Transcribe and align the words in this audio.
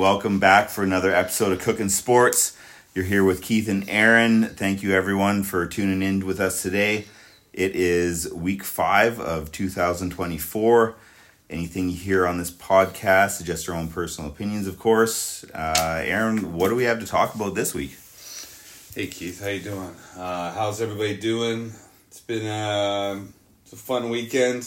Welcome 0.00 0.38
back 0.38 0.70
for 0.70 0.82
another 0.82 1.14
episode 1.14 1.52
of 1.52 1.58
Cooking 1.58 1.90
Sports. 1.90 2.56
You're 2.94 3.04
here 3.04 3.22
with 3.22 3.42
Keith 3.42 3.68
and 3.68 3.84
Aaron. 3.86 4.44
Thank 4.46 4.82
you, 4.82 4.94
everyone, 4.94 5.42
for 5.42 5.66
tuning 5.66 6.00
in 6.00 6.24
with 6.24 6.40
us 6.40 6.62
today. 6.62 7.04
It 7.52 7.76
is 7.76 8.32
week 8.32 8.64
five 8.64 9.20
of 9.20 9.52
2024. 9.52 10.94
Anything 11.50 11.90
you 11.90 11.96
hear 11.98 12.26
on 12.26 12.38
this 12.38 12.50
podcast 12.50 13.42
is 13.42 13.46
just 13.46 13.68
our 13.68 13.74
own 13.74 13.88
personal 13.88 14.30
opinions, 14.30 14.66
of 14.66 14.78
course. 14.78 15.44
Uh, 15.52 16.00
Aaron, 16.02 16.54
what 16.54 16.70
do 16.70 16.76
we 16.76 16.84
have 16.84 17.00
to 17.00 17.06
talk 17.06 17.34
about 17.34 17.54
this 17.54 17.74
week? 17.74 17.94
Hey 18.94 19.06
Keith, 19.06 19.42
how 19.42 19.48
you 19.48 19.60
doing? 19.60 19.94
Uh, 20.16 20.50
how's 20.52 20.80
everybody 20.80 21.18
doing? 21.18 21.72
It's 22.08 22.22
been 22.22 22.46
uh, 22.46 23.20
it's 23.64 23.74
a 23.74 23.76
fun 23.76 24.08
weekend. 24.08 24.66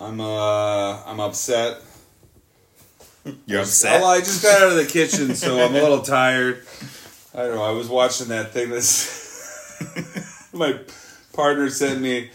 I'm 0.00 0.18
uh, 0.18 1.02
I'm 1.04 1.20
upset. 1.20 1.82
You're 3.46 3.60
upset. 3.60 4.00
Well. 4.00 4.10
I 4.10 4.18
just 4.18 4.42
got 4.42 4.62
out 4.62 4.70
of 4.70 4.76
the 4.76 4.86
kitchen, 4.86 5.34
so 5.34 5.64
I'm 5.64 5.74
a 5.74 5.80
little 5.80 6.02
tired. 6.02 6.64
I 7.34 7.38
don't 7.38 7.56
know. 7.56 7.62
I 7.62 7.70
was 7.70 7.88
watching 7.88 8.28
that 8.28 8.52
thing. 8.52 8.70
This 8.70 10.48
my 10.52 10.78
partner 11.32 11.70
sent 11.70 12.00
me 12.00 12.30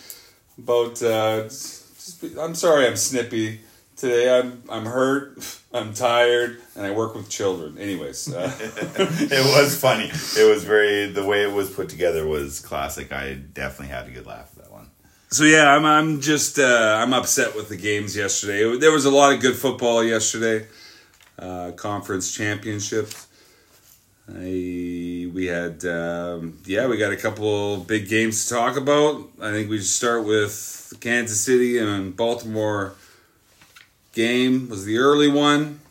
about. 0.58 1.02
Uh, 1.02 1.44
just, 1.44 2.22
be- 2.22 2.40
I'm 2.40 2.56
sorry, 2.56 2.88
I'm 2.88 2.96
snippy 2.96 3.62
today. 3.96 4.38
I'm 4.38 4.64
I'm 4.70 4.86
hurt. 4.86 5.60
I'm 5.74 5.96
tired, 5.96 6.62
and 6.76 6.86
I 6.86 6.92
work 6.92 7.16
with 7.16 7.30
children. 7.30 7.80
Anyways, 7.80 8.32
uh, 8.32 8.56
it 8.60 9.56
was 9.58 9.76
funny. 9.76 10.06
It 10.06 10.48
was 10.48 10.64
very, 10.64 11.08
the 11.08 11.26
way 11.26 11.44
it 11.44 11.52
was 11.52 11.72
put 11.72 11.90
together 11.90 12.28
was 12.28 12.60
classic. 12.60 13.12
I 13.12 13.34
definitely 13.34 13.88
had 13.88 14.08
a 14.08 14.12
good 14.12 14.28
laugh 14.28 14.52
at 14.56 14.66
that 14.66 14.72
one. 14.72 14.92
So 15.32 15.46
yeah, 15.46 15.76
I'm 15.76 15.84
I'm 15.84 16.22
just 16.22 16.60
uh, 16.60 17.00
I'm 17.02 17.12
upset 17.12 17.56
with 17.56 17.70
the 17.70 17.76
games 17.76 18.16
yesterday. 18.16 18.78
There 18.78 18.92
was 18.92 19.06
a 19.06 19.10
lot 19.12 19.34
of 19.34 19.40
good 19.40 19.56
football 19.56 20.04
yesterday, 20.04 20.68
uh, 21.40 21.72
conference 21.72 22.34
championships. 22.34 23.28
I, 24.30 25.30
we 25.34 25.48
had 25.48 25.84
um, 25.86 26.58
yeah, 26.66 26.88
we 26.88 26.98
got 26.98 27.12
a 27.12 27.18
couple 27.18 27.78
big 27.78 28.08
games 28.08 28.46
to 28.46 28.54
talk 28.54 28.78
about. 28.78 29.30
I 29.42 29.52
think 29.52 29.70
we 29.70 29.80
start 29.80 30.26
with 30.26 30.94
Kansas 31.02 31.42
City 31.42 31.78
and 31.78 32.16
Baltimore 32.16 32.96
game 34.14 34.70
was 34.70 34.86
the 34.86 34.98
early 34.98 35.28
one. 35.28 35.82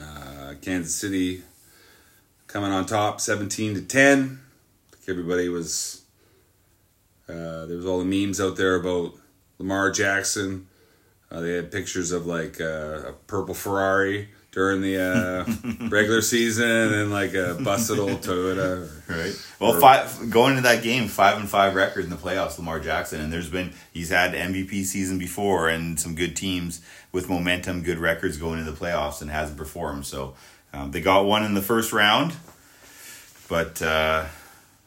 Uh, 0.00 0.54
Kansas 0.60 0.94
City 0.94 1.42
coming 2.46 2.70
on 2.70 2.86
top, 2.86 3.20
seventeen 3.20 3.74
to 3.74 3.82
ten. 3.82 4.40
I 4.92 4.96
think 4.96 5.08
everybody 5.08 5.48
was 5.48 6.02
uh, 7.28 7.66
there 7.66 7.76
was 7.76 7.86
all 7.86 7.98
the 7.98 8.04
memes 8.04 8.40
out 8.40 8.56
there 8.56 8.76
about 8.76 9.14
Lamar 9.58 9.90
Jackson. 9.90 10.66
Uh, 11.30 11.40
they 11.40 11.52
had 11.52 11.70
pictures 11.70 12.10
of 12.12 12.26
like 12.26 12.60
uh, 12.60 13.02
a 13.08 13.12
purple 13.26 13.54
Ferrari 13.54 14.28
during 14.52 14.80
the 14.80 14.98
uh, 15.00 15.88
regular 15.90 16.20
season 16.22 16.68
and 16.92 17.12
like 17.12 17.34
a 17.34 17.54
busted 17.62 18.00
old 18.00 18.20
Toyota. 18.20 18.90
Right. 19.08 19.32
Well, 19.60 19.76
Or- 19.76 19.80
five 19.80 20.28
going 20.28 20.56
into 20.56 20.62
that 20.62 20.82
game, 20.82 21.06
five 21.06 21.38
and 21.38 21.48
five 21.48 21.76
record 21.76 22.02
in 22.02 22.10
the 22.10 22.16
playoffs. 22.16 22.58
Lamar 22.58 22.80
Jackson, 22.80 23.20
and 23.20 23.32
there's 23.32 23.48
been 23.48 23.72
he's 23.92 24.08
had 24.08 24.32
MVP 24.32 24.84
season 24.84 25.18
before, 25.20 25.68
and 25.68 26.00
some 26.00 26.16
good 26.16 26.34
teams 26.34 26.80
with 27.12 27.28
momentum, 27.28 27.82
good 27.84 27.98
records 27.98 28.36
going 28.36 28.58
into 28.58 28.72
the 28.72 28.76
playoffs, 28.76 29.22
and 29.22 29.30
hasn't 29.30 29.56
performed. 29.56 30.06
So 30.06 30.34
um, 30.72 30.90
they 30.90 31.00
got 31.00 31.26
one 31.26 31.44
in 31.44 31.54
the 31.54 31.62
first 31.62 31.92
round, 31.92 32.32
but 33.48 33.80
uh, 33.82 34.26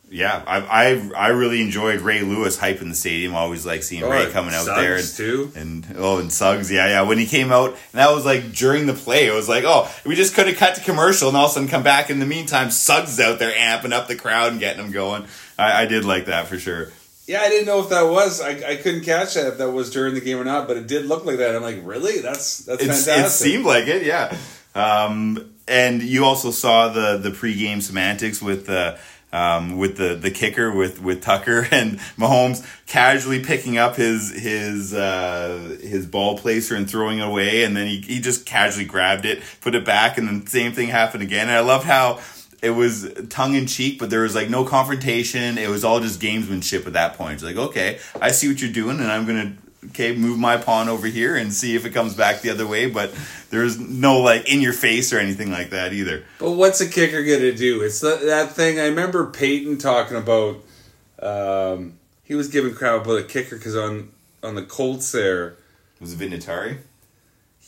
yeah, 0.09 0.43
I, 0.45 0.59
I 0.59 1.11
I 1.15 1.27
really 1.29 1.61
enjoyed 1.61 2.01
Ray 2.01 2.21
Lewis 2.21 2.57
hyping 2.57 2.89
the 2.89 2.93
stadium. 2.95 3.33
I 3.35 3.39
always 3.39 3.65
like 3.65 3.81
seeing 3.81 4.03
Ray 4.03 4.29
coming 4.31 4.53
out 4.53 4.65
there 4.65 4.97
and 4.97 5.07
too. 5.07 5.51
and 5.55 5.87
oh, 5.97 6.19
and 6.19 6.31
Suggs, 6.31 6.71
yeah, 6.71 6.87
yeah. 6.87 7.01
When 7.01 7.17
he 7.17 7.25
came 7.25 7.51
out, 7.51 7.69
and 7.69 7.77
that 7.93 8.11
was 8.11 8.23
like 8.25 8.51
during 8.53 8.85
the 8.85 8.93
play. 8.93 9.25
It 9.25 9.33
was 9.33 9.49
like, 9.49 9.63
oh, 9.65 9.91
we 10.05 10.15
just 10.15 10.35
could 10.35 10.47
have 10.47 10.57
cut 10.57 10.75
to 10.75 10.81
commercial 10.81 11.29
and 11.29 11.35
all 11.37 11.45
of 11.45 11.51
a 11.51 11.53
sudden 11.55 11.67
come 11.67 11.81
back. 11.83 12.09
In 12.11 12.19
the 12.19 12.27
meantime, 12.27 12.69
Suggs 12.69 13.19
out 13.19 13.39
there 13.39 13.51
amping 13.51 13.91
up 13.91 14.07
the 14.07 14.15
crowd 14.15 14.51
and 14.51 14.59
getting 14.59 14.83
them 14.83 14.91
going. 14.91 15.25
I, 15.57 15.83
I 15.83 15.85
did 15.87 16.05
like 16.05 16.25
that 16.27 16.47
for 16.47 16.59
sure. 16.59 16.89
Yeah, 17.25 17.41
I 17.41 17.49
didn't 17.49 17.67
know 17.67 17.79
if 17.79 17.89
that 17.89 18.03
was. 18.03 18.41
I, 18.41 18.49
I 18.49 18.75
couldn't 18.75 19.05
catch 19.05 19.33
that 19.35 19.47
if 19.47 19.57
that 19.57 19.71
was 19.71 19.89
during 19.89 20.13
the 20.13 20.21
game 20.21 20.37
or 20.37 20.43
not, 20.43 20.67
but 20.67 20.77
it 20.77 20.87
did 20.87 21.05
look 21.05 21.25
like 21.25 21.37
that. 21.37 21.55
I'm 21.55 21.61
like, 21.63 21.79
really? 21.83 22.19
That's 22.19 22.59
that's 22.59 22.83
It's, 22.83 23.05
fantastic. 23.05 23.47
it 23.47 23.51
seemed 23.51 23.65
like 23.65 23.87
it, 23.87 24.03
yeah. 24.03 24.37
Um, 24.75 25.53
and 25.67 26.03
you 26.03 26.25
also 26.25 26.51
saw 26.51 26.89
the 26.89 27.17
the 27.17 27.29
pregame 27.29 27.81
semantics 27.81 28.41
with 28.41 28.67
the. 28.67 28.99
Um, 29.33 29.77
with 29.77 29.97
the, 29.97 30.13
the 30.13 30.29
kicker 30.29 30.71
with, 30.71 31.01
with 31.01 31.23
Tucker 31.23 31.67
and 31.71 31.97
Mahomes 32.19 32.63
casually 32.85 33.43
picking 33.43 33.79
up 33.79 33.95
his 33.95 34.29
his 34.31 34.93
uh, 34.93 35.77
his 35.81 36.05
ball 36.05 36.37
placer 36.37 36.75
and 36.75 36.87
throwing 36.87 37.17
it 37.17 37.27
away, 37.27 37.63
and 37.63 37.75
then 37.75 37.87
he, 37.87 37.99
he 38.01 38.21
just 38.21 38.45
casually 38.45 38.85
grabbed 38.85 39.25
it, 39.25 39.41
put 39.59 39.73
it 39.73 39.83
back, 39.83 40.19
and 40.19 40.27
then 40.27 40.45
same 40.45 40.71
thing 40.71 40.89
happened 40.89 41.23
again. 41.23 41.47
And 41.47 41.57
I 41.57 41.61
loved 41.61 41.85
how 41.85 42.21
it 42.61 42.69
was 42.69 43.11
tongue 43.29 43.55
in 43.55 43.67
cheek, 43.67 43.99
but 43.99 44.09
there 44.09 44.21
was 44.21 44.35
like 44.35 44.49
no 44.49 44.63
confrontation. 44.63 45.57
It 45.57 45.69
was 45.69 45.83
all 45.83 45.99
just 45.99 46.21
gamesmanship 46.21 46.87
at 46.87 46.93
that 46.93 47.15
point. 47.15 47.33
It's 47.33 47.43
like, 47.43 47.57
okay, 47.57 47.99
I 48.21 48.31
see 48.31 48.47
what 48.47 48.61
you're 48.61 48.71
doing, 48.71 48.99
and 48.99 49.11
I'm 49.11 49.25
gonna 49.25 49.57
okay 49.89 50.15
move 50.15 50.37
my 50.39 50.57
pawn 50.57 50.89
over 50.89 51.07
here 51.07 51.35
and 51.35 51.53
see 51.53 51.75
if 51.75 51.85
it 51.85 51.91
comes 51.91 52.13
back 52.15 52.41
the 52.41 52.49
other 52.49 52.65
way. 52.67 52.89
But 52.89 53.13
there's 53.49 53.79
no 53.79 54.19
like 54.19 54.47
in 54.51 54.61
your 54.61 54.73
face 54.73 55.11
or 55.13 55.19
anything 55.19 55.51
like 55.51 55.69
that 55.71 55.93
either. 55.93 56.23
But 56.39 56.51
what's 56.51 56.81
a 56.81 56.87
kicker 56.89 57.23
gonna 57.23 57.51
do? 57.53 57.81
It's 57.81 57.99
that 58.01 58.21
that 58.21 58.51
thing. 58.53 58.79
I 58.79 58.85
remember 58.87 59.29
Peyton 59.29 59.77
talking 59.77 60.17
about. 60.17 60.63
Um, 61.21 61.99
he 62.23 62.35
was 62.35 62.47
giving 62.47 62.73
crap 62.73 63.03
about 63.05 63.19
a 63.19 63.23
kicker 63.23 63.55
because 63.57 63.75
on 63.75 64.11
on 64.41 64.55
the 64.55 64.63
Colts 64.63 65.11
there. 65.11 65.55
Was 65.99 66.13
it 66.13 66.19
Vinatieri? 66.19 66.79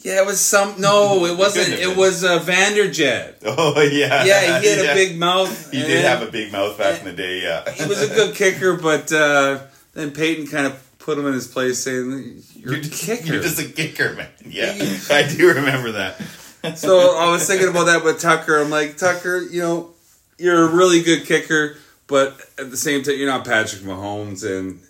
Yeah, 0.02 0.22
it 0.22 0.26
was 0.26 0.40
some. 0.42 0.80
No, 0.80 1.26
it 1.26 1.38
wasn't. 1.38 1.70
It 1.80 1.96
was 1.98 2.24
uh, 2.24 2.40
Vanderjagt. 2.40 3.44
Oh 3.46 3.80
yeah, 3.92 4.24
Yeah, 4.26 4.60
he 4.60 4.68
had 4.68 4.84
Yeah. 4.86 4.92
a 4.92 4.96
big 4.96 5.18
mouth. 5.18 5.72
He 5.72 5.82
did 5.82 6.04
have 6.04 6.22
a 6.22 6.30
big 6.32 6.52
mouth 6.52 6.78
back 6.78 7.00
in 7.00 7.06
the 7.06 7.14
day. 7.14 7.42
Yeah, 7.42 7.70
He 7.72 7.86
was 7.86 8.02
a 8.02 8.14
good 8.14 8.36
kicker, 8.36 8.76
but 8.76 9.12
uh, 9.12 9.62
then 9.94 10.12
Peyton 10.12 10.48
kind 10.48 10.68
of 10.68 10.85
put 11.06 11.20
him 11.20 11.28
in 11.28 11.34
his 11.34 11.48
place, 11.48 11.84
saying, 11.84 12.42
"You're, 12.56 12.74
You're 12.74 12.80
a 12.80 12.84
just, 12.84 13.06
kicker." 13.06 13.34
you're 13.34 13.42
just 13.44 13.60
a 13.60 13.72
kicker, 13.72 14.14
man. 14.14 14.28
Yeah, 14.46 14.74
I 15.12 15.32
do 15.32 15.54
remember 15.54 15.94
that. 15.94 16.20
so 16.76 17.16
I 17.16 17.32
was 17.32 17.46
thinking 17.48 17.70
about 17.70 17.86
that 17.86 18.04
with 18.04 18.20
Tucker. 18.20 18.60
I'm 18.60 18.72
like, 18.72 18.98
Tucker, 18.98 19.40
you 19.40 19.62
know, 19.62 19.92
you're 20.40 20.64
a 20.64 20.76
really 20.76 21.04
good 21.04 21.26
kicker, 21.26 21.78
but 22.08 22.42
at 22.58 22.72
the 22.72 22.78
same 22.78 23.04
time, 23.04 23.16
you're 23.18 23.30
not 23.30 23.46
Patrick 23.46 23.84
Mahomes, 23.84 24.44
and 24.44 24.82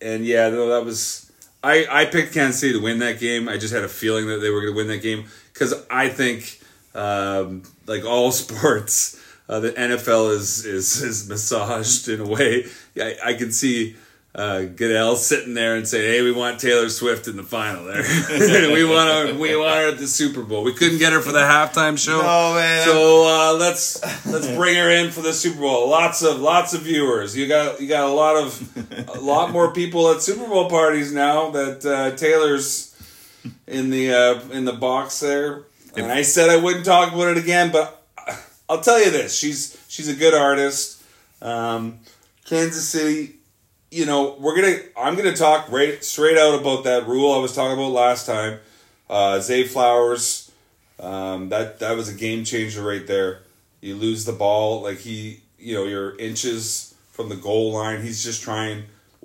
and 0.00 0.24
yeah, 0.24 0.48
no, 0.48 0.68
that 0.70 0.84
was. 0.84 1.30
I, 1.62 1.86
I 1.90 2.04
picked 2.04 2.34
Kansas 2.34 2.60
City 2.60 2.74
to 2.74 2.82
win 2.82 2.98
that 2.98 3.18
game. 3.18 3.48
I 3.48 3.56
just 3.56 3.72
had 3.72 3.84
a 3.84 3.88
feeling 3.88 4.26
that 4.26 4.36
they 4.36 4.50
were 4.50 4.60
going 4.60 4.74
to 4.74 4.76
win 4.76 4.88
that 4.88 5.00
game 5.00 5.24
because 5.50 5.72
I 5.90 6.10
think, 6.10 6.60
um, 6.94 7.62
like 7.86 8.04
all 8.04 8.32
sports, 8.32 9.18
uh, 9.48 9.60
the 9.60 9.72
NFL 9.72 10.34
is, 10.34 10.66
is 10.66 11.02
is 11.02 11.28
massaged 11.28 12.08
in 12.08 12.20
a 12.20 12.26
way. 12.26 12.66
I, 12.98 13.16
I 13.24 13.34
can 13.34 13.50
see 13.50 13.96
uh, 14.34 14.62
Goodell 14.62 15.14
sitting 15.14 15.54
there 15.54 15.76
and 15.76 15.86
saying, 15.86 16.10
"Hey, 16.10 16.22
we 16.22 16.32
want 16.32 16.58
Taylor 16.58 16.88
Swift 16.88 17.28
in 17.28 17.36
the 17.36 17.44
final. 17.44 17.84
There, 17.84 18.02
we 18.72 18.84
want 18.84 19.28
her. 19.28 19.34
We 19.38 19.56
want 19.56 19.76
her 19.76 19.88
at 19.90 19.98
the 19.98 20.08
Super 20.08 20.42
Bowl. 20.42 20.64
We 20.64 20.74
couldn't 20.74 20.98
get 20.98 21.12
her 21.12 21.20
for 21.20 21.30
the 21.30 21.38
halftime 21.38 21.96
show. 21.96 22.20
No, 22.20 22.54
man. 22.54 22.84
So 22.84 23.26
uh, 23.26 23.56
let's 23.56 24.02
let's 24.26 24.48
bring 24.48 24.74
her 24.74 24.90
in 24.90 25.12
for 25.12 25.20
the 25.20 25.32
Super 25.32 25.60
Bowl. 25.60 25.88
Lots 25.88 26.22
of 26.22 26.40
lots 26.40 26.74
of 26.74 26.82
viewers. 26.82 27.36
You 27.36 27.46
got 27.46 27.80
you 27.80 27.86
got 27.86 28.08
a 28.08 28.12
lot 28.12 28.36
of 28.36 29.08
a 29.16 29.20
lot 29.20 29.52
more 29.52 29.72
people 29.72 30.10
at 30.10 30.20
Super 30.20 30.48
Bowl 30.48 30.68
parties 30.68 31.12
now 31.12 31.50
that 31.50 31.86
uh, 31.86 32.16
Taylor's 32.16 32.90
in 33.68 33.90
the 33.90 34.12
uh, 34.12 34.40
in 34.50 34.64
the 34.64 34.72
box 34.72 35.20
there. 35.20 35.62
And 35.96 36.10
I 36.10 36.22
said 36.22 36.50
I 36.50 36.56
wouldn't 36.56 36.84
talk 36.84 37.12
about 37.14 37.28
it 37.28 37.38
again, 37.38 37.70
but 37.70 38.04
I'll 38.68 38.80
tell 38.80 38.98
you 38.98 39.12
this: 39.12 39.32
she's 39.32 39.80
she's 39.86 40.08
a 40.08 40.16
good 40.16 40.34
artist. 40.34 41.02
Um, 41.40 42.00
Kansas 42.46 42.88
City, 42.88 43.36
you 43.94 44.06
know, 44.06 44.36
we're 44.40 44.56
gonna 44.56 44.76
I'm 44.96 45.14
gonna 45.14 45.36
talk 45.36 45.70
right 45.70 46.02
straight 46.02 46.36
out 46.36 46.58
about 46.58 46.82
that 46.82 47.06
rule 47.06 47.32
I 47.32 47.38
was 47.38 47.54
talking 47.54 47.74
about 47.74 47.92
last 47.92 48.26
time. 48.26 48.58
Uh, 49.08 49.38
Zay 49.38 49.64
Flowers, 49.64 50.50
um, 50.98 51.48
that 51.50 51.78
that 51.78 51.96
was 51.96 52.08
a 52.08 52.14
game 52.14 52.42
changer 52.44 52.82
right 52.82 53.06
there. 53.06 53.42
You 53.80 53.94
lose 53.94 54.24
the 54.24 54.32
ball, 54.32 54.82
like 54.82 54.98
he, 54.98 55.42
you 55.60 55.74
know, 55.74 55.84
you're 55.84 56.16
inches 56.16 56.94
from 57.12 57.28
the 57.28 57.36
goal 57.36 57.72
line. 57.72 58.02
He's 58.02 58.24
just 58.24 58.42
trying 58.42 58.84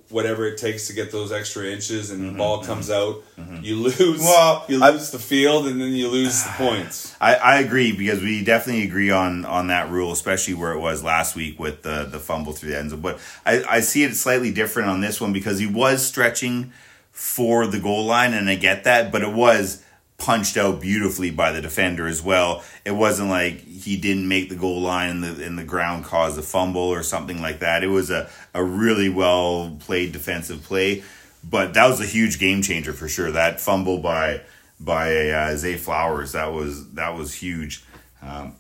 whatever 0.10 0.48
it 0.48 0.58
takes 0.58 0.88
to 0.88 0.94
get 0.94 1.12
those 1.12 1.32
extra 1.32 1.66
inches, 1.66 2.12
and 2.12 2.22
the 2.22 2.28
mm-hmm, 2.28 2.38
ball 2.38 2.58
mm-hmm. 2.58 2.68
comes 2.68 2.90
out. 2.90 3.24
Mm-hmm. 3.38 3.64
You 3.64 3.76
lose. 3.76 4.20
Well, 4.20 4.66
you 4.68 4.84
I- 4.84 4.92
lose 4.92 5.12
the 5.12 5.20
field, 5.20 5.68
and 5.68 5.80
then 5.80 5.92
you 5.94 6.10
lose 6.10 6.44
the 6.44 6.50
ah, 6.50 6.56
points. 6.58 7.16
I, 7.22 7.36
I 7.36 7.60
agree 7.60 7.92
because 7.92 8.22
we 8.22 8.44
definitely 8.44 8.84
agree 8.84 9.12
on 9.12 9.46
on 9.46 9.68
that 9.68 9.90
rule, 9.90 10.12
especially 10.12 10.56
where 10.56 10.74
it 10.74 10.80
was 10.80 11.04
last 11.04 11.36
week 11.36 11.60
with 11.60 11.84
the 11.84 12.06
the 12.06 12.20
fumble 12.20 12.54
through 12.54 12.72
the 12.72 12.80
end 12.80 12.92
zone. 12.92 13.02
But 13.02 13.20
I, 13.46 13.64
I 13.70 13.80
see 13.82 14.04
it 14.04 14.16
slightly 14.16 14.52
different 14.52 14.90
on 14.90 15.02
this 15.02 15.22
one 15.22 15.34
because 15.34 15.60
he 15.60 15.68
was 15.68 16.06
stretching 16.06 16.72
for 17.12 17.68
the 17.68 17.80
goal 17.80 18.06
line, 18.06 18.34
and 18.34 18.50
I 18.50 18.56
get 18.56 18.86
that, 18.86 19.12
but 19.12 19.22
it 19.22 19.34
was 19.34 19.84
punched 20.20 20.58
out 20.58 20.82
beautifully 20.82 21.32
by 21.32 21.52
the 21.52 21.62
defender 21.62 22.06
as 22.08 22.22
well. 22.22 22.64
It 22.86 22.92
wasn't 22.92 23.30
like 23.30 23.62
he 23.62 23.98
didn't 23.98 24.28
make 24.28 24.50
the 24.50 24.56
goal 24.56 24.82
line 24.82 25.10
and 25.10 25.24
the 25.24 25.46
and 25.46 25.58
the 25.58 25.64
ground 25.64 26.06
caused 26.06 26.38
a 26.38 26.42
fumble 26.42 26.82
or 26.82 27.02
something 27.04 27.42
like 27.42 27.60
that. 27.60 27.84
It 27.84 27.88
was 27.88 28.12
a, 28.12 28.30
a 28.54 28.64
really 28.64 29.10
well 29.10 29.78
played 29.80 30.12
defensive 30.12 30.64
play. 30.64 31.04
But 31.42 31.74
that 31.76 31.88
was 31.88 32.02
a 32.02 32.06
huge 32.06 32.38
game 32.38 32.62
changer 32.62 32.92
for 32.92 33.08
sure. 33.08 33.32
That 33.32 33.62
fumble 33.62 34.00
by 34.00 34.42
by 34.80 35.30
uh, 35.30 35.56
Zay 35.56 35.78
Flowers. 35.78 36.34
That 36.34 36.54
was 36.54 36.92
that 36.94 37.16
was 37.16 37.34
huge. 37.34 37.84
Um, 38.22 38.56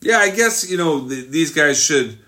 Yeah, 0.00 0.18
I 0.18 0.30
guess 0.30 0.68
you 0.70 0.76
know 0.76 1.08
th- 1.08 1.28
these 1.28 1.52
guys 1.52 1.82
should 1.82 2.18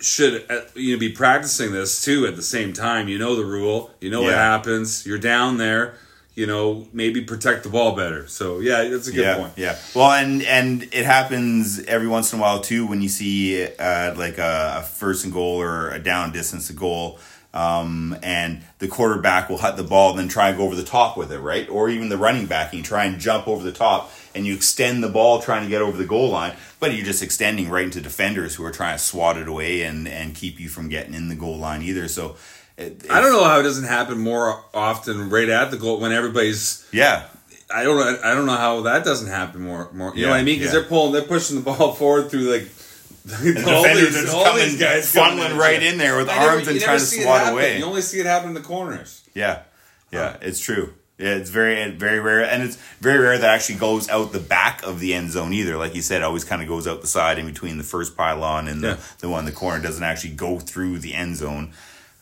should 0.00 0.44
uh, 0.50 0.62
you 0.74 0.94
know 0.94 0.98
be 0.98 1.12
practicing 1.12 1.72
this 1.72 2.02
too 2.02 2.26
at 2.26 2.34
the 2.34 2.42
same 2.42 2.72
time. 2.72 3.08
You 3.08 3.18
know 3.18 3.36
the 3.36 3.44
rule. 3.44 3.92
You 4.00 4.10
know 4.10 4.22
what 4.22 4.34
happens. 4.34 5.06
You're 5.06 5.18
down 5.18 5.58
there. 5.58 5.94
You 6.40 6.46
know 6.46 6.88
maybe 6.94 7.20
protect 7.20 7.64
the 7.64 7.68
ball 7.68 7.94
better. 7.94 8.26
So 8.26 8.60
yeah, 8.60 8.84
that's 8.84 9.08
a 9.08 9.12
good 9.12 9.20
yeah, 9.20 9.36
point. 9.36 9.52
yeah. 9.56 9.76
Well, 9.94 10.10
and 10.10 10.42
and 10.42 10.82
it 10.84 11.04
happens 11.04 11.84
every 11.84 12.08
once 12.08 12.32
in 12.32 12.38
a 12.38 12.42
while 12.42 12.62
too 12.62 12.86
when 12.86 13.02
you 13.02 13.10
see 13.10 13.66
uh, 13.66 14.14
like 14.16 14.38
a, 14.38 14.78
a 14.78 14.82
first 14.82 15.24
and 15.24 15.34
goal 15.34 15.60
or 15.60 15.90
a 15.90 15.98
down 15.98 16.32
distance 16.32 16.68
to 16.68 16.72
goal. 16.72 17.18
Um, 17.52 18.16
and 18.22 18.62
the 18.78 18.88
quarterback 18.88 19.50
will 19.50 19.58
hut 19.58 19.76
the 19.76 19.82
ball 19.82 20.10
and 20.10 20.18
then 20.18 20.28
try 20.28 20.48
and 20.48 20.56
go 20.56 20.64
over 20.64 20.76
the 20.76 20.84
top 20.84 21.18
with 21.18 21.30
it, 21.30 21.40
right? 21.40 21.68
Or 21.68 21.90
even 21.90 22.08
the 22.08 22.16
running 22.16 22.46
back, 22.46 22.72
you 22.72 22.82
try 22.82 23.04
and 23.04 23.20
jump 23.20 23.46
over 23.46 23.62
the 23.62 23.72
top 23.72 24.10
and 24.34 24.46
you 24.46 24.54
extend 24.54 25.02
the 25.02 25.08
ball 25.08 25.42
trying 25.42 25.64
to 25.64 25.68
get 25.68 25.82
over 25.82 25.98
the 25.98 26.06
goal 26.06 26.30
line, 26.30 26.54
but 26.78 26.94
you're 26.94 27.04
just 27.04 27.22
extending 27.22 27.68
right 27.68 27.84
into 27.84 28.00
defenders 28.00 28.54
who 28.54 28.64
are 28.64 28.70
trying 28.70 28.96
to 28.96 29.02
swat 29.02 29.36
it 29.36 29.48
away 29.48 29.82
and, 29.82 30.06
and 30.06 30.34
keep 30.36 30.60
you 30.60 30.68
from 30.68 30.88
getting 30.88 31.12
in 31.12 31.28
the 31.28 31.34
goal 31.34 31.58
line 31.58 31.82
either. 31.82 32.06
So 32.08 32.36
it, 32.80 33.06
I 33.10 33.20
don't 33.20 33.32
know 33.32 33.44
how 33.44 33.60
it 33.60 33.62
doesn't 33.62 33.84
happen 33.84 34.18
more 34.18 34.62
often 34.74 35.30
right 35.30 35.48
at 35.48 35.70
the 35.70 35.76
goal 35.76 36.00
when 36.00 36.12
everybody's. 36.12 36.86
Yeah. 36.92 37.26
I 37.72 37.84
don't 37.84 37.96
know. 37.96 38.18
I 38.24 38.34
don't 38.34 38.46
know 38.46 38.56
how 38.56 38.80
that 38.82 39.04
doesn't 39.04 39.28
happen 39.28 39.62
more. 39.62 39.92
More. 39.92 40.14
You 40.16 40.24
know 40.26 40.30
what 40.32 40.40
I 40.40 40.42
mean? 40.42 40.58
Because 40.58 40.74
yeah. 40.74 40.80
they're 40.80 40.88
pulling, 40.88 41.12
they're 41.12 41.22
pushing 41.22 41.56
the 41.56 41.62
ball 41.62 41.92
forward 42.00 42.30
through 42.30 42.52
like. 42.52 42.68
The 43.22 43.52
defenders 43.52 44.16
are 44.16 44.22
just 44.22 45.14
coming, 45.14 45.38
funneling 45.38 45.58
right 45.58 45.80
in 45.82 45.98
there 45.98 46.16
with 46.16 46.30
I 46.30 46.38
never- 46.38 46.50
arms 46.52 46.68
and 46.68 46.80
trying 46.80 46.98
to 46.98 47.04
swat 47.04 47.52
away. 47.52 47.78
You 47.78 47.84
only 47.84 48.00
see 48.00 48.18
it 48.18 48.24
happen 48.24 48.48
in 48.48 48.54
the 48.54 48.62
corners. 48.62 49.22
Yeah, 49.34 49.62
yeah, 50.10 50.38
it's 50.40 50.58
true. 50.58 50.94
Yeah, 51.18 51.34
it's 51.34 51.50
very, 51.50 51.90
very 51.90 52.18
rare, 52.18 52.42
and 52.42 52.62
it's 52.62 52.76
very 52.98 53.18
rare 53.18 53.36
that 53.36 53.50
actually 53.54 53.74
goes 53.78 54.08
out 54.08 54.32
the 54.32 54.40
back 54.40 54.82
of 54.84 55.00
the 55.00 55.12
end 55.12 55.30
zone 55.32 55.52
either. 55.52 55.76
Like 55.76 55.94
you 55.94 56.00
said, 56.00 56.22
it 56.22 56.24
always 56.24 56.44
kind 56.44 56.62
of 56.62 56.66
goes 56.68 56.86
out 56.88 57.02
the 57.02 57.06
side 57.06 57.38
in 57.38 57.44
between 57.44 57.76
the 57.76 57.84
first 57.84 58.16
pylon 58.16 58.68
and 58.68 58.82
the, 58.82 58.88
Yeah. 58.88 58.96
the 59.18 59.28
one 59.28 59.40
in 59.40 59.44
the 59.44 59.52
corner. 59.52 59.78
It 59.78 59.82
doesn't 59.82 60.02
actually 60.02 60.30
go 60.32 60.58
through 60.58 61.00
the 61.00 61.12
end 61.12 61.36
zone. 61.36 61.72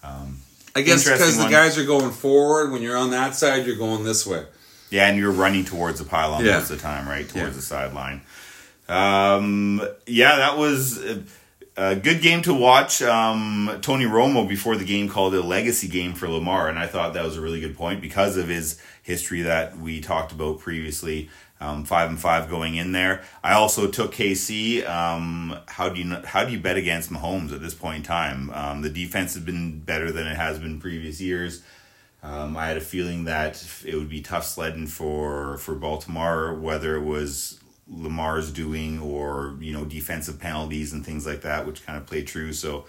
Um, 0.03 0.39
I 0.79 0.83
guess 0.83 1.05
because 1.05 1.37
the 1.37 1.43
one. 1.45 1.53
guys 1.53 1.77
are 1.79 1.85
going 1.85 2.11
forward. 2.11 2.73
When 2.73 2.83
you're 2.83 2.97
on 2.97 3.11
that 3.11 3.35
side, 3.35 3.67
you're 3.67 3.77
going 3.77 4.05
this 4.05 4.27
way. 4.27 4.45
Yeah, 4.91 5.07
and 5.09 5.19
you're 5.19 5.33
running 5.33 5.65
towards 5.65 5.99
the 5.99 6.05
pylon 6.07 6.45
Yeah. 6.45 6.53
most 6.59 6.71
of 6.71 6.77
the 6.79 6.83
time, 6.83 7.07
right? 7.09 7.29
Towards 7.29 7.49
Yeah. 7.49 7.51
the 7.51 7.63
sideline. 7.63 8.23
Um, 8.89 9.83
yeah, 10.07 10.37
that 10.37 10.57
was 10.57 10.99
a, 11.05 11.23
a 11.77 11.95
good 11.97 12.23
game 12.23 12.41
to 12.43 12.55
watch. 12.55 13.03
Um, 13.03 13.79
Tony 13.83 14.07
Romo 14.07 14.49
before 14.49 14.77
the 14.77 14.85
game 14.85 15.09
called 15.09 15.35
it 15.35 15.45
a 15.45 15.47
legacy 15.47 15.89
game 15.89 16.15
for 16.15 16.27
Lamar, 16.29 16.69
and 16.69 16.79
I 16.79 16.87
thought 16.87 17.13
that 17.15 17.25
was 17.25 17.37
a 17.37 17.41
really 17.41 17.61
good 17.61 17.77
point 17.77 18.01
because 18.01 18.37
of 18.37 18.49
his 18.49 18.81
history 19.03 19.43
that 19.43 19.79
we 19.79 20.01
talked 20.01 20.33
about 20.33 20.61
previously. 20.61 21.29
Um, 21.61 21.85
five 21.85 22.09
and 22.09 22.21
five 22.21 22.49
going 22.49 22.77
in 22.77 22.93
there. 22.93 23.23
I 23.43 23.55
also 23.55 23.89
took 23.89 24.15
KC. 24.15 24.89
Um, 24.89 25.59
how 25.67 25.89
do 25.89 26.01
you 26.01 26.15
how 26.25 26.45
do 26.45 26.53
you 26.53 26.61
bet 26.61 26.77
against 26.77 27.11
Mahomes 27.11 27.53
at 27.53 27.61
this 27.61 27.75
point 27.75 27.97
in 27.97 28.03
time? 28.05 28.51
Um, 28.51 28.83
the 28.83 28.91
defense 28.91 29.35
has 29.35 29.43
been 29.43 29.81
better 29.81 30.13
than 30.13 30.29
it 30.29 30.37
has 30.37 30.61
been 30.61 30.81
previous 30.81 31.21
years. 31.21 31.63
Um, 32.23 32.57
I 32.57 32.67
had 32.67 32.77
a 32.77 32.81
feeling 32.81 33.25
that 33.25 33.65
it 33.85 33.95
would 33.97 34.09
be 34.09 34.21
tough 34.21 34.45
sledding 34.45 34.87
for 34.87 35.59
for 35.59 35.75
Baltimore, 35.75 36.55
whether 36.55 36.97
it 36.97 37.03
was 37.03 37.59
Lamar's 37.91 38.53
doing 38.53 39.01
or 39.01 39.57
you 39.61 39.73
know 39.73 39.85
defensive 39.85 40.39
penalties 40.41 40.93
and 40.93 41.05
things 41.05 41.27
like 41.27 41.43
that, 41.43 41.67
which 41.67 41.85
kind 41.87 41.99
of 41.99 42.07
played 42.07 42.27
true. 42.27 42.53
So, 42.53 42.87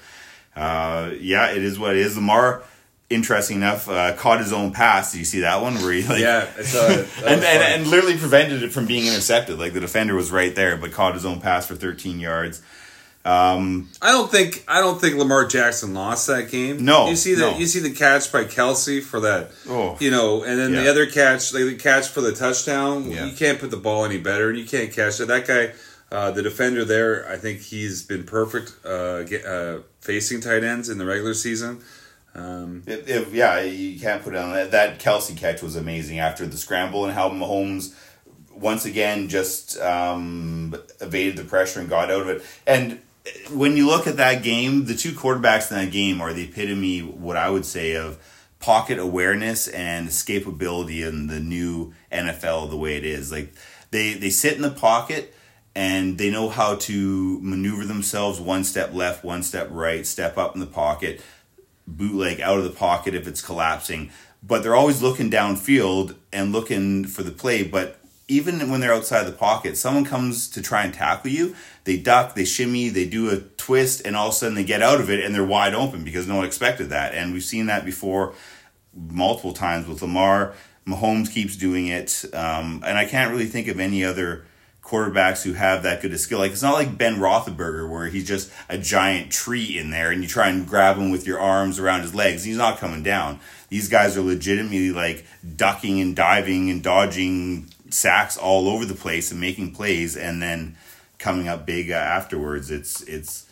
uh, 0.56 1.12
yeah, 1.19 1.51
it 1.51 1.63
is 1.63 1.80
what 1.80 1.95
it 1.95 2.01
is. 2.01 2.16
Lamar, 2.16 2.63
interesting 3.09 3.57
enough, 3.57 3.89
uh, 3.89 4.15
caught 4.15 4.39
his 4.39 4.53
own 4.53 4.71
pass. 4.71 5.11
Did 5.11 5.19
you 5.19 5.25
see 5.25 5.39
that 5.41 5.61
one 5.61 5.75
where 5.75 5.94
he 5.94 6.03
like 6.03 6.19
Yeah, 6.19 6.47
I 6.57 6.61
saw 6.61 6.88
it. 6.88 7.07
And, 7.19 7.44
and, 7.44 7.44
and 7.44 7.88
literally 7.88 8.17
prevented 8.17 8.63
it 8.63 8.71
from 8.71 8.85
being 8.85 9.07
intercepted? 9.07 9.59
Like 9.59 9.73
the 9.73 9.79
defender 9.79 10.15
was 10.15 10.31
right 10.31 10.53
there, 10.53 10.77
but 10.77 10.91
caught 10.91 11.13
his 11.13 11.25
own 11.25 11.41
pass 11.41 11.65
for 11.65 11.75
13 11.75 12.19
yards. 12.19 12.61
Um, 13.25 13.89
I 14.01 14.11
don't 14.11 14.31
think 14.31 14.63
I 14.67 14.79
don't 14.79 15.00
think 15.00 15.17
Lamar 15.17 15.45
Jackson 15.45 15.94
lost 15.94 16.27
that 16.27 16.50
game. 16.50 16.85
No, 16.85 17.09
you 17.09 17.17
see 17.17 17.35
the 17.35 17.51
no. 17.51 17.57
you 17.57 17.65
see 17.65 17.79
the 17.79 17.91
catch 17.91 18.31
by 18.31 18.45
Kelce 18.45 19.03
for 19.03 19.19
that. 19.19 19.51
Oh. 19.67 19.97
you 20.00 20.09
know, 20.09 20.44
and 20.44 20.57
then 20.57 20.71
the 20.71 20.89
other 20.89 21.06
catch, 21.06 21.53
like 21.53 21.65
the 21.65 21.75
catch 21.75 22.07
for 22.07 22.21
the 22.21 22.31
touchdown. 22.31 23.11
Yeah. 23.11 23.25
You 23.25 23.35
can't 23.35 23.59
put 23.59 23.71
the 23.71 23.77
ball 23.77 24.06
any 24.06 24.19
better, 24.19 24.50
and 24.50 24.57
you 24.57 24.65
can't 24.65 24.94
catch 24.94 25.19
it. 25.19 25.27
That 25.27 25.45
guy, 25.45 25.73
uh, 26.15 26.31
the 26.31 26.41
defender 26.41 26.85
there, 26.85 27.29
I 27.29 27.35
think 27.35 27.59
he's 27.59 28.03
been 28.03 28.23
perfect 28.23 28.73
uh, 28.85 29.23
get, 29.23 29.45
uh, 29.45 29.79
facing 30.00 30.39
tight 30.39 30.63
ends 30.63 30.88
in 30.88 30.97
the 30.97 31.06
regular 31.06 31.33
season. 31.33 31.81
Um, 32.36 32.84
It, 32.86 33.10
it- 33.10 33.31
yeah, 33.31 33.62
you 33.62 34.00
can't 34.00 34.24
put 34.24 34.34
it 34.34 34.38
on 34.40 34.54
that. 34.54 34.72
That 34.72 35.00
Kelce 35.00 35.36
catch 35.36 35.62
was 35.62 35.76
amazing 35.76 36.20
after 36.20 36.46
the 36.46 36.58
scramble 36.58 37.06
and 37.06 37.14
how 37.14 37.30
Mahomes 37.30 37.94
once 38.54 38.86
again 38.86 39.28
just 39.30 39.80
um, 39.80 40.76
evaded 41.02 41.38
the 41.38 41.44
pressure 41.44 41.80
and 41.80 41.90
got 41.90 42.12
out 42.12 42.22
of 42.22 42.30
it. 42.30 42.44
And 42.68 43.00
when 43.54 43.78
you 43.78 43.88
look 43.88 44.08
at 44.08 44.18
that 44.18 44.44
game, 44.44 44.86
the 44.86 44.96
two 44.96 45.12
quarterbacks 45.12 45.72
in 45.72 45.78
that 45.78 45.92
game 45.92 46.22
are 46.22 46.34
the 46.34 46.44
epitome, 46.46 47.00
what 47.02 47.38
I 47.38 47.50
would 47.50 47.66
say, 47.66 47.96
of 47.96 48.18
pocket 48.60 49.00
awareness 49.00 49.68
and 49.68 50.10
escapability 50.10 51.08
in 51.08 51.28
the 51.28 51.40
new 51.40 51.94
NFL 52.12 52.70
the 52.70 52.78
way 52.78 52.98
it 52.98 53.06
is. 53.06 53.31
Like 53.31 53.54
they 53.92 54.14
they 54.14 54.30
sit 54.30 54.56
in 54.56 54.62
the 54.62 54.72
pocket 54.72 55.34
and 55.76 56.18
they 56.18 56.30
know 56.30 56.50
how 56.50 56.76
to 56.76 57.40
maneuver 57.42 57.86
themselves 57.86 58.40
one 58.40 58.64
step 58.64 58.94
left, 58.94 59.24
one 59.24 59.44
step 59.44 59.70
right, 59.72 60.06
step 60.06 60.38
up 60.38 60.54
in 60.56 60.60
the 60.60 60.66
pocket 60.68 61.22
bootleg 61.97 62.39
out 62.39 62.57
of 62.57 62.63
the 62.63 62.69
pocket 62.69 63.15
if 63.15 63.27
it's 63.27 63.41
collapsing. 63.41 64.12
But 64.41 64.63
they're 64.63 64.75
always 64.75 65.01
looking 65.01 65.30
downfield 65.30 66.15
and 66.31 66.51
looking 66.51 67.06
for 67.06 67.24
the 67.24 67.31
play. 67.31 67.63
But 67.63 68.00
even 68.30 68.69
when 68.69 68.80
they're 68.80 68.94
outside 68.94 69.24
the 69.24 69.31
pocket, 69.31 69.75
someone 69.75 70.06
comes 70.06 70.47
to 70.50 70.62
try 70.62 70.83
and 70.83 70.94
tackle 70.94 71.31
you, 71.31 71.56
they 71.83 71.97
duck, 71.97 72.36
they 72.36 72.45
shimmy, 72.45 72.89
they 72.89 73.06
do 73.06 73.30
a 73.30 73.41
twist, 73.57 74.06
and 74.06 74.15
all 74.15 74.27
of 74.27 74.33
a 74.33 74.36
sudden 74.36 74.56
they 74.56 74.63
get 74.63 74.81
out 74.81 75.01
of 75.01 75.09
it 75.09 75.24
and 75.24 75.33
they're 75.33 75.44
wide 75.44 75.74
open 75.74 76.03
because 76.03 76.27
no 76.27 76.38
one 76.38 76.45
expected 76.45 76.89
that. 76.89 77.13
And 77.15 77.33
we've 77.33 77.44
seen 77.44 77.65
that 77.65 77.83
before 77.83 78.33
multiple 78.94 79.53
times 79.53 79.88
with 79.88 80.01
Lamar. 80.01 80.54
Mahomes 80.87 81.31
keeps 81.31 81.56
doing 81.56 81.87
it. 81.87 82.23
Um, 82.33 82.83
and 82.85 82.97
I 82.97 83.06
can't 83.06 83.31
really 83.31 83.45
think 83.45 83.68
of 83.68 83.80
any 83.80 84.04
other 84.04 84.45
quarterbacks 84.90 85.44
who 85.44 85.54
have 85.54 85.84
that 85.84 86.02
good 86.02 86.12
a 86.14 86.18
skill. 86.18 86.40
Like 86.40 86.52
it's 86.52 86.64
not 86.64 86.74
like 86.74 86.98
Ben 86.98 87.18
Roethlisberger 87.18 87.88
where 87.88 88.08
he's 88.08 88.28
just 88.28 88.52
a 88.68 88.78
giant 88.78 89.31
tree 89.31 89.78
in 89.78 89.92
there 89.92 90.12
and 90.12 90.24
you 90.24 90.28
try 90.28 90.50
and 90.50 90.68
grab 90.68 90.98
him 90.98 91.12
with 91.12 91.28
your 91.28 91.40
arms 91.40 91.80
around 91.80 92.02
his 92.02 92.16
legs. 92.16 92.44
He's 92.44 92.58
not 92.58 92.80
coming 92.80 93.04
down. 93.04 93.40
These 93.69 93.88
guys 93.88 94.18
are 94.18 94.22
legitimately 94.22 94.92
like 94.92 95.26
ducking 95.56 96.02
and 96.02 96.16
diving 96.16 96.69
and 96.72 96.81
dodging 96.81 97.69
sacks 97.90 98.36
all 98.36 98.68
over 98.68 98.86
the 98.86 98.96
place 98.96 99.31
and 99.31 99.40
making 99.40 99.74
plays 99.74 100.18
and 100.18 100.42
then 100.42 100.76
coming 101.19 101.48
up 101.48 101.66
big 101.66 101.92
uh, 101.92 101.96
afterwards. 101.96 102.72
It's 102.72 103.02
it's 103.04 103.48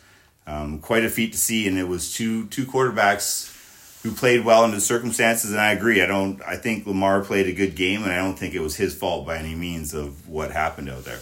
um, 0.46 0.80
quite 0.80 1.04
a 1.04 1.10
feat 1.10 1.32
to 1.32 1.38
see, 1.38 1.68
and 1.68 1.78
it 1.78 1.86
was 1.86 2.12
two 2.12 2.46
two 2.46 2.64
quarterbacks 2.64 3.54
who 4.02 4.12
played 4.12 4.44
well 4.44 4.62
under 4.64 4.76
the 4.76 4.80
circumstances. 4.80 5.50
And 5.50 5.60
I 5.60 5.72
agree. 5.72 6.00
I 6.02 6.06
don't. 6.06 6.40
I 6.42 6.56
think 6.56 6.86
Lamar 6.86 7.22
played 7.24 7.46
a 7.46 7.52
good 7.52 7.74
game, 7.74 8.02
and 8.02 8.12
I 8.12 8.16
don't 8.18 8.38
think 8.38 8.54
it 8.54 8.60
was 8.60 8.76
his 8.76 8.94
fault 8.94 9.26
by 9.26 9.38
any 9.38 9.54
means 9.54 9.94
of 9.94 10.28
what 10.28 10.50
happened 10.52 10.88
out 10.90 11.04
there. 11.04 11.20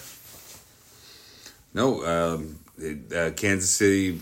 no, 1.74 2.04
um, 2.06 2.58
it, 2.78 3.12
uh, 3.12 3.30
Kansas 3.32 3.70
City. 3.70 4.20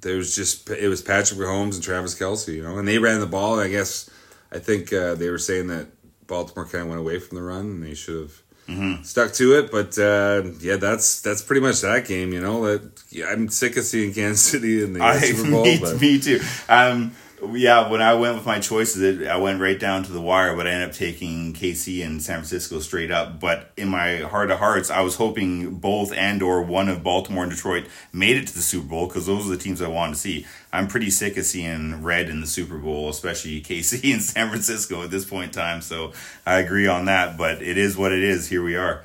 There's 0.00 0.34
just 0.34 0.68
it 0.70 0.88
was 0.88 1.00
Patrick 1.00 1.38
Mahomes 1.38 1.74
and 1.74 1.82
Travis 1.82 2.18
Kelce, 2.18 2.52
you 2.54 2.62
know, 2.62 2.78
and 2.78 2.88
they 2.88 2.98
ran 2.98 3.20
the 3.20 3.26
ball. 3.26 3.60
I 3.60 3.68
guess 3.68 4.10
I 4.50 4.58
think 4.58 4.92
uh, 4.92 5.14
they 5.14 5.30
were 5.30 5.38
saying 5.38 5.68
that 5.68 5.86
Baltimore 6.26 6.64
kind 6.66 6.82
of 6.82 6.88
went 6.88 7.00
away 7.00 7.20
from 7.20 7.36
the 7.36 7.42
run, 7.42 7.60
and 7.66 7.82
they 7.84 7.94
should 7.94 8.20
have 8.22 8.42
Mm-hmm. 8.68 9.02
stuck 9.02 9.32
to 9.34 9.58
it. 9.58 9.72
But 9.72 9.98
uh, 9.98 10.44
yeah, 10.60 10.76
that's 10.76 11.20
that's 11.20 11.42
pretty 11.42 11.60
much 11.60 11.80
that 11.80 12.06
game. 12.06 12.32
You 12.32 12.40
know, 12.40 12.64
that 12.64 13.02
yeah, 13.10 13.26
I'm 13.26 13.48
sick 13.48 13.76
of 13.76 13.84
seeing 13.84 14.14
Kansas 14.14 14.40
City 14.40 14.82
in 14.84 14.92
the 14.92 15.02
I, 15.02 15.18
Super 15.18 15.50
Bowl. 15.50 15.64
me, 15.64 15.78
but 15.80 16.00
me 16.00 16.20
too. 16.20 16.40
Um, 16.68 17.12
yeah, 17.50 17.88
when 17.90 18.00
I 18.00 18.14
went 18.14 18.36
with 18.36 18.46
my 18.46 18.60
choices, 18.60 19.02
it, 19.02 19.26
I 19.26 19.36
went 19.36 19.60
right 19.60 19.78
down 19.78 20.04
to 20.04 20.12
the 20.12 20.20
wire, 20.20 20.54
but 20.54 20.66
I 20.66 20.70
ended 20.70 20.90
up 20.90 20.94
taking 20.94 21.52
KC 21.52 22.04
and 22.04 22.22
San 22.22 22.36
Francisco 22.36 22.78
straight 22.78 23.10
up. 23.10 23.40
But 23.40 23.72
in 23.76 23.88
my 23.88 24.18
heart 24.18 24.50
of 24.50 24.58
hearts, 24.58 24.90
I 24.90 25.00
was 25.00 25.16
hoping 25.16 25.76
both 25.76 26.12
and 26.12 26.40
or 26.42 26.62
one 26.62 26.88
of 26.88 27.02
Baltimore 27.02 27.42
and 27.42 27.52
Detroit 27.52 27.86
made 28.12 28.36
it 28.36 28.46
to 28.48 28.54
the 28.54 28.62
Super 28.62 28.86
Bowl 28.86 29.08
because 29.08 29.26
those 29.26 29.46
are 29.46 29.50
the 29.50 29.56
teams 29.56 29.82
I 29.82 29.88
wanted 29.88 30.14
to 30.14 30.20
see. 30.20 30.46
I'm 30.72 30.86
pretty 30.86 31.10
sick 31.10 31.36
of 31.36 31.44
seeing 31.44 32.02
red 32.02 32.28
in 32.28 32.40
the 32.40 32.46
Super 32.46 32.78
Bowl, 32.78 33.08
especially 33.08 33.60
KC 33.60 34.12
and 34.12 34.22
San 34.22 34.48
Francisco 34.48 35.02
at 35.02 35.10
this 35.10 35.24
point 35.24 35.46
in 35.46 35.50
time. 35.50 35.80
So 35.80 36.12
I 36.46 36.58
agree 36.58 36.86
on 36.86 37.06
that, 37.06 37.36
but 37.36 37.60
it 37.60 37.76
is 37.76 37.96
what 37.96 38.12
it 38.12 38.22
is. 38.22 38.48
Here 38.48 38.62
we 38.62 38.76
are. 38.76 39.02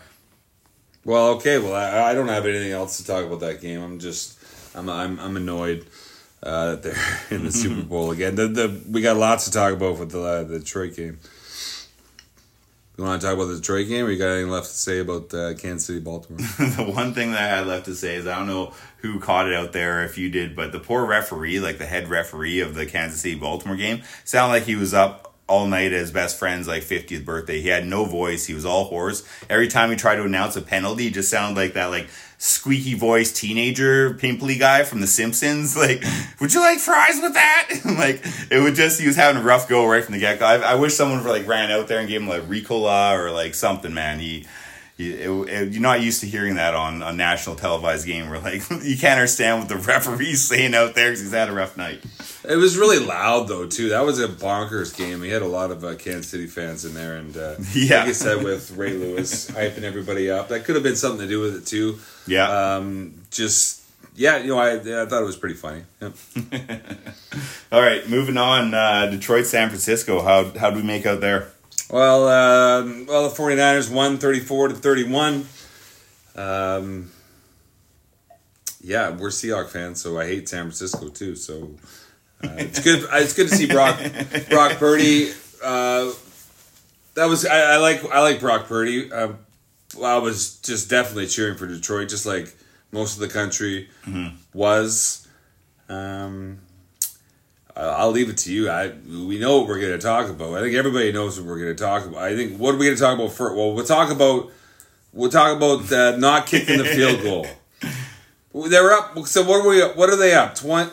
Well, 1.03 1.29
okay. 1.36 1.58
Well, 1.58 1.74
I, 1.74 2.12
I 2.12 2.13
don't 2.13 2.27
have 2.27 2.46
anything 2.46 2.72
else 2.72 2.98
to 2.98 3.06
talk 3.06 3.25
about 3.25 3.39
that 3.39 3.62
game. 3.62 3.82
I'm 3.82 3.98
just, 3.98 4.38
I'm, 4.75 4.89
I'm, 4.89 5.20
I'm 5.20 5.38
annoyed 5.38 5.88
uh, 6.44 6.75
that 6.75 6.84
they're 6.84 7.20
in 7.38 7.46
the 7.46 7.51
Super 7.51 7.84
Bowl 7.84 8.12
again. 8.12 8.36
The, 8.36 8.48
the 8.48 8.82
we 8.89 9.01
got 9.01 9.17
lots 9.17 9.46
to 9.46 9.51
talk 9.51 9.74
about 9.74 10.00
with 10.00 10.12
the 10.12 10.22
uh, 10.22 10.44
the 10.44 10.60
Detroit 10.60 10.96
game. 10.96 11.20
You 12.98 13.03
want 13.03 13.22
to 13.22 13.27
talk 13.27 13.36
about 13.36 13.46
the 13.46 13.58
Detroit 13.58 13.88
game, 13.88 14.06
or 14.06 14.12
you 14.12 14.17
got 14.17 14.29
anything 14.29 14.50
left 14.50 14.65
to 14.65 14.74
say 14.74 14.98
about 14.98 15.32
uh, 15.32 15.53
Kansas 15.53 15.86
City, 15.86 16.00
Baltimore? 16.00 16.39
the 16.58 16.91
one 16.91 17.13
thing 17.13 17.32
that 17.32 17.44
I 17.44 17.58
had 17.58 17.67
left 17.67 17.86
to 17.86 17.96
say 17.96 18.15
is 18.15 18.25
I 18.25 18.39
don't 18.39 18.48
know 18.48 18.74
who 18.98 19.20
caught 19.20 19.48
it 19.48 19.53
out 19.53 19.72
there 19.72 20.03
if 20.03 20.17
you 20.17 20.32
did, 20.32 20.56
but 20.56 20.72
the 20.72 20.79
poor 20.79 21.06
referee, 21.06 21.60
like 21.60 21.77
the 21.77 21.86
head 21.86 22.08
referee 22.08 22.60
of 22.60 22.74
the 22.74 22.88
Kansas 22.88 23.22
City 23.22 23.36
Baltimore 23.36 23.77
game, 23.77 24.01
sounded 24.24 24.53
like 24.53 24.63
he 24.63 24.75
was 24.75 24.96
up 24.96 25.26
all 25.48 25.66
night 25.66 25.94
at 25.94 26.00
his 26.00 26.12
best 26.12 26.38
friend's 26.38 26.68
like 26.68 26.84
50th 26.84 27.24
birthday. 27.24 27.62
He 27.62 27.70
had 27.70 27.86
no 27.86 28.06
voice. 28.06 28.46
He 28.46 28.54
was 28.54 28.66
all 28.66 28.86
hoarse. 28.86 29.27
Every 29.50 29.68
time 29.68 29.89
he 29.89 29.96
tried 29.96 30.18
to 30.18 30.24
announce 30.24 30.56
a 30.56 30.62
penalty, 30.62 31.06
he 31.06 31.12
just 31.12 31.30
sounded 31.30 31.60
like 31.60 31.74
that 31.74 31.86
like 31.86 32.08
squeaky 32.38 32.94
voice 32.94 33.32
teenager 33.32 34.13
pimply 34.13 34.58
guy 34.58 34.84
from 34.84 35.01
The 35.01 35.08
Simpsons. 35.08 35.75
Like, 35.88 36.04
would 36.42 36.54
you 36.54 36.60
like 36.60 36.80
fries 36.80 37.20
with 37.22 37.34
that? 37.34 37.70
like, 37.86 38.22
it 38.51 38.62
would 38.62 38.75
just 38.75 39.00
he 39.00 39.08
was 39.08 39.16
having 39.16 39.42
a 39.42 39.46
rough 39.46 39.70
go 39.70 39.88
right 39.88 40.04
from 40.04 40.13
the 40.13 40.20
get 40.20 40.39
go. 40.39 40.46
I, 40.46 40.58
I 40.58 40.75
wish 40.75 40.96
someone 40.96 41.24
like 41.24 41.48
ran 41.48 41.72
out 41.72 41.88
there 41.88 42.00
and 42.00 42.10
gave 42.10 42.22
him 42.22 42.27
like 42.27 42.44
Ricola 42.44 43.18
or 43.18 43.32
like 43.32 43.54
something. 43.54 43.94
Man, 43.94 44.20
he 44.20 44.46
you, 44.98 45.44
it, 45.44 45.50
it, 45.50 45.74
you're 45.74 45.82
not 45.82 46.01
used 46.01 46.22
to 46.22 46.27
hearing 46.27 46.56
that 46.56 46.74
on 46.74 47.01
a 47.04 47.13
national 47.13 47.56
televised 47.56 48.06
game 48.08 48.30
where 48.30 48.39
like 48.39 48.68
you 48.84 48.98
can't 48.98 49.20
understand 49.20 49.60
what 49.60 49.70
the 49.70 49.77
referee's 49.77 50.44
saying 50.44 50.74
out 50.74 50.96
there 50.96 51.10
because 51.10 51.22
he's 51.22 51.32
had 51.32 51.50
a 51.50 51.54
rough 51.54 51.77
night. 51.77 52.04
It 52.50 52.56
was 52.56 52.77
really 52.77 53.00
loud 53.00 53.48
though 53.48 53.68
too. 53.68 53.89
That 53.89 54.06
was 54.06 54.20
a 54.20 54.27
bonkers 54.27 54.96
game. 54.98 55.20
We 55.20 55.30
had 55.30 55.42
a 55.42 55.48
lot 55.48 55.70
of 55.72 55.84
uh, 55.84 55.96
Kansas 55.96 56.27
City 56.30 56.48
fans 56.48 56.84
in 56.86 56.94
there, 56.94 57.18
and 57.18 57.36
uh, 57.38 57.56
Yeah. 57.74 58.00
like 58.00 58.08
you 58.08 58.13
said 58.13 58.44
with 58.44 58.72
Ray 58.72 58.94
Lewis 58.94 59.51
hyping 59.51 59.84
everybody 59.84 60.32
up, 60.32 60.48
that 60.50 60.63
could 60.66 60.75
have 60.75 60.84
been 60.84 60.96
something 60.96 61.22
to 61.22 61.27
do 61.27 61.42
with 61.42 61.56
it 61.56 61.66
too. 61.66 62.00
Yeah. 62.25 62.75
Um, 62.77 63.22
just 63.30 63.84
yeah, 64.16 64.38
you 64.38 64.48
know, 64.48 64.58
I, 64.58 64.74
I 64.77 65.06
thought 65.06 65.22
it 65.22 65.25
was 65.25 65.36
pretty 65.38 65.54
funny. 65.56 65.84
Yep. 66.01 66.13
All 67.72 67.82
right, 67.82 68.08
moving 68.10 68.38
on. 68.38 68.74
Uh, 68.74 69.06
Detroit, 69.12 69.46
San 69.46 69.70
Francisco. 69.70 70.24
How 70.24 70.46
how 70.58 70.72
do 70.72 70.77
we 70.77 70.84
make 70.84 71.06
out 71.06 71.22
there? 71.22 71.50
Well, 71.89 72.27
uh, 72.27 72.84
well, 73.08 73.29
the 73.29 73.36
49ers 73.36 73.89
won 73.91 74.17
34 74.17 74.70
to 74.70 74.75
31. 74.75 75.48
Um, 76.36 77.12
yeah, 78.82 79.10
we're 79.12 79.29
Seahawks 79.29 79.70
fans, 79.70 80.01
so 80.01 80.20
I 80.20 80.25
hate 80.25 80.50
San 80.50 80.63
Francisco 80.63 81.08
too. 81.10 81.36
So 81.36 81.72
uh, 82.44 82.50
it's 82.58 82.79
good. 82.79 83.08
It's 83.13 83.34
good 83.34 83.50
to 83.50 83.56
see 83.56 83.67
Brock 83.67 84.00
Brock 84.50 84.74
Purdy. 84.77 85.32
Uh, 85.63 86.12
that 87.15 87.25
was 87.25 87.46
I, 87.46 87.74
I 87.74 87.77
like 87.77 88.06
I 88.06 88.22
like 88.22 88.39
Brock 88.39 88.67
Purdy. 88.67 89.12
Uh, 89.12 89.34
I 90.03 90.17
was 90.17 90.58
just 90.60 90.89
definitely 90.89 91.27
cheering 91.27 91.58
for 91.58 91.67
Detroit, 91.67 92.10
just 92.10 92.25
like 92.25 92.56
most 92.91 93.15
of 93.15 93.20
the 93.22 93.29
country 93.29 93.89
was. 94.53 95.27
Um, 95.89 96.60
I'll 97.79 98.12
leave 98.12 98.29
it 98.29 98.38
to 98.38 98.51
you. 98.51 98.69
I 98.69 98.88
we 98.88 99.38
know 99.39 99.60
what 99.60 99.67
we're 99.67 99.79
going 99.79 99.91
to 99.91 100.00
talk 100.00 100.29
about. 100.29 100.53
I 100.55 100.62
think 100.62 100.75
everybody 100.75 101.12
knows 101.12 101.39
what 101.39 101.48
we're 101.48 101.60
going 101.60 101.75
to 101.75 101.84
talk 101.84 102.05
about. 102.05 102.22
I 102.22 102.36
think 102.36 102.57
what 102.57 102.74
are 102.74 102.77
we 102.77 102.86
going 102.86 102.98
to 102.98 103.01
talk 103.01 103.15
about 103.17 103.31
first? 103.31 103.55
Well, 103.55 103.74
we'll 103.74 103.86
talk 103.86 104.12
about 104.12 104.51
we'll 105.13 105.29
talk 105.29 105.55
about 105.55 105.91
uh, 105.91 106.17
not 106.17 106.48
kicking 106.48 106.77
the 106.77 106.86
field 106.86 107.22
goal. 107.22 107.46
They're 108.69 108.91
up. 108.91 109.17
So 109.27 109.43
what 109.43 109.65
are 109.65 109.69
we? 109.69 109.81
What 109.81 110.10
are 110.10 110.15
they 110.15 110.34
up? 110.34 110.55
Twenty. 110.55 110.91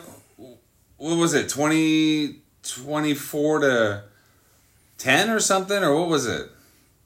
What 0.97 1.17
was 1.17 1.33
it? 1.33 1.49
20, 1.49 2.37
24 2.63 3.59
to 3.59 4.03
ten 4.97 5.29
or 5.29 5.39
something, 5.39 5.83
or 5.83 5.95
what 5.95 6.07
was 6.07 6.25
it? 6.25 6.49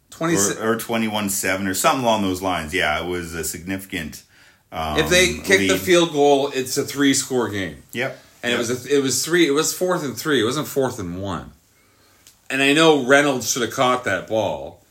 Twenty. 0.10 0.36
Or, 0.36 0.74
or 0.74 0.78
21 0.78 1.30
7 1.30 1.68
or 1.68 1.74
something 1.74 2.04
along 2.04 2.22
those 2.22 2.42
lines. 2.42 2.74
Yeah, 2.74 3.04
it 3.04 3.08
was 3.08 3.34
a 3.34 3.44
significant. 3.44 4.24
Um, 4.72 5.00
if 5.00 5.10
they 5.10 5.40
kick 5.40 5.68
the 5.70 5.78
field 5.78 6.12
goal, 6.12 6.52
it's 6.54 6.78
a 6.78 6.84
three 6.84 7.14
score 7.14 7.50
game. 7.50 7.82
Yep. 7.94 8.18
And 8.42 8.54
it 8.54 8.58
was 8.58 8.86
a, 8.86 8.98
it 8.98 9.02
was 9.02 9.24
three. 9.24 9.48
It 9.48 9.52
was 9.52 9.74
fourth 9.74 10.04
and 10.04 10.18
three. 10.18 10.42
It 10.42 10.46
wasn't 10.46 10.68
fourth 10.68 11.00
and 11.00 11.22
one. 11.22 11.52
And 12.50 12.62
I 12.62 12.74
know 12.74 13.06
Reynolds 13.06 13.52
should 13.52 13.62
have 13.62 13.72
caught 13.72 14.06
that 14.06 14.28
ball. 14.28 14.84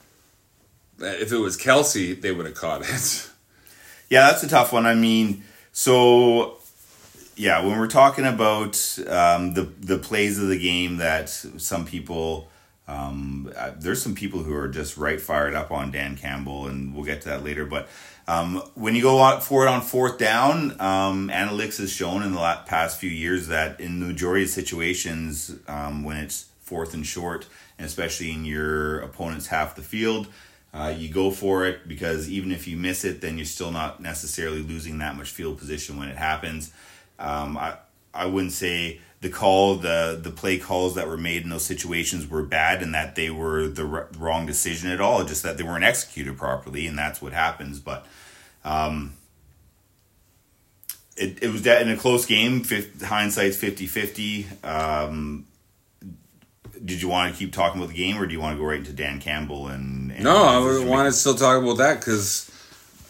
If 1.00 1.33
it 1.33 1.38
was 1.38 1.57
Kelce, 1.57 2.21
they 2.21 2.33
would 2.33 2.47
have 2.47 2.55
caught 2.55 2.83
it. 2.83 3.31
Yeah, 4.11 4.31
that's 4.31 4.43
a 4.43 4.49
tough 4.49 4.73
one. 4.73 4.87
I 4.87 4.95
mean, 4.95 5.45
so 5.71 6.57
yeah, 7.37 7.64
when 7.64 7.78
we're 7.78 7.87
talking 7.87 8.25
about 8.25 8.99
um, 9.07 9.55
the 9.55 9.62
the 9.81 9.99
plays 9.99 10.38
of 10.38 10.49
the 10.49 10.59
game 10.59 10.97
that 10.97 11.28
some 11.28 11.85
people, 11.85 12.50
um, 12.88 13.52
uh, 13.55 13.73
there's 13.76 14.02
some 14.02 14.14
people 14.14 14.43
who 14.43 14.55
are 14.55 14.69
just 14.69 14.97
right 14.97 15.21
fired 15.21 15.55
up 15.55 15.71
on 15.71 15.90
Dan 15.93 16.17
Campbell, 16.17 16.67
and 16.67 16.95
we'll 16.95 17.05
get 17.05 17.21
to 17.23 17.28
that 17.28 17.45
later. 17.45 17.64
But 17.64 17.88
um, 18.28 18.56
when 18.75 18.94
you 18.94 19.00
go 19.00 19.40
for 19.40 19.66
it 19.66 19.70
on 19.70 19.80
fourth 19.80 20.18
down, 20.18 20.78
um, 20.82 21.30
analytics 21.30 21.78
has 21.78 21.90
shown 21.90 22.23
in 22.23 22.32
the 22.32 22.58
past 22.66 23.00
few 23.00 23.08
years 23.08 23.49
that 23.49 23.80
in 23.80 24.00
the 24.00 24.06
majority 24.06 24.44
of 24.44 24.50
situations, 24.50 25.56
um, 25.66 26.04
when 26.04 26.18
it's 26.18 26.50
fourth 26.61 26.92
and 26.92 27.06
short, 27.06 27.47
and 27.78 27.87
especially 27.87 28.30
in 28.30 28.44
your 28.44 29.00
opponent's 29.00 29.47
half 29.47 29.75
the 29.75 29.82
field, 29.82 30.28
uh, 30.75 30.92
you 30.94 31.08
go 31.08 31.30
for 31.30 31.66
it 31.66 31.88
because 31.88 32.28
even 32.28 32.52
if 32.52 32.68
you 32.68 32.76
miss 32.76 33.02
it, 33.02 33.23
then 33.23 33.38
you're 33.38 33.47
still 33.47 33.70
not 33.70 34.02
necessarily 34.02 34.61
losing 34.61 34.99
that 34.99 35.16
much 35.16 35.30
field 35.30 35.56
position 35.56 35.97
when 35.97 36.08
it 36.08 36.16
happens. 36.18 36.70
Um, 37.18 37.56
I 37.56 37.78
I 38.12 38.26
wouldn't 38.26 38.52
say 38.52 39.00
the 39.21 39.29
call 39.29 39.77
the 39.77 40.19
the 40.21 40.31
play 40.31 40.59
calls 40.59 40.95
that 40.95 41.09
were 41.09 41.17
made 41.17 41.43
in 41.43 41.51
those 41.51 41.65
situations 41.65 42.29
were 42.29 42.43
bad 42.43 42.83
and 42.83 42.95
that 42.95 43.17
they 43.17 43.31
were 43.31 43.67
the 43.67 43.85
r- 43.85 44.09
wrong 44.17 44.47
decision 44.47 44.91
at 44.91 45.01
all. 45.01 45.25
Just 45.25 45.43
that 45.43 45.59
they 45.59 45.65
weren't 45.65 45.85
executed 45.85 46.37
properly, 46.37 46.87
and 46.87 46.97
that's 46.97 47.21
what 47.21 47.33
happens. 47.33 47.81
But 47.81 48.07
um, 48.65 49.15
it 51.17 51.43
it 51.43 51.51
was 51.51 51.63
that 51.63 51.83
in 51.83 51.91
a 51.91 51.97
close 51.97 52.27
game. 52.27 52.63
Fif- 52.63 53.03
hindsight's 53.03 53.57
50-50. 53.57 54.65
Um, 54.65 55.47
did 56.85 57.03
you 57.03 57.09
want 57.09 57.33
to 57.33 57.39
keep 57.39 57.53
talking 57.53 57.81
about 57.81 57.91
the 57.93 57.97
game, 57.97 58.19
or 58.19 58.27
do 58.27 58.33
you 58.33 58.41
want 58.41 58.57
to 58.57 58.63
go 58.63 58.69
right 58.69 58.79
into 58.79 58.93
Dan 58.93 59.21
Campbell 59.21 59.67
and? 59.67 60.13
and 60.13 60.23
No, 60.23 60.45
I 60.45 60.59
would 60.59 60.87
want 60.87 61.07
to 61.07 61.13
still 61.13 61.35
talk 61.35 61.61
about 61.61 61.79
that 61.79 61.99
because 61.99 62.49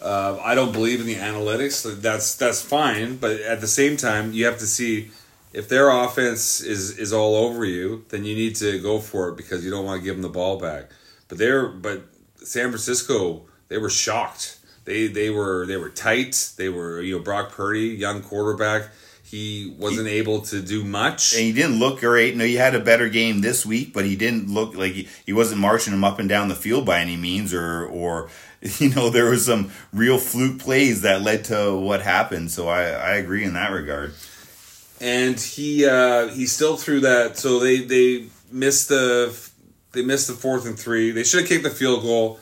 uh, 0.01 0.39
I 0.43 0.55
don't 0.55 0.71
believe 0.71 1.01
in 1.01 1.05
the 1.05 1.15
analytics. 1.15 2.01
That's 2.01 2.33
that's 2.35 2.63
fine, 2.63 3.17
but 3.17 3.39
at 3.41 3.61
the 3.61 3.67
same 3.67 3.95
time, 3.95 4.33
you 4.33 4.45
have 4.45 4.57
to 4.57 4.65
see 4.65 5.11
if 5.53 5.67
their 5.69 5.89
offense 5.89 6.61
is 6.61 6.97
is 6.97 7.11
all 7.11 7.35
over 7.35 7.65
you, 7.65 8.05
then 8.09 8.23
you 8.23 8.35
need 8.35 8.55
to 8.57 8.79
go 8.81 8.99
for 8.99 9.29
it 9.29 9.37
because 9.37 9.65
you 9.65 9.71
don't 9.71 9.85
want 9.85 10.01
to 10.01 10.05
give 10.05 10.15
them 10.15 10.21
the 10.21 10.29
ball 10.29 10.59
back. 10.59 10.89
But 11.27 11.37
they're 11.37 11.67
but 11.67 12.03
San 12.37 12.69
Francisco, 12.69 13.45
they 13.67 13.77
were 13.77 13.89
shocked. 13.89 14.59
They 14.85 15.07
they 15.07 15.29
were 15.29 15.65
they 15.65 15.77
were 15.77 15.89
tight. 15.89 16.51
They 16.57 16.69
were 16.69 17.01
you 17.01 17.17
know 17.17 17.23
Brock 17.23 17.51
Purdy, 17.51 17.87
young 17.87 18.21
quarterback. 18.21 18.89
He 19.23 19.75
wasn't 19.77 20.07
able 20.07 20.41
to 20.41 20.59
do 20.59 20.83
much. 20.83 21.33
and 21.33 21.43
he 21.43 21.51
didn't 21.51 21.77
look 21.77 21.99
great. 21.99 22.35
No, 22.35 22.43
he 22.43 22.55
had 22.55 22.73
a 22.73 22.79
better 22.79 23.09
game 23.09 23.41
this 23.41 23.63
week, 23.63 23.93
but 23.93 24.03
he 24.03 24.15
didn't 24.15 24.49
look 24.49 24.75
like 24.75 24.93
he, 24.93 25.07
he 25.23 25.33
wasn't 25.33 25.61
marching 25.61 25.93
him 25.93 26.03
up 26.03 26.17
and 26.17 26.27
down 26.27 26.47
the 26.47 26.55
field 26.55 26.83
by 26.83 26.99
any 26.99 27.15
means, 27.15 27.53
or 27.53 27.85
or 27.85 28.29
you 28.79 28.89
know 28.89 29.11
there 29.11 29.29
was 29.29 29.45
some 29.45 29.71
real 29.93 30.17
fluke 30.17 30.57
plays 30.57 31.03
that 31.03 31.21
led 31.21 31.45
to 31.45 31.77
what 31.77 32.01
happened. 32.01 32.49
So 32.49 32.67
I 32.67 32.85
I 32.85 33.11
agree 33.17 33.43
in 33.43 33.53
that 33.53 33.71
regard. 33.71 34.13
And 35.01 35.39
he 35.39 35.85
uh, 35.85 36.27
he 36.27 36.45
still 36.45 36.77
threw 36.77 36.99
that. 37.01 37.37
So 37.37 37.59
they 37.59 37.77
they 37.79 38.25
missed 38.51 38.89
the 38.89 39.37
they 39.91 40.01
missed 40.01 40.27
the 40.27 40.33
fourth 40.33 40.65
and 40.65 40.77
three. 40.77 41.11
They 41.11 41.23
should 41.23 41.41
have 41.41 41.49
kicked 41.49 41.63
the 41.63 41.69
field 41.69 42.03
goal, 42.03 42.39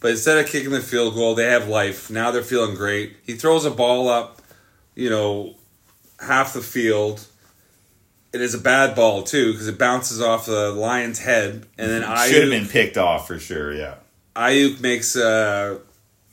but 0.00 0.12
instead 0.12 0.38
of 0.38 0.46
kicking 0.46 0.70
the 0.70 0.80
field 0.80 1.14
goal, 1.14 1.34
they 1.34 1.46
have 1.46 1.68
life. 1.68 2.10
Now 2.10 2.30
they're 2.30 2.42
feeling 2.42 2.74
great. 2.74 3.16
He 3.24 3.34
throws 3.34 3.64
a 3.64 3.70
ball 3.70 4.08
up, 4.08 4.40
you 4.94 5.10
know, 5.10 5.54
half 6.20 6.52
the 6.52 6.60
field. 6.60 7.26
It 8.32 8.40
is 8.40 8.54
a 8.54 8.58
bad 8.58 8.96
ball 8.96 9.22
too 9.22 9.52
because 9.52 9.68
it 9.68 9.78
bounces 9.78 10.20
off 10.20 10.46
the 10.46 10.72
Lions' 10.72 11.20
head, 11.20 11.66
and 11.78 11.90
then 11.90 12.02
I 12.02 12.28
Should 12.28 12.42
have 12.42 12.50
been 12.50 12.68
picked 12.68 12.96
off 12.96 13.28
for 13.28 13.38
sure. 13.38 13.72
Yeah. 13.72 13.96
Aiyuk 14.34 14.80
makes 14.80 15.14
a 15.14 15.78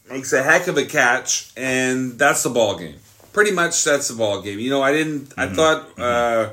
makes 0.10 0.34
a 0.34 0.42
heck 0.42 0.68
of 0.68 0.78
a 0.78 0.86
catch, 0.86 1.52
and 1.56 2.18
that's 2.18 2.44
the 2.44 2.50
ball 2.50 2.78
game. 2.78 2.96
Pretty 3.34 3.52
much, 3.52 3.84
that's 3.84 4.10
the 4.10 4.16
ball 4.16 4.42
game. 4.42 4.60
You 4.60 4.70
know, 4.70 4.82
I 4.82 4.92
didn't. 4.92 5.34
I 5.38 5.48
thought. 5.48 6.00
Uh, 6.00 6.50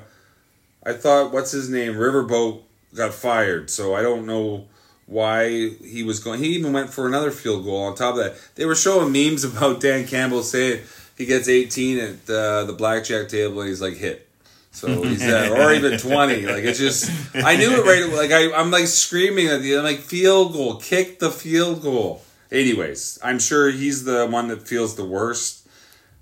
I 0.84 0.92
thought 0.94 1.32
what's 1.32 1.50
his 1.50 1.68
name, 1.68 1.94
Riverboat, 1.94 2.62
got 2.94 3.12
fired. 3.12 3.68
So 3.68 3.94
I 3.94 4.00
don't 4.00 4.26
know 4.26 4.66
why 5.06 5.68
he 5.68 6.02
was 6.02 6.20
going. 6.20 6.40
He 6.40 6.50
even 6.50 6.72
went 6.72 6.90
for 6.90 7.06
another 7.06 7.30
field 7.30 7.64
goal 7.64 7.82
on 7.82 7.94
top 7.94 8.16
of 8.16 8.24
that. 8.24 8.36
They 8.54 8.64
were 8.64 8.74
showing 8.74 9.12
memes 9.12 9.44
about 9.52 9.80
Dan 9.80 10.06
Campbell 10.06 10.42
saying 10.42 10.82
he 11.16 11.26
gets 11.26 11.48
18 11.48 11.98
at 11.98 12.30
uh, 12.30 12.64
the 12.64 12.74
blackjack 12.76 13.28
table 13.28 13.60
and 13.60 13.68
he's 13.68 13.82
like 13.82 13.96
hit. 13.96 14.26
So 14.70 15.02
he's 15.02 15.22
uh, 15.22 15.54
or 15.58 15.72
even 15.74 15.98
20. 15.98 16.46
Like 16.46 16.64
it's 16.64 16.78
just 16.78 17.10
I 17.34 17.56
knew 17.56 17.70
it 17.70 17.84
right. 17.84 18.16
Like 18.16 18.30
I, 18.30 18.52
I'm 18.52 18.70
like 18.70 18.86
screaming 18.86 19.48
at 19.48 19.60
the 19.60 19.78
I'm 19.78 19.84
like 19.84 19.98
field 19.98 20.52
goal, 20.52 20.76
kick 20.76 21.18
the 21.18 21.30
field 21.30 21.82
goal. 21.82 22.22
Anyways, 22.50 23.18
I'm 23.22 23.38
sure 23.38 23.70
he's 23.70 24.04
the 24.04 24.26
one 24.26 24.48
that 24.48 24.66
feels 24.66 24.94
the 24.94 25.04
worst 25.04 25.57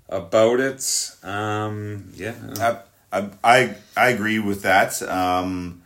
about 0.09 0.59
it. 0.59 1.11
Um, 1.23 2.11
yeah. 2.15 2.35
I, 2.59 2.77
I, 3.11 3.29
I, 3.43 3.75
I 3.95 4.09
agree 4.09 4.39
with 4.39 4.63
that. 4.63 5.01
Um, 5.03 5.83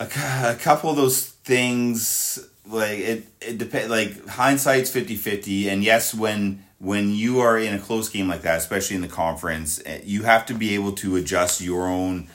a, 0.00 0.04
a 0.04 0.56
couple 0.60 0.90
of 0.90 0.96
those 0.96 1.26
things, 1.26 2.38
like 2.66 2.98
it, 2.98 3.26
it 3.40 3.58
depends. 3.58 3.90
Like 3.90 4.26
hindsight's 4.26 4.90
50-50. 4.90 5.66
and 5.66 5.82
yes, 5.82 6.14
when 6.14 6.64
when 6.80 7.12
you 7.12 7.40
are 7.40 7.58
in 7.58 7.74
a 7.74 7.78
close 7.78 8.08
game 8.08 8.28
like 8.28 8.42
that, 8.42 8.58
especially 8.58 8.94
in 8.94 9.02
the 9.02 9.08
conference, 9.08 9.82
eh, 9.84 10.00
you 10.04 10.22
have 10.22 10.46
to 10.46 10.54
be 10.54 10.74
able 10.74 10.92
to 10.92 11.16
adjust 11.16 11.60
your 11.60 11.88
own 11.88 12.28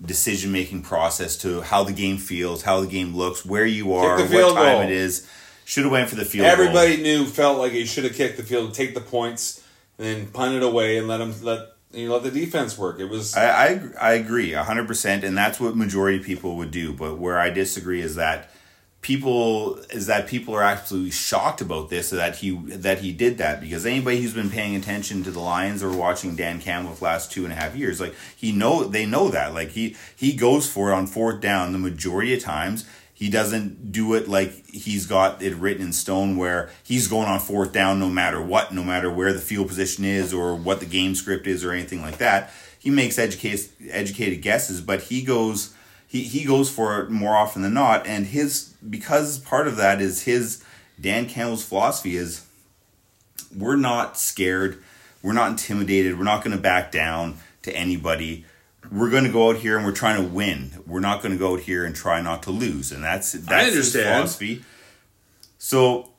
decision 0.00 0.52
making 0.52 0.82
process 0.82 1.36
to 1.38 1.62
how 1.62 1.82
the 1.84 1.92
game 1.92 2.16
feels, 2.16 2.62
how 2.62 2.80
the 2.80 2.86
game 2.86 3.14
looks, 3.14 3.44
where 3.44 3.66
you 3.66 3.92
are, 3.94 4.18
what 4.18 4.30
time 4.30 4.54
goal. 4.54 4.80
it 4.82 4.90
is. 4.90 5.28
Should 5.64 5.84
have 5.84 5.92
went 5.92 6.08
for 6.08 6.16
the 6.16 6.24
field 6.24 6.44
goal. 6.44 6.52
Everybody 6.52 7.02
knew, 7.02 7.24
felt 7.24 7.58
like 7.58 7.72
he 7.72 7.84
should 7.84 8.04
have 8.04 8.14
kicked 8.14 8.36
the 8.36 8.42
field, 8.42 8.74
take 8.74 8.94
the 8.94 9.00
points, 9.00 9.61
and 10.02 10.24
then 10.24 10.26
punt 10.32 10.54
it 10.54 10.62
away 10.62 10.98
and 10.98 11.06
let 11.06 11.20
him 11.20 11.32
let 11.42 11.68
you 11.92 12.12
let 12.12 12.22
the 12.22 12.30
defense 12.30 12.76
work. 12.76 12.98
It 12.98 13.06
was 13.06 13.36
I 13.36 13.66
I, 13.66 13.80
I 14.00 14.12
agree 14.14 14.52
hundred 14.52 14.88
percent, 14.88 15.24
and 15.24 15.36
that's 15.36 15.60
what 15.60 15.76
majority 15.76 16.18
people 16.18 16.56
would 16.56 16.70
do. 16.70 16.92
But 16.92 17.18
where 17.18 17.38
I 17.38 17.50
disagree 17.50 18.00
is 18.00 18.16
that 18.16 18.50
people 19.02 19.76
is 19.90 20.06
that 20.06 20.26
people 20.26 20.54
are 20.54 20.62
absolutely 20.62 21.10
shocked 21.10 21.60
about 21.60 21.90
this 21.90 22.10
that 22.10 22.36
he 22.36 22.50
that 22.66 23.00
he 23.00 23.12
did 23.12 23.38
that 23.38 23.60
because 23.60 23.86
anybody 23.86 24.20
who's 24.20 24.34
been 24.34 24.50
paying 24.50 24.74
attention 24.74 25.22
to 25.24 25.30
the 25.30 25.40
Lions 25.40 25.82
or 25.82 25.92
watching 25.92 26.34
Dan 26.34 26.60
Campbell 26.60 26.94
for 26.94 26.98
the 27.00 27.04
last 27.04 27.30
two 27.30 27.44
and 27.44 27.52
a 27.52 27.56
half 27.56 27.76
years 27.76 28.00
like 28.00 28.14
he 28.36 28.52
know 28.52 28.84
they 28.84 29.06
know 29.06 29.28
that 29.28 29.54
like 29.54 29.70
he 29.70 29.96
he 30.16 30.32
goes 30.32 30.68
for 30.70 30.90
it 30.90 30.94
on 30.94 31.06
fourth 31.06 31.40
down 31.40 31.72
the 31.72 31.78
majority 31.78 32.34
of 32.34 32.40
times 32.40 32.88
he 33.22 33.30
doesn't 33.30 33.92
do 33.92 34.14
it 34.14 34.26
like 34.26 34.66
he's 34.66 35.06
got 35.06 35.40
it 35.40 35.54
written 35.54 35.86
in 35.86 35.92
stone 35.92 36.36
where 36.36 36.68
he's 36.82 37.06
going 37.06 37.28
on 37.28 37.38
fourth 37.38 37.72
down 37.72 38.00
no 38.00 38.08
matter 38.08 38.42
what 38.42 38.74
no 38.74 38.82
matter 38.82 39.08
where 39.08 39.32
the 39.32 39.38
field 39.38 39.68
position 39.68 40.04
is 40.04 40.34
or 40.34 40.56
what 40.56 40.80
the 40.80 40.86
game 40.86 41.14
script 41.14 41.46
is 41.46 41.64
or 41.64 41.70
anything 41.70 42.02
like 42.02 42.18
that. 42.18 42.50
He 42.80 42.90
makes 42.90 43.20
educated 43.20 43.70
educated 43.90 44.42
guesses 44.42 44.80
but 44.80 45.02
he 45.02 45.22
goes 45.22 45.72
he, 46.08 46.24
he 46.24 46.44
goes 46.44 46.68
for 46.68 46.98
it 46.98 47.10
more 47.10 47.36
often 47.36 47.62
than 47.62 47.74
not. 47.74 48.08
And 48.08 48.26
his 48.26 48.74
because 48.90 49.38
part 49.38 49.68
of 49.68 49.76
that 49.76 50.02
is 50.02 50.22
his 50.22 50.64
Dan 51.00 51.28
Campbell's 51.28 51.64
philosophy 51.64 52.16
is 52.16 52.44
we're 53.56 53.76
not 53.76 54.18
scared, 54.18 54.82
we're 55.22 55.32
not 55.32 55.50
intimidated, 55.52 56.18
we're 56.18 56.24
not 56.24 56.42
going 56.42 56.56
to 56.56 56.60
back 56.60 56.90
down 56.90 57.36
to 57.62 57.72
anybody. 57.72 58.46
We're 58.92 59.10
going 59.10 59.24
to 59.24 59.32
go 59.32 59.50
out 59.50 59.56
here 59.56 59.76
and 59.76 59.86
we're 59.86 59.92
trying 59.92 60.22
to 60.22 60.28
win. 60.28 60.72
We're 60.86 61.00
not 61.00 61.22
going 61.22 61.32
to 61.32 61.38
go 61.38 61.54
out 61.54 61.60
here 61.60 61.84
and 61.84 61.96
try 61.96 62.20
not 62.20 62.42
to 62.44 62.50
lose, 62.50 62.92
and 62.92 63.02
that's 63.02 63.32
that's 63.32 63.74
his 63.74 63.94
understand. 63.94 64.16
philosophy. 64.16 64.64
So 65.58 66.11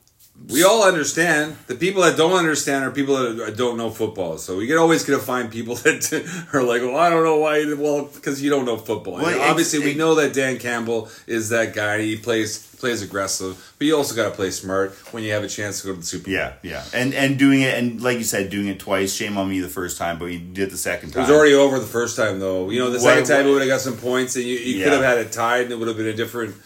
we 0.50 0.62
all 0.62 0.82
understand. 0.84 1.56
The 1.68 1.74
people 1.74 2.02
that 2.02 2.16
don't 2.18 2.34
understand 2.34 2.84
are 2.84 2.90
people 2.90 3.16
that 3.16 3.56
don't 3.56 3.78
know 3.78 3.88
football. 3.90 4.36
So 4.36 4.56
we 4.58 4.66
can 4.66 4.76
always 4.76 5.04
gonna 5.04 5.18
find 5.22 5.50
people 5.50 5.74
that 5.84 6.46
are 6.52 6.62
like, 6.62 6.82
"Well, 6.82 6.96
I 6.96 7.08
don't 7.08 7.24
know 7.24 7.38
why." 7.38 7.64
Well, 7.74 8.04
because 8.06 8.42
you 8.42 8.50
don't 8.50 8.64
know 8.66 8.76
football. 8.76 9.14
Well, 9.14 9.40
obviously, 9.50 9.78
we 9.78 9.94
know 9.94 10.14
that 10.16 10.34
Dan 10.34 10.58
Campbell 10.58 11.08
is 11.26 11.48
that 11.50 11.74
guy. 11.74 12.02
He 12.02 12.16
plays 12.16 12.58
plays 12.78 13.00
aggressive, 13.00 13.74
but 13.78 13.86
you 13.86 13.96
also 13.96 14.14
got 14.14 14.24
to 14.28 14.34
play 14.34 14.50
smart 14.50 14.92
when 15.14 15.22
you 15.22 15.32
have 15.32 15.42
a 15.44 15.48
chance 15.48 15.80
to 15.80 15.86
go 15.86 15.94
to 15.94 16.00
the 16.00 16.04
Super 16.06 16.24
Bowl. 16.26 16.34
yeah, 16.34 16.52
yeah, 16.62 16.84
and 16.92 17.14
and 17.14 17.38
doing 17.38 17.62
it 17.62 17.72
and 17.78 18.02
like 18.02 18.18
you 18.18 18.24
said, 18.24 18.50
doing 18.50 18.66
it 18.68 18.78
twice. 18.78 19.14
Shame 19.14 19.38
on 19.38 19.48
me 19.48 19.60
the 19.60 19.68
first 19.68 19.96
time, 19.96 20.18
but 20.18 20.26
you 20.26 20.38
did 20.40 20.70
the 20.70 20.76
second 20.76 21.12
time. 21.12 21.20
It 21.20 21.28
was 21.28 21.30
already 21.30 21.54
over 21.54 21.78
the 21.78 21.86
first 21.86 22.16
time, 22.18 22.40
though. 22.40 22.68
You 22.68 22.80
know, 22.80 22.90
the 22.90 22.98
What- 22.98 23.02
second 23.14 23.26
time 23.26 23.46
we 23.46 23.52
would 23.52 23.62
have 23.62 23.70
got 23.70 23.80
some 23.80 23.96
points, 23.96 24.36
and 24.36 24.44
you, 24.44 24.58
you 24.58 24.76
Yeah. 24.78 24.84
could 24.84 24.92
have 24.94 25.02
had 25.04 25.18
it 25.18 25.32
tied, 25.32 25.62
and 25.62 25.72
it 25.72 25.78
would 25.78 25.88
have 25.88 25.96
been 25.96 26.06
a 26.08 26.12
different. 26.12 26.56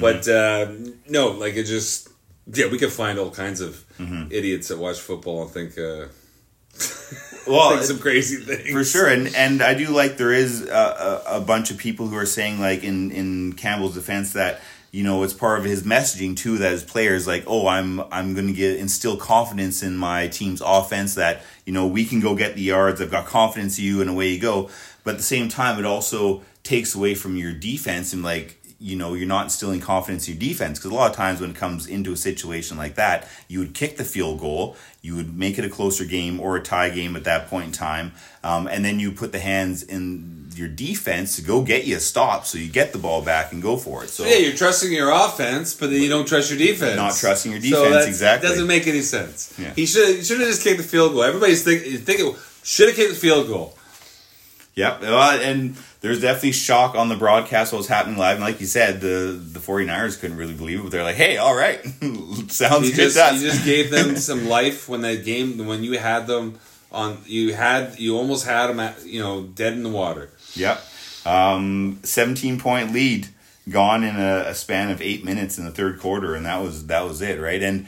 But 0.00 0.26
uh, 0.28 0.68
no, 1.08 1.28
like 1.32 1.56
it 1.56 1.64
just 1.64 2.08
yeah, 2.52 2.66
we 2.68 2.78
could 2.78 2.92
find 2.92 3.18
all 3.18 3.30
kinds 3.30 3.60
of 3.60 3.84
idiots 4.30 4.68
that 4.68 4.78
watch 4.78 5.00
football 5.00 5.42
and 5.42 5.50
think 5.50 5.78
uh, 5.78 6.06
well, 7.46 7.70
think 7.70 7.82
some 7.82 7.98
crazy 7.98 8.36
things. 8.36 8.70
For 8.70 8.84
sure 8.84 9.08
and 9.08 9.34
and 9.34 9.62
i 9.62 9.74
do 9.74 9.88
like 9.88 10.16
there 10.16 10.32
is 10.32 10.66
a, 10.68 11.22
a, 11.26 11.36
a 11.36 11.40
bunch 11.40 11.70
of 11.70 11.78
people 11.78 12.06
who 12.06 12.16
are 12.16 12.26
saying 12.26 12.60
like 12.60 12.82
in 12.82 13.10
in 13.10 13.52
campbell's 13.52 13.94
defense 13.94 14.32
that 14.32 14.60
you 14.90 15.02
know 15.04 15.22
it's 15.22 15.34
part 15.34 15.58
of 15.58 15.64
his 15.64 15.82
messaging 15.82 16.36
too 16.36 16.58
that 16.58 16.72
his 16.72 16.82
players 16.84 17.26
like 17.26 17.44
oh 17.46 17.66
i'm 17.66 18.00
i'm 18.10 18.34
gonna 18.34 18.52
get 18.52 18.78
instill 18.78 19.16
confidence 19.16 19.82
in 19.82 19.96
my 19.96 20.28
team's 20.28 20.62
offense 20.64 21.14
that 21.16 21.42
you 21.66 21.72
know 21.72 21.86
we 21.86 22.04
can 22.04 22.20
go 22.20 22.34
get 22.34 22.54
the 22.54 22.62
yards 22.62 23.00
i've 23.00 23.10
got 23.10 23.26
confidence 23.26 23.78
in 23.78 23.84
you 23.84 24.00
and 24.00 24.10
away 24.10 24.28
you 24.28 24.40
go. 24.40 24.70
But 25.04 25.12
at 25.12 25.16
the 25.16 25.24
same 25.24 25.48
time 25.48 25.78
it 25.78 25.84
also 25.84 26.42
takes 26.62 26.94
away 26.94 27.14
from 27.16 27.36
your 27.36 27.52
defense 27.52 28.12
and 28.12 28.22
like 28.22 28.61
you 28.82 28.96
know 28.96 29.14
you're 29.14 29.28
not 29.28 29.44
instilling 29.44 29.80
confidence 29.80 30.26
in 30.26 30.34
your 30.34 30.40
defense 30.40 30.78
because 30.78 30.90
a 30.90 30.94
lot 30.94 31.08
of 31.08 31.16
times 31.16 31.40
when 31.40 31.50
it 31.50 31.56
comes 31.56 31.86
into 31.86 32.12
a 32.12 32.16
situation 32.16 32.76
like 32.76 32.96
that 32.96 33.28
you 33.46 33.60
would 33.60 33.74
kick 33.74 33.96
the 33.96 34.04
field 34.04 34.40
goal 34.40 34.76
you 35.02 35.14
would 35.14 35.36
make 35.38 35.56
it 35.58 35.64
a 35.64 35.68
closer 35.68 36.04
game 36.04 36.40
or 36.40 36.56
a 36.56 36.60
tie 36.62 36.90
game 36.90 37.14
at 37.14 37.22
that 37.24 37.46
point 37.48 37.66
in 37.66 37.72
time 37.72 38.10
um, 38.42 38.66
and 38.66 38.84
then 38.84 38.98
you 38.98 39.12
put 39.12 39.30
the 39.30 39.38
hands 39.38 39.84
in 39.84 40.50
your 40.56 40.68
defense 40.68 41.36
to 41.36 41.42
go 41.42 41.62
get 41.62 41.86
you 41.86 41.96
a 41.96 42.00
stop 42.00 42.44
so 42.44 42.58
you 42.58 42.68
get 42.70 42.92
the 42.92 42.98
ball 42.98 43.22
back 43.22 43.52
and 43.52 43.62
go 43.62 43.76
for 43.76 44.02
it 44.04 44.08
so 44.10 44.24
Yeah, 44.24 44.36
you're 44.36 44.52
trusting 44.56 44.92
your 44.92 45.10
offense, 45.10 45.74
but 45.74 45.88
then 45.90 46.02
you 46.02 46.08
don't 46.10 46.26
trust 46.28 46.50
your 46.50 46.58
defense. 46.58 46.96
Not 46.96 47.14
trusting 47.14 47.52
your 47.52 47.60
defense, 47.60 47.82
that's- 47.84 48.06
exactly. 48.08 48.48
Doesn't 48.50 48.66
make 48.66 48.86
any 48.86 49.00
sense. 49.02 49.54
Yeah. 49.58 49.72
He 49.74 49.86
should 49.86 50.16
he 50.16 50.22
should 50.24 50.40
have 50.40 50.48
just 50.48 50.62
kicked 50.62 50.76
the 50.78 50.82
field 50.84 51.12
goal. 51.12 51.22
Everybody's 51.22 51.62
thinking 51.64 51.96
thinking 51.98 52.34
should 52.62 52.88
have 52.88 52.96
kicked 52.96 53.14
the 53.14 53.20
field 53.20 53.46
goal. 53.46 53.78
Yep. 54.74 55.02
Well, 55.02 55.40
and 55.40 55.76
there's 56.00 56.20
definitely 56.22 56.52
shock 56.52 56.94
on 56.94 57.08
the 57.10 57.16
broadcast 57.16 57.72
what 57.72 57.78
was 57.78 57.88
happening 57.88 58.16
live. 58.18 58.36
And 58.36 58.44
like 58.44 58.60
you 58.60 58.66
said, 58.66 59.00
the, 59.02 59.38
the 59.38 59.60
49ers 59.60 60.18
couldn't 60.18 60.36
really 60.38 60.54
believe 60.54 60.80
it. 60.80 60.82
But 60.84 60.92
they're 60.92 61.02
like, 61.02 61.16
hey, 61.16 61.36
all 61.36 61.54
right. 61.54 61.84
Sounds 62.48 62.88
You 62.88 62.94
good 62.96 63.12
just 63.12 63.16
to 63.16 63.24
us. 63.24 63.42
you 63.42 63.50
just 63.50 63.64
gave 63.66 63.90
them 63.90 64.16
some 64.28 64.48
life 64.48 64.88
when 64.88 65.02
that 65.02 65.24
game 65.24 65.66
when 65.66 65.84
you 65.84 65.98
had 65.98 66.26
them 66.26 66.58
on 66.90 67.18
you 67.26 67.54
had 67.54 67.98
you 67.98 68.16
almost 68.16 68.44
had 68.46 68.66
them 68.68 68.78
at, 68.80 69.04
you 69.06 69.20
know 69.20 69.42
dead 69.42 69.74
in 69.74 69.82
the 69.82 69.88
water. 69.90 70.30
Yep. 70.54 70.82
Um, 71.24 72.00
17 72.02 72.58
point 72.58 72.92
lead 72.92 73.28
gone 73.68 74.02
in 74.04 74.16
a, 74.16 74.44
a 74.48 74.54
span 74.54 74.90
of 74.90 75.00
eight 75.00 75.24
minutes 75.24 75.56
in 75.58 75.64
the 75.64 75.70
third 75.70 76.00
quarter, 76.00 76.34
and 76.34 76.44
that 76.46 76.62
was 76.62 76.86
that 76.86 77.02
was 77.04 77.20
it, 77.22 77.40
right? 77.40 77.62
And 77.62 77.86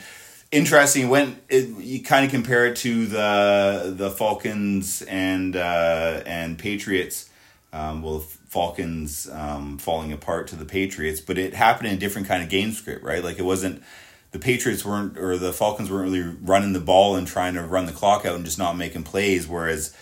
interesting 0.54 1.08
when 1.08 1.36
it, 1.48 1.68
you 1.68 2.02
kind 2.02 2.24
of 2.24 2.30
compare 2.30 2.66
it 2.66 2.76
to 2.76 3.06
the 3.06 3.92
the 3.94 4.10
Falcons 4.10 5.02
and 5.02 5.56
uh, 5.56 6.22
and 6.24 6.58
Patriots. 6.58 7.28
Um, 7.72 8.02
well, 8.02 8.20
Falcons 8.20 9.28
um, 9.32 9.78
falling 9.78 10.12
apart 10.12 10.46
to 10.48 10.56
the 10.56 10.64
Patriots, 10.64 11.20
but 11.20 11.38
it 11.38 11.54
happened 11.54 11.88
in 11.88 11.94
a 11.94 11.98
different 11.98 12.28
kind 12.28 12.40
of 12.42 12.48
game 12.48 12.70
script, 12.70 13.02
right? 13.02 13.22
Like 13.22 13.38
it 13.38 13.44
wasn't 13.44 13.82
the 14.30 14.38
Patriots 14.38 14.84
weren't 14.84 15.18
or 15.18 15.36
the 15.36 15.52
Falcons 15.52 15.90
weren't 15.90 16.10
really 16.10 16.36
running 16.40 16.72
the 16.72 16.80
ball 16.80 17.16
and 17.16 17.26
trying 17.26 17.54
to 17.54 17.62
run 17.62 17.86
the 17.86 17.92
clock 17.92 18.24
out 18.24 18.36
and 18.36 18.44
just 18.44 18.58
not 18.58 18.76
making 18.76 19.02
plays, 19.02 19.48
whereas 19.48 19.94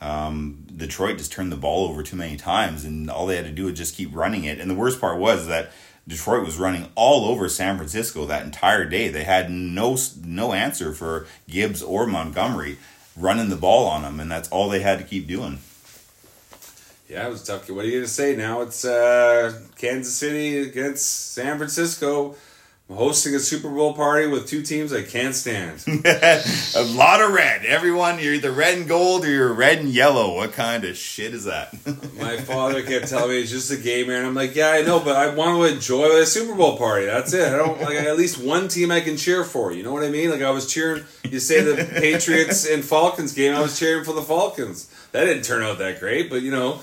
um, 0.00 0.64
Detroit 0.74 1.18
just 1.18 1.32
turned 1.32 1.52
the 1.52 1.56
ball 1.56 1.88
over 1.88 2.02
too 2.02 2.16
many 2.16 2.36
times, 2.36 2.84
and 2.84 3.10
all 3.10 3.26
they 3.26 3.36
had 3.36 3.44
to 3.44 3.52
do 3.52 3.64
was 3.64 3.74
just 3.74 3.94
keep 3.94 4.14
running 4.14 4.44
it. 4.44 4.58
And 4.58 4.70
the 4.70 4.74
worst 4.74 5.00
part 5.00 5.18
was 5.18 5.48
that 5.48 5.70
Detroit 6.08 6.44
was 6.44 6.56
running 6.56 6.88
all 6.94 7.26
over 7.26 7.48
San 7.48 7.76
Francisco 7.76 8.24
that 8.26 8.44
entire 8.44 8.86
day. 8.86 9.08
They 9.08 9.24
had 9.24 9.50
no 9.50 9.96
no 10.24 10.54
answer 10.54 10.92
for 10.92 11.26
Gibbs 11.48 11.82
or 11.82 12.06
Montgomery 12.06 12.78
running 13.14 13.50
the 13.50 13.56
ball 13.56 13.86
on 13.86 14.02
them, 14.02 14.18
and 14.18 14.30
that's 14.30 14.48
all 14.48 14.68
they 14.68 14.80
had 14.80 14.98
to 14.98 15.04
keep 15.04 15.28
doing. 15.28 15.58
Yeah, 17.08 17.26
it 17.26 17.30
was 17.30 17.42
tough. 17.42 17.68
What 17.70 17.84
are 17.84 17.88
you 17.88 17.98
gonna 17.98 18.08
say 18.08 18.36
now? 18.36 18.62
It's 18.62 18.84
uh, 18.84 19.60
Kansas 19.76 20.14
City 20.14 20.58
against 20.58 21.32
San 21.32 21.58
Francisco. 21.58 22.36
I'm 22.90 22.96
hosting 22.96 23.34
a 23.34 23.38
Super 23.38 23.68
Bowl 23.68 23.92
party 23.92 24.26
with 24.26 24.46
two 24.46 24.62
teams 24.62 24.94
I 24.94 25.02
can't 25.02 25.34
stand. 25.34 25.84
a 25.86 26.82
lot 26.94 27.20
of 27.20 27.32
red. 27.32 27.66
Everyone, 27.66 28.18
you're 28.18 28.32
either 28.32 28.50
red 28.50 28.78
and 28.78 28.88
gold 28.88 29.26
or 29.26 29.28
you're 29.28 29.52
red 29.52 29.80
and 29.80 29.90
yellow. 29.90 30.34
What 30.34 30.52
kind 30.52 30.84
of 30.84 30.96
shit 30.96 31.34
is 31.34 31.44
that? 31.44 31.74
My 32.18 32.38
father 32.38 32.82
kept 32.82 33.08
telling 33.08 33.28
me 33.28 33.42
it's 33.42 33.50
just 33.50 33.70
a 33.70 33.76
game, 33.76 34.08
and 34.08 34.26
I'm 34.26 34.34
like, 34.34 34.54
yeah, 34.54 34.70
I 34.70 34.80
know, 34.80 35.00
but 35.00 35.16
I 35.16 35.34
want 35.34 35.58
to 35.58 35.74
enjoy 35.74 36.18
a 36.18 36.24
Super 36.24 36.54
Bowl 36.54 36.78
party. 36.78 37.04
That's 37.04 37.34
it. 37.34 37.52
I 37.52 37.56
don't 37.56 37.78
like 37.78 37.96
at 37.96 38.16
least 38.16 38.42
one 38.42 38.68
team 38.68 38.90
I 38.90 39.00
can 39.00 39.18
cheer 39.18 39.44
for. 39.44 39.70
You 39.70 39.82
know 39.82 39.92
what 39.92 40.02
I 40.02 40.08
mean? 40.08 40.30
Like 40.30 40.40
I 40.40 40.50
was 40.50 40.72
cheering. 40.72 41.04
You 41.24 41.40
say 41.40 41.60
the 41.60 41.84
Patriots 41.84 42.66
and 42.66 42.82
Falcons 42.82 43.34
game, 43.34 43.54
I 43.54 43.60
was 43.60 43.78
cheering 43.78 44.02
for 44.02 44.14
the 44.14 44.22
Falcons. 44.22 44.86
That 45.12 45.26
didn't 45.26 45.42
turn 45.42 45.62
out 45.62 45.76
that 45.76 46.00
great, 46.00 46.30
but 46.30 46.40
you 46.40 46.50
know, 46.50 46.80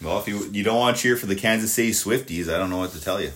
well, 0.00 0.20
if 0.20 0.26
you 0.26 0.48
you 0.52 0.64
don't 0.64 0.78
want 0.78 0.96
to 0.96 1.02
cheer 1.02 1.16
for 1.16 1.26
the 1.26 1.36
Kansas 1.36 1.74
City 1.74 1.90
Swifties, 1.90 2.50
I 2.50 2.56
don't 2.56 2.70
know 2.70 2.78
what 2.78 2.92
to 2.92 3.00
tell 3.02 3.20
you. 3.20 3.32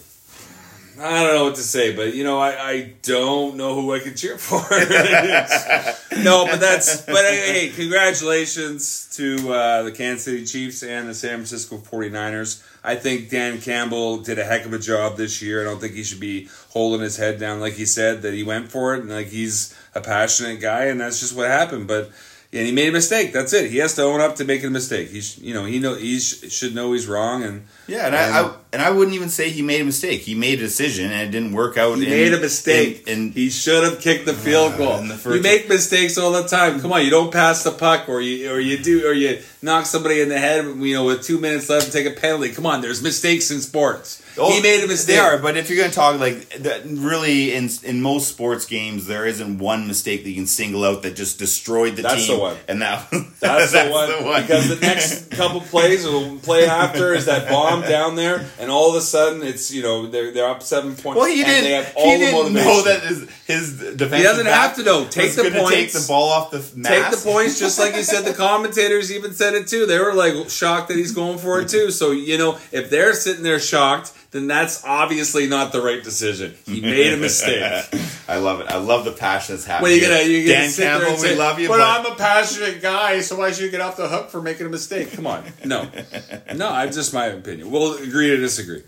I 1.02 1.22
don't 1.24 1.34
know 1.34 1.44
what 1.44 1.56
to 1.56 1.62
say, 1.62 1.96
but 1.96 2.14
you 2.14 2.22
know, 2.22 2.38
I, 2.38 2.50
I 2.50 2.92
don't 3.02 3.56
know 3.56 3.74
who 3.74 3.92
I 3.92 3.98
can 3.98 4.14
cheer 4.14 4.38
for. 4.38 4.60
no, 6.22 6.46
but 6.46 6.60
that's 6.60 7.02
but 7.02 7.24
hey, 7.24 7.72
congratulations 7.74 9.14
to 9.16 9.52
uh, 9.52 9.82
the 9.82 9.90
Kansas 9.90 10.24
City 10.24 10.44
Chiefs 10.44 10.84
and 10.84 11.08
the 11.08 11.14
San 11.14 11.36
Francisco 11.36 11.78
49ers. 11.78 12.64
I 12.84 12.94
think 12.94 13.30
Dan 13.30 13.60
Campbell 13.60 14.18
did 14.18 14.38
a 14.38 14.44
heck 14.44 14.64
of 14.64 14.72
a 14.72 14.78
job 14.78 15.16
this 15.16 15.42
year. 15.42 15.60
I 15.60 15.64
don't 15.64 15.80
think 15.80 15.94
he 15.94 16.04
should 16.04 16.20
be 16.20 16.48
holding 16.70 17.00
his 17.00 17.16
head 17.16 17.40
down 17.40 17.58
like 17.58 17.74
he 17.74 17.86
said 17.86 18.22
that 18.22 18.32
he 18.32 18.44
went 18.44 18.70
for 18.70 18.94
it 18.94 19.00
and 19.00 19.10
like 19.10 19.28
he's 19.28 19.76
a 19.96 20.00
passionate 20.00 20.60
guy 20.60 20.84
and 20.84 21.00
that's 21.00 21.18
just 21.18 21.34
what 21.36 21.48
happened. 21.48 21.88
But 21.88 22.12
and 22.52 22.66
he 22.66 22.72
made 22.72 22.88
a 22.88 22.92
mistake. 22.92 23.32
That's 23.32 23.52
it. 23.52 23.70
He 23.70 23.78
has 23.78 23.94
to 23.94 24.02
own 24.02 24.20
up 24.20 24.36
to 24.36 24.44
making 24.44 24.66
a 24.66 24.70
mistake. 24.70 25.08
He's 25.08 25.38
you 25.38 25.54
know 25.54 25.64
he 25.64 25.78
know 25.78 25.94
he 25.94 26.20
sh- 26.20 26.52
should 26.52 26.74
know 26.74 26.92
he's 26.92 27.06
wrong 27.06 27.42
and 27.42 27.66
Yeah, 27.88 28.06
and, 28.06 28.14
I, 28.16 28.40
I 28.42 28.54
and 28.74 28.80
I 28.82 28.90
wouldn't 28.90 29.14
even 29.16 29.28
say 29.28 29.50
he 29.50 29.60
made 29.60 29.80
a 29.80 29.84
mistake. 29.84 30.20
He 30.20 30.34
made 30.36 30.60
a 30.60 30.62
decision 30.62 31.10
and 31.10 31.22
it 31.28 31.30
didn't 31.32 31.52
work 31.52 31.76
out. 31.76 31.98
He 31.98 32.04
in- 32.04 32.10
made 32.10 32.32
a 32.32 32.38
mistake. 32.40 33.08
in- 33.08 33.26
in- 33.26 33.32
he 33.32 33.50
should 33.50 33.82
have 33.82 34.00
kicked 34.00 34.24
the 34.24 34.34
field 34.34 34.74
Uh, 34.74 34.76
goal. 34.78 34.98
in 34.98 35.08
the 35.08 35.16
first- 35.16 35.36
you 35.36 35.42
make 35.42 35.68
mistakes 35.68 36.16
all 36.16 36.30
the 36.32 36.44
time. 36.44 36.80
Come 36.80 36.92
on, 36.92 37.04
you 37.04 37.10
don't 37.10 37.32
pass 37.32 37.64
the 37.64 37.72
puck, 37.72 38.08
or 38.08 38.20
you 38.20 38.50
or 38.52 38.60
you 38.60 38.78
do, 38.78 39.06
or 39.06 39.12
you 39.12 39.38
knock 39.62 39.86
somebody 39.86 40.20
in 40.20 40.28
the 40.28 40.38
head. 40.38 40.64
You 40.64 40.94
know, 40.94 41.04
with 41.04 41.22
two 41.24 41.38
minutes 41.38 41.68
left 41.68 41.84
and 41.86 41.92
take 41.92 42.06
a 42.06 42.18
penalty. 42.18 42.50
Come 42.50 42.66
on, 42.66 42.82
there's 42.82 43.02
mistakes 43.02 43.50
in 43.50 43.60
sports. 43.60 44.22
Oh, 44.38 44.50
he 44.50 44.62
made 44.62 44.82
a 44.82 44.86
mistake. 44.86 45.16
They 45.16 45.18
are, 45.20 45.36
but 45.38 45.56
if 45.58 45.68
you're 45.68 45.76
going 45.78 45.90
to 45.90 45.94
talk 45.94 46.18
like 46.18 46.48
that, 46.62 46.82
really 46.86 47.52
in 47.52 47.68
in 47.82 48.00
most 48.00 48.28
sports 48.28 48.64
games, 48.64 49.06
there 49.06 49.26
isn't 49.26 49.58
one 49.58 49.86
mistake 49.88 50.22
that 50.22 50.30
you 50.30 50.36
can 50.36 50.46
single 50.46 50.84
out 50.84 51.02
that 51.02 51.16
just 51.16 51.38
destroyed 51.38 51.96
the 51.96 52.02
team. 52.02 52.10
That's 52.10 52.26
team. 52.26 52.36
the 52.36 52.40
one. 52.40 52.56
and 52.68 52.80
that 52.80 53.10
That's, 53.40 53.72
the, 53.72 53.88
one, 53.90 54.40
because 54.42 54.68
the 54.68 54.76
next 54.76 55.30
couple 55.32 55.60
plays 55.60 56.06
or 56.06 56.36
play 56.38 56.64
after 56.66 57.12
is 57.12 57.26
that 57.26 57.48
bomb 57.50 57.71
bomb 57.80 57.88
down 57.88 58.16
there, 58.16 58.46
and 58.58 58.70
all 58.70 58.90
of 58.90 58.96
a 58.96 59.00
sudden 59.00 59.42
it's 59.42 59.72
you 59.72 59.82
know 59.82 60.06
they're 60.06 60.32
they're 60.32 60.48
up 60.48 60.62
seven 60.62 60.94
points. 60.96 61.18
Well, 61.18 61.26
he 61.26 61.40
and 61.40 61.46
didn't. 61.46 61.64
They 61.64 61.70
have 61.72 61.92
all 61.96 62.04
he 62.06 62.12
the 62.12 62.18
didn't 62.18 62.54
motivation. 62.54 62.68
know 62.68 62.82
that 62.82 63.02
his 63.02 63.30
his 63.46 63.78
defense. 63.96 64.16
He 64.16 64.22
doesn't 64.22 64.46
have 64.46 64.76
to 64.76 64.82
know. 64.82 65.06
Take 65.06 65.34
the 65.34 65.50
points. 65.50 65.70
Take 65.70 65.92
the 65.92 66.04
ball 66.08 66.28
off 66.30 66.50
the 66.50 66.58
Take 66.60 67.10
the 67.10 67.20
points, 67.22 67.58
just 67.58 67.78
like 67.78 67.94
you 67.94 68.02
said. 68.02 68.24
The 68.24 68.34
commentators 68.34 69.12
even 69.12 69.32
said 69.32 69.54
it 69.54 69.66
too. 69.66 69.86
They 69.86 69.98
were 69.98 70.14
like 70.14 70.50
shocked 70.50 70.88
that 70.88 70.96
he's 70.96 71.12
going 71.12 71.38
for 71.38 71.60
it 71.60 71.68
too. 71.68 71.90
So 71.90 72.10
you 72.10 72.38
know, 72.38 72.58
if 72.70 72.90
they're 72.90 73.14
sitting 73.14 73.42
there 73.42 73.60
shocked, 73.60 74.12
then 74.32 74.46
that's 74.46 74.82
obviously 74.84 75.46
not 75.46 75.72
the 75.72 75.82
right 75.82 76.02
decision. 76.02 76.54
He 76.64 76.80
made 76.80 77.12
a 77.12 77.18
mistake. 77.18 77.62
I 78.28 78.38
love 78.38 78.60
it. 78.60 78.66
I 78.66 78.78
love 78.78 79.04
the 79.04 79.12
passion 79.12 79.54
that's 79.54 79.66
happening. 79.66 79.90
Well, 79.90 79.92
you 79.92 80.00
gonna 80.00 80.16
here. 80.22 80.40
you 80.40 80.46
gonna 80.46 80.66
Dan 80.66 80.72
there 80.74 81.00
Campbell, 81.00 81.18
say, 81.18 81.32
we 81.32 81.38
love 81.38 81.60
you, 81.60 81.68
but, 81.68 81.78
but, 81.78 82.06
I'm 82.06 82.12
a 82.12 82.16
passionate 82.16 82.80
guy, 82.80 83.20
so 83.20 83.36
why 83.36 83.52
should 83.52 83.64
you 83.64 83.70
get 83.70 83.82
off 83.82 83.98
the 83.98 84.08
hook 84.08 84.30
for 84.30 84.40
making 84.40 84.66
a 84.66 84.70
mistake? 84.70 85.12
Come 85.12 85.26
on, 85.26 85.44
no, 85.64 85.88
no. 86.54 86.70
I'm 86.70 86.90
just 86.90 87.12
my 87.12 87.26
opinion. 87.26 87.70
We'll 87.70 87.98
agree 87.98 88.28
to 88.28 88.38
disagree. 88.38 88.82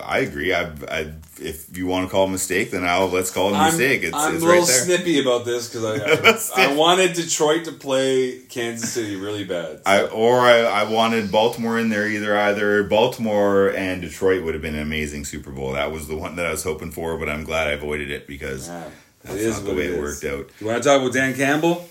I 0.00 0.18
agree. 0.20 0.52
I, 0.52 0.72
I, 0.90 1.12
if 1.40 1.76
you 1.78 1.86
want 1.86 2.06
to 2.06 2.10
call 2.10 2.24
it 2.24 2.28
a 2.28 2.32
mistake, 2.32 2.72
then 2.72 2.84
I'll 2.84 3.08
let's 3.08 3.30
call 3.30 3.50
it 3.50 3.52
a 3.52 3.56
I'm, 3.56 3.66
mistake. 3.66 4.02
It's, 4.02 4.14
I'm 4.16 4.34
it's 4.34 4.42
a 4.42 4.46
little 4.46 4.60
right 4.62 4.68
there. 4.68 4.84
snippy 4.98 5.20
about 5.20 5.44
this 5.44 5.68
because 5.72 5.84
I, 6.56 6.62
I 6.64 6.70
I 6.70 6.74
wanted 6.74 7.12
Detroit 7.14 7.64
to 7.66 7.72
play 7.72 8.40
Kansas 8.48 8.92
City 8.92 9.14
really 9.16 9.44
bad. 9.44 9.82
I, 9.86 10.02
or 10.06 10.40
I, 10.40 10.60
I 10.62 10.90
wanted 10.90 11.30
Baltimore 11.30 11.78
in 11.78 11.90
there 11.90 12.08
either. 12.08 12.36
Either 12.36 12.82
Baltimore 12.84 13.68
and 13.70 14.02
Detroit 14.02 14.42
would 14.42 14.54
have 14.54 14.62
been 14.62 14.74
an 14.74 14.82
amazing 14.82 15.24
Super 15.24 15.52
Bowl. 15.52 15.72
That 15.72 15.92
was 15.92 16.08
the 16.08 16.16
one 16.16 16.34
that 16.36 16.46
I 16.46 16.50
was 16.50 16.64
hoping 16.64 16.90
for, 16.90 17.16
but 17.16 17.28
I'm 17.28 17.44
glad 17.44 17.68
I 17.68 17.72
avoided 17.72 18.10
it 18.10 18.26
because 18.26 18.66
Yeah, 18.68 18.88
that's 19.22 19.36
it 19.36 19.40
is 19.42 19.56
not 19.58 19.66
the 19.66 19.74
way 19.74 19.84
it 19.86 19.92
it, 19.92 19.98
is. 19.98 20.22
worked 20.22 20.24
out. 20.24 20.50
You 20.60 20.66
want 20.66 20.82
to 20.82 20.88
talk 20.88 21.00
about 21.00 21.12
Dan 21.12 21.34
Campbell? 21.34 21.88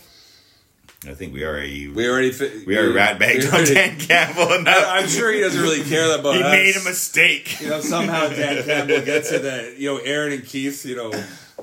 I 1.06 1.14
think 1.16 1.34
we 1.34 1.44
already 1.46 1.88
We 1.90 2.08
already 2.10 2.32
fi- 2.32 2.64
we 2.66 2.78
already 2.78 2.94
rat 2.94 3.20
bagged 3.20 3.46
on 3.48 3.54
already- 3.56 3.74
Dan 3.74 4.00
Campbell 4.00 4.54
enough. 4.60 4.88
I, 4.88 5.00
am 5.00 5.08
sure 5.10 5.32
he 5.34 5.42
doesn't 5.42 5.62
really 5.62 5.84
care 5.84 6.18
about 6.18 6.34
that. 6.34 6.36
he 6.36 6.44
us. 6.44 6.52
made 6.52 6.76
a 6.82 6.84
mistake. 6.86 7.60
You 7.62 7.70
know, 7.70 7.82
somehow 7.82 8.30
Dan 8.30 8.64
Campbell 8.66 9.02
gets 9.02 9.32
it 9.32 9.42
that 9.44 9.78
you 9.78 9.90
know 9.94 9.98
Aaron 9.98 10.32
and 10.34 10.46
Keith. 10.46 10.86
You 10.86 10.96
know, 10.96 11.12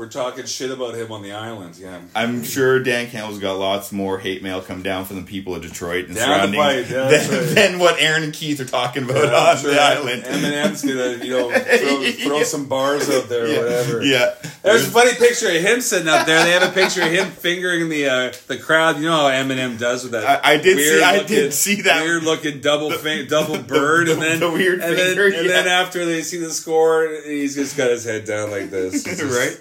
we're 0.00 0.08
talking 0.08 0.46
shit 0.46 0.70
about 0.70 0.94
him 0.94 1.12
on 1.12 1.20
the 1.20 1.32
island. 1.32 1.76
Yeah, 1.76 2.00
I'm 2.14 2.42
sure 2.42 2.82
Dan 2.82 3.10
Campbell's 3.10 3.38
got 3.38 3.58
lots 3.58 3.92
more 3.92 4.18
hate 4.18 4.42
mail 4.42 4.62
come 4.62 4.82
down 4.82 5.04
from 5.04 5.16
the 5.16 5.22
people 5.26 5.54
of 5.54 5.60
Detroit 5.60 6.06
and 6.06 6.16
Down 6.16 6.26
the 6.50 6.56
surrounding 6.56 6.60
pipe, 6.60 6.86
yeah, 6.90 7.08
that's 7.08 7.28
than, 7.28 7.38
right. 7.38 7.54
than 7.54 7.78
what 7.78 8.00
Aaron 8.00 8.22
and 8.22 8.32
Keith 8.32 8.60
are 8.60 8.64
talking 8.64 9.04
about 9.04 9.16
Yeah, 9.24 9.36
I'm 9.36 9.56
on 9.56 9.56
sure 9.58 9.70
the 9.74 9.78
island. 9.80 10.22
Eminem's 10.24 10.82
gonna 10.82 11.22
you 11.22 11.30
know 11.36 11.50
throw, 12.18 12.28
throw 12.28 12.42
some 12.44 12.66
bars 12.66 13.10
out 13.10 13.28
there 13.28 13.44
or 13.44 13.48
yeah. 13.48 13.58
whatever. 13.58 14.02
Yeah. 14.02 14.34
There's 14.62 14.88
a 14.88 14.90
funny 14.90 15.12
picture 15.14 15.48
of 15.48 15.54
him 15.62 15.82
sitting 15.82 16.08
up 16.08 16.26
there. 16.26 16.42
They 16.44 16.52
have 16.52 16.62
a 16.62 16.72
picture 16.72 17.02
of 17.02 17.10
him 17.12 17.28
fingering 17.28 17.90
the 17.90 18.06
uh, 18.08 18.32
the 18.46 18.56
crowd. 18.56 18.96
You 18.96 19.04
know 19.04 19.16
how 19.16 19.28
Eminem 19.28 19.78
does 19.78 20.02
with 20.02 20.12
that. 20.12 20.44
I- 20.44 20.52
I 20.54 20.56
did 20.56 20.78
see- 20.78 21.02
I 21.02 21.22
did 21.24 21.52
see 21.52 21.82
that. 21.82 22.02
weird 22.04 22.22
looking 22.22 22.60
double 22.62 22.90
fin- 22.90 23.28
double 23.28 23.58
bird, 23.58 24.06
the- 24.08 24.12
and 24.14 24.22
then 24.22 24.40
the 24.40 24.50
weird 24.50 24.80
and 24.80 24.96
then, 24.96 25.16
finger, 25.16 25.26
and 25.26 25.48
then 25.48 25.68
after 25.68 26.06
they 26.06 26.22
see 26.22 26.38
the 26.38 26.50
score, 26.50 27.06
he's 27.26 27.54
just 27.54 27.76
got 27.76 27.90
his 27.90 28.04
head 28.04 28.24
down 28.24 28.50
like 28.50 28.70
this. 28.70 29.06
It's 29.06 29.20
just- 29.20 29.36
right? 29.38 29.60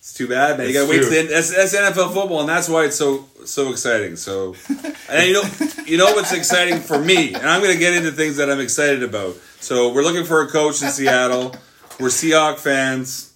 It's 0.00 0.14
too 0.14 0.26
bad, 0.26 0.56
man. 0.58 0.66
You 0.66 0.72
gotta 0.72 0.88
wait. 0.90 1.02
To 1.02 1.08
true. 1.08 1.10
the, 1.10 1.28
that's, 1.28 1.54
that's 1.54 1.76
NFL 1.76 2.14
football, 2.14 2.40
and 2.40 2.48
that's 2.48 2.68
why 2.70 2.84
it's 2.86 2.96
so 2.96 3.26
so 3.44 3.70
exciting. 3.70 4.16
So, 4.16 4.54
and 5.10 5.26
you 5.28 5.34
know, 5.34 5.42
you 5.86 5.98
know 5.98 6.06
what's 6.14 6.32
exciting 6.32 6.78
for 6.80 6.98
me, 6.98 7.34
and 7.34 7.46
I'm 7.46 7.60
gonna 7.60 7.76
get 7.76 7.92
into 7.94 8.10
things 8.10 8.36
that 8.38 8.50
I'm 8.50 8.60
excited 8.60 9.02
about. 9.02 9.36
So, 9.60 9.92
we're 9.92 10.02
looking 10.02 10.24
for 10.24 10.40
a 10.42 10.48
coach 10.48 10.82
in 10.82 10.88
Seattle. 10.88 11.54
We're 12.00 12.08
Seahawk 12.08 12.58
fans. 12.58 13.26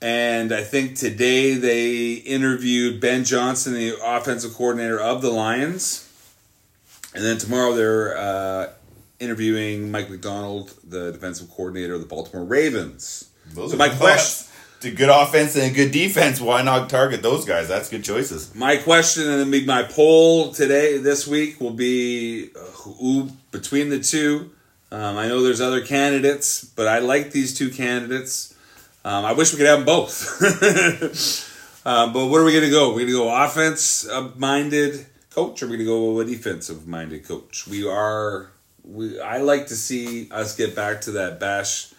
And 0.00 0.52
I 0.52 0.64
think 0.64 0.96
today 0.96 1.54
they 1.54 2.14
interviewed 2.14 3.00
Ben 3.00 3.22
Johnson, 3.24 3.74
the 3.74 3.96
offensive 4.04 4.52
coordinator 4.54 4.98
of 5.00 5.22
the 5.22 5.30
Lions. 5.30 6.08
And 7.14 7.24
then 7.24 7.38
tomorrow 7.38 7.72
they're 7.74 8.16
uh, 8.18 8.70
interviewing 9.20 9.92
Mike 9.92 10.10
Macdonald, 10.10 10.74
the 10.82 11.12
defensive 11.12 11.50
coordinator 11.50 11.94
of 11.94 12.00
the 12.00 12.06
Baltimore 12.06 12.44
Ravens. 12.44 13.30
Those 13.54 13.70
So 13.70 13.76
are 13.76 13.78
my 13.78 13.88
good 13.90 13.98
question- 13.98 14.18
thoughts. 14.18 14.48
To 14.48 14.51
good 14.90 15.08
offense 15.08 15.54
and 15.56 15.70
a 15.70 15.74
good 15.74 15.92
defense. 15.92 16.40
Why 16.40 16.62
not 16.62 16.90
target 16.90 17.22
those 17.22 17.44
guys? 17.44 17.68
That's 17.68 17.88
good 17.88 18.04
choices. 18.04 18.54
My 18.54 18.76
question 18.76 19.28
and 19.28 19.52
then 19.52 19.66
my 19.66 19.82
poll 19.84 20.52
today, 20.52 20.98
this 20.98 21.26
week, 21.26 21.60
will 21.60 21.70
be 21.70 22.50
uh, 22.54 22.58
who 22.58 23.30
between 23.50 23.90
the 23.90 24.00
two. 24.00 24.50
Um, 24.90 25.16
I 25.16 25.28
know 25.28 25.42
there's 25.42 25.60
other 25.60 25.80
candidates, 25.80 26.64
but 26.64 26.86
I 26.86 26.98
like 26.98 27.30
these 27.30 27.56
two 27.56 27.70
candidates. 27.70 28.54
Um, 29.04 29.24
I 29.24 29.32
wish 29.32 29.52
we 29.52 29.58
could 29.58 29.66
have 29.66 29.78
them 29.78 29.86
both. 29.86 30.42
um, 31.86 32.12
but 32.12 32.26
where 32.26 32.42
are 32.42 32.44
we 32.44 32.52
going 32.52 32.64
to 32.64 32.70
go? 32.70 32.90
We're 32.90 33.06
going 33.06 33.06
to 33.06 33.12
go 33.12 33.44
offense 33.44 34.08
minded 34.36 35.06
coach, 35.30 35.62
or 35.62 35.66
we're 35.66 35.76
going 35.76 35.78
to 35.80 35.84
go 35.86 36.20
a 36.20 36.24
defensive 36.24 36.86
minded 36.86 37.26
coach. 37.26 37.66
We 37.66 37.88
are. 37.88 38.50
We. 38.84 39.20
I 39.20 39.38
like 39.38 39.68
to 39.68 39.76
see 39.76 40.30
us 40.30 40.56
get 40.56 40.76
back 40.76 41.00
to 41.02 41.12
that 41.12 41.40
bash, 41.40 41.92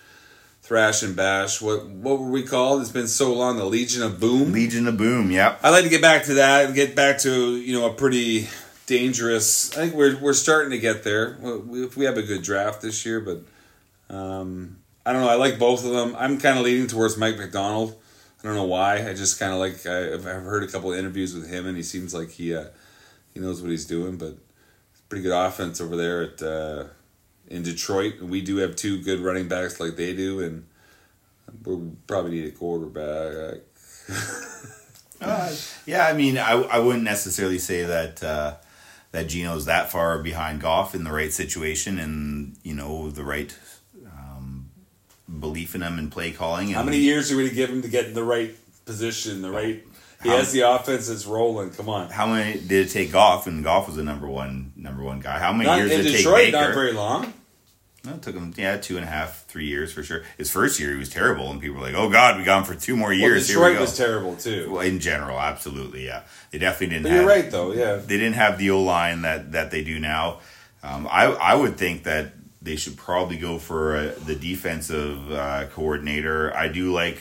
thrash 0.63 1.03
and 1.03 1.15
bash. 1.15 1.61
What 1.61 1.85
what 1.85 2.19
were 2.19 2.29
we 2.29 2.41
called? 2.43 2.81
It's 2.81 2.89
been 2.89 3.07
so 3.07 3.33
long. 3.33 3.57
The 3.57 3.65
Legion 3.65 4.01
of 4.01 4.19
Boom. 4.19 4.51
Legion 4.51 4.87
of 4.87 4.97
Boom. 4.97 5.29
Yep. 5.29 5.59
I'd 5.61 5.69
like 5.69 5.83
to 5.83 5.89
get 5.89 6.01
back 6.01 6.23
to 6.25 6.35
that 6.35 6.65
and 6.65 6.73
get 6.73 6.95
back 6.95 7.19
to 7.19 7.57
you 7.57 7.79
know 7.79 7.85
a 7.85 7.93
pretty 7.93 8.47
dangerous. 8.87 9.71
I 9.77 9.81
think 9.81 9.93
we're 9.93 10.17
we're 10.17 10.33
starting 10.33 10.71
to 10.71 10.79
get 10.79 11.03
there. 11.03 11.37
If 11.71 11.95
we 11.95 12.05
have 12.05 12.17
a 12.17 12.23
good 12.23 12.41
draft 12.41 12.81
this 12.81 13.05
year, 13.05 13.19
but 13.19 13.43
um, 14.13 14.77
I 15.05 15.13
don't 15.13 15.21
know. 15.21 15.29
I 15.29 15.35
like 15.35 15.59
both 15.59 15.85
of 15.85 15.91
them. 15.91 16.15
I'm 16.17 16.39
kind 16.39 16.57
of 16.57 16.63
leaning 16.63 16.87
towards 16.87 17.17
Mike 17.17 17.37
Macdonald. 17.37 17.95
I 18.43 18.47
don't 18.47 18.55
know 18.55 18.65
why. 18.65 19.07
I 19.07 19.13
just 19.13 19.39
kind 19.39 19.53
of 19.53 19.59
like. 19.59 19.85
I, 19.85 20.13
I've 20.13 20.23
heard 20.23 20.63
a 20.63 20.67
couple 20.67 20.91
of 20.91 20.99
interviews 20.99 21.33
with 21.33 21.49
him, 21.49 21.67
and 21.67 21.77
he 21.77 21.83
seems 21.83 22.13
like 22.13 22.29
he 22.29 22.55
uh, 22.55 22.65
he 23.33 23.39
knows 23.39 23.61
what 23.61 23.71
he's 23.71 23.85
doing. 23.85 24.17
But 24.17 24.37
it's 24.91 25.01
pretty 25.07 25.23
good 25.23 25.33
offense 25.33 25.79
over 25.79 25.95
there 25.95 26.23
at 26.23 26.41
uh, 26.41 26.85
in 27.47 27.63
Detroit. 27.63 28.21
We 28.21 28.41
do 28.41 28.57
have 28.57 28.75
two 28.75 29.01
good 29.01 29.19
running 29.19 29.47
backs 29.47 29.79
like 29.79 29.95
they 29.95 30.15
do, 30.15 30.39
and 30.41 30.65
we 31.65 31.91
probably 32.07 32.31
need 32.31 32.47
a 32.47 32.51
quarterback. 32.51 33.61
Uh, 35.21 35.55
yeah, 35.85 36.05
I 36.05 36.11
mean, 36.11 36.37
I, 36.37 36.51
I 36.51 36.79
wouldn't 36.79 37.05
necessarily 37.05 37.57
say 37.57 37.83
that 37.83 38.21
uh, 38.21 38.55
that 39.11 39.27
Geno's 39.27 39.65
that 39.65 39.91
far 39.91 40.19
behind 40.19 40.59
Goff 40.59 40.93
in 40.93 41.03
the 41.03 41.11
right 41.11 41.31
situation 41.31 41.97
and 41.97 42.57
you 42.63 42.73
know 42.73 43.09
the 43.09 43.23
right 43.23 43.57
um, 44.05 44.69
belief 45.39 45.75
in 45.75 45.81
him 45.81 45.97
and 45.97 46.11
play 46.11 46.31
calling. 46.31 46.67
And 46.67 46.75
How 46.75 46.83
many 46.83 46.97
years 46.97 47.31
are 47.31 47.37
we 47.37 47.43
going 47.43 47.51
to 47.51 47.55
give 47.55 47.69
him 47.69 47.81
to 47.83 47.87
get 47.87 48.05
in 48.05 48.13
the 48.13 48.23
right 48.23 48.53
position, 48.85 49.41
the 49.41 49.51
right? 49.51 49.83
He 50.23 50.29
How- 50.29 50.37
has 50.37 50.51
the 50.51 50.61
offense 50.61 51.07
that's 51.09 51.25
rolling. 51.25 51.71
Come 51.71 51.89
on. 51.89 52.09
How 52.09 52.25
many 52.27 52.59
did 52.59 52.87
it 52.87 52.91
take 52.91 53.11
Goff 53.11 53.45
And 53.47 53.63
Goff 53.63 53.87
was 53.87 53.95
the 53.97 54.03
number 54.03 54.27
one 54.27 54.71
number 54.75 55.03
one 55.03 55.19
guy? 55.19 55.37
How 55.39 55.51
many 55.51 55.65
Not 55.65 55.77
years 55.79 55.89
did 55.91 56.05
it 56.05 56.11
Detroit, 56.17 56.35
take 56.45 56.53
Baker? 56.53 56.65
not 56.67 56.73
very 56.73 56.93
long. 56.93 57.33
No, 58.05 58.15
it 58.15 58.21
took 58.21 58.35
him 58.35 58.53
yeah 58.57 58.75
two 58.77 58.97
and 58.97 59.05
a 59.05 59.07
half 59.07 59.45
three 59.47 59.65
years 59.67 59.93
for 59.93 60.03
sure. 60.03 60.23
His 60.37 60.51
first 60.51 60.77
year 60.79 60.91
he 60.91 60.97
was 60.97 61.07
terrible, 61.07 61.49
and 61.49 61.61
people 61.61 61.77
were 61.77 61.83
like, 61.83 61.95
"Oh 61.95 62.09
God, 62.09 62.37
we 62.37 62.43
got 62.43 62.57
him 62.59 62.63
for 62.65 62.75
two 62.79 62.97
more 62.97 63.09
Well, 63.09 63.17
years." 63.17 63.47
Here 63.47 63.57
we 63.59 63.63
Detroit 63.67 63.79
was 63.81 63.97
terrible 63.97 64.35
too. 64.35 64.69
Well, 64.71 64.81
in 64.81 64.99
general, 64.99 65.39
absolutely, 65.39 66.05
yeah. 66.05 66.23
They 66.51 66.57
definitely 66.57 66.97
didn't. 66.97 67.05
Have, 67.11 67.15
you're 67.21 67.27
right, 67.29 67.49
though. 67.49 67.71
Yeah. 67.71 67.95
they 67.95 68.17
didn't 68.17 68.33
have 68.33 68.57
the 68.57 68.71
O 68.71 68.81
line 68.83 69.21
that 69.21 69.53
that 69.53 69.71
they 69.71 69.85
do 69.85 69.99
now. 69.99 70.39
Um, 70.83 71.07
I 71.09 71.27
I 71.27 71.55
would 71.55 71.77
think 71.77 72.03
that 72.03 72.33
they 72.61 72.75
should 72.75 72.97
probably 72.97 73.37
go 73.37 73.57
for 73.57 73.95
uh 73.95 74.11
the 74.25 74.35
defensive 74.35 75.31
uh, 75.31 75.67
coordinator. 75.67 76.53
I 76.55 76.67
do 76.67 76.91
like 76.91 77.19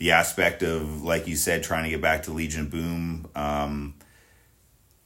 the 0.00 0.12
aspect 0.12 0.62
of 0.62 1.02
like 1.02 1.28
you 1.28 1.36
said, 1.36 1.62
trying 1.62 1.84
to 1.84 1.90
get 1.90 2.00
back 2.00 2.24
to 2.24 2.32
Legion 2.32 2.68
Boom. 2.68 3.28
Um, 3.36 3.94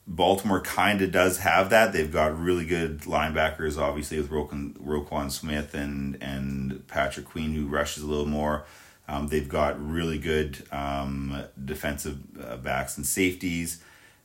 Baltimore 0.07 0.61
kind 0.61 1.03
of 1.03 1.11
does 1.11 1.39
have 1.39 1.71
that. 1.71 1.93
They've 1.93 2.13
got 2.13 2.39
really 2.39 2.65
good 2.65 3.01
linebackers, 3.01 3.77
obviously 3.77 4.19
with 4.19 4.31
Roquan, 4.31 4.75
Roquan 4.79 5.31
Smith 5.31 5.75
and 5.75 6.17
and 6.23 6.87
Patrick 6.87 7.27
Queen, 7.27 7.53
who 7.53 7.67
rushes 7.67 8.05
a 8.05 8.07
little 8.07 8.27
more. 8.27 8.65
Um, 9.09 9.29
they've 9.29 9.49
got 9.49 9.85
really 9.85 10.19
good 10.19 10.65
um, 10.71 11.43
defensive 11.63 12.19
uh, 12.41 12.57
backs 12.59 12.97
and 12.97 13.05
safeties, 13.05 13.83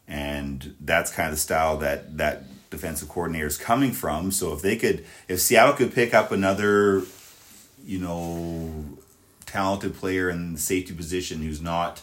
and 0.08 0.76
that's 0.80 1.12
kind 1.12 1.30
of 1.30 1.34
the 1.36 1.40
style 1.40 1.78
that 1.78 2.18
that 2.18 2.44
defensive 2.70 3.10
coordinator 3.10 3.48
is 3.48 3.58
coming 3.58 3.92
from. 3.92 4.32
So 4.32 4.54
if 4.54 4.62
they 4.62 4.76
could, 4.76 5.04
if 5.28 5.40
Seattle 5.40 5.74
could 5.74 5.96
pick 5.96 6.14
up 6.14 6.32
another, 6.32 7.02
you 7.84 7.98
know, 7.98 8.99
talented 9.50 9.96
player 9.96 10.30
in 10.30 10.54
the 10.54 10.60
safety 10.60 10.94
position 10.94 11.42
who's 11.42 11.62
not 11.62 12.02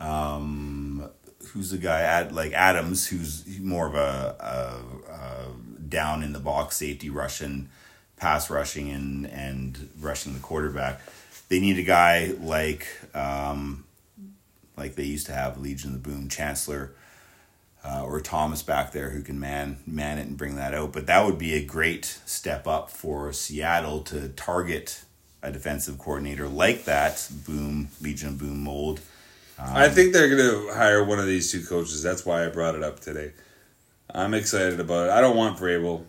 um, 0.00 1.08
who's 1.52 1.70
the 1.70 1.78
guy 1.78 2.02
at 2.02 2.32
like 2.32 2.52
Adams, 2.52 3.08
who's 3.08 3.58
more 3.60 3.86
of 3.86 3.94
a, 3.94 4.36
a, 4.40 5.12
a 5.12 5.88
down 5.88 6.22
in 6.22 6.32
the 6.32 6.40
box 6.40 6.76
safety, 6.76 7.10
rushing, 7.10 7.68
pass 8.16 8.50
rushing, 8.50 8.90
and 8.90 9.26
and 9.26 9.90
rushing 10.00 10.34
the 10.34 10.40
quarterback. 10.40 11.00
They 11.48 11.60
need 11.60 11.78
a 11.78 11.82
guy 11.82 12.34
like 12.40 12.86
um, 13.14 13.84
like 14.76 14.94
they 14.94 15.04
used 15.04 15.26
to 15.26 15.32
have 15.32 15.58
Legion 15.58 15.94
of 15.94 16.02
the 16.02 16.08
Boom, 16.10 16.28
Chancellor. 16.28 16.92
Uh, 17.88 18.02
or 18.02 18.20
Thomas 18.20 18.64
back 18.64 18.90
there 18.90 19.10
who 19.10 19.22
can 19.22 19.38
man 19.38 19.76
man 19.86 20.18
it 20.18 20.26
and 20.26 20.36
bring 20.36 20.56
that 20.56 20.74
out, 20.74 20.92
but 20.92 21.06
that 21.06 21.24
would 21.24 21.38
be 21.38 21.54
a 21.54 21.64
great 21.64 22.04
step 22.26 22.66
up 22.66 22.90
for 22.90 23.32
Seattle 23.32 24.00
to 24.00 24.28
target 24.30 25.04
a 25.46 25.52
defensive 25.52 25.98
coordinator 25.98 26.48
like 26.48 26.84
that. 26.84 27.28
Boom, 27.46 27.88
Legion 28.00 28.30
of 28.30 28.38
Boom 28.38 28.64
mold. 28.64 29.00
I 29.58 29.88
think 29.88 30.12
they're 30.12 30.28
going 30.28 30.66
to 30.66 30.74
hire 30.74 31.02
one 31.02 31.18
of 31.18 31.26
these 31.26 31.50
two 31.50 31.62
coaches. 31.62 32.02
That's 32.02 32.26
why 32.26 32.44
I 32.44 32.48
brought 32.48 32.74
it 32.74 32.82
up 32.82 33.00
today. 33.00 33.32
I'm 34.10 34.34
excited 34.34 34.80
about 34.80 35.08
it. 35.08 35.12
I 35.12 35.22
don't 35.22 35.36
want 35.36 35.58
Vrabel. 35.58 36.04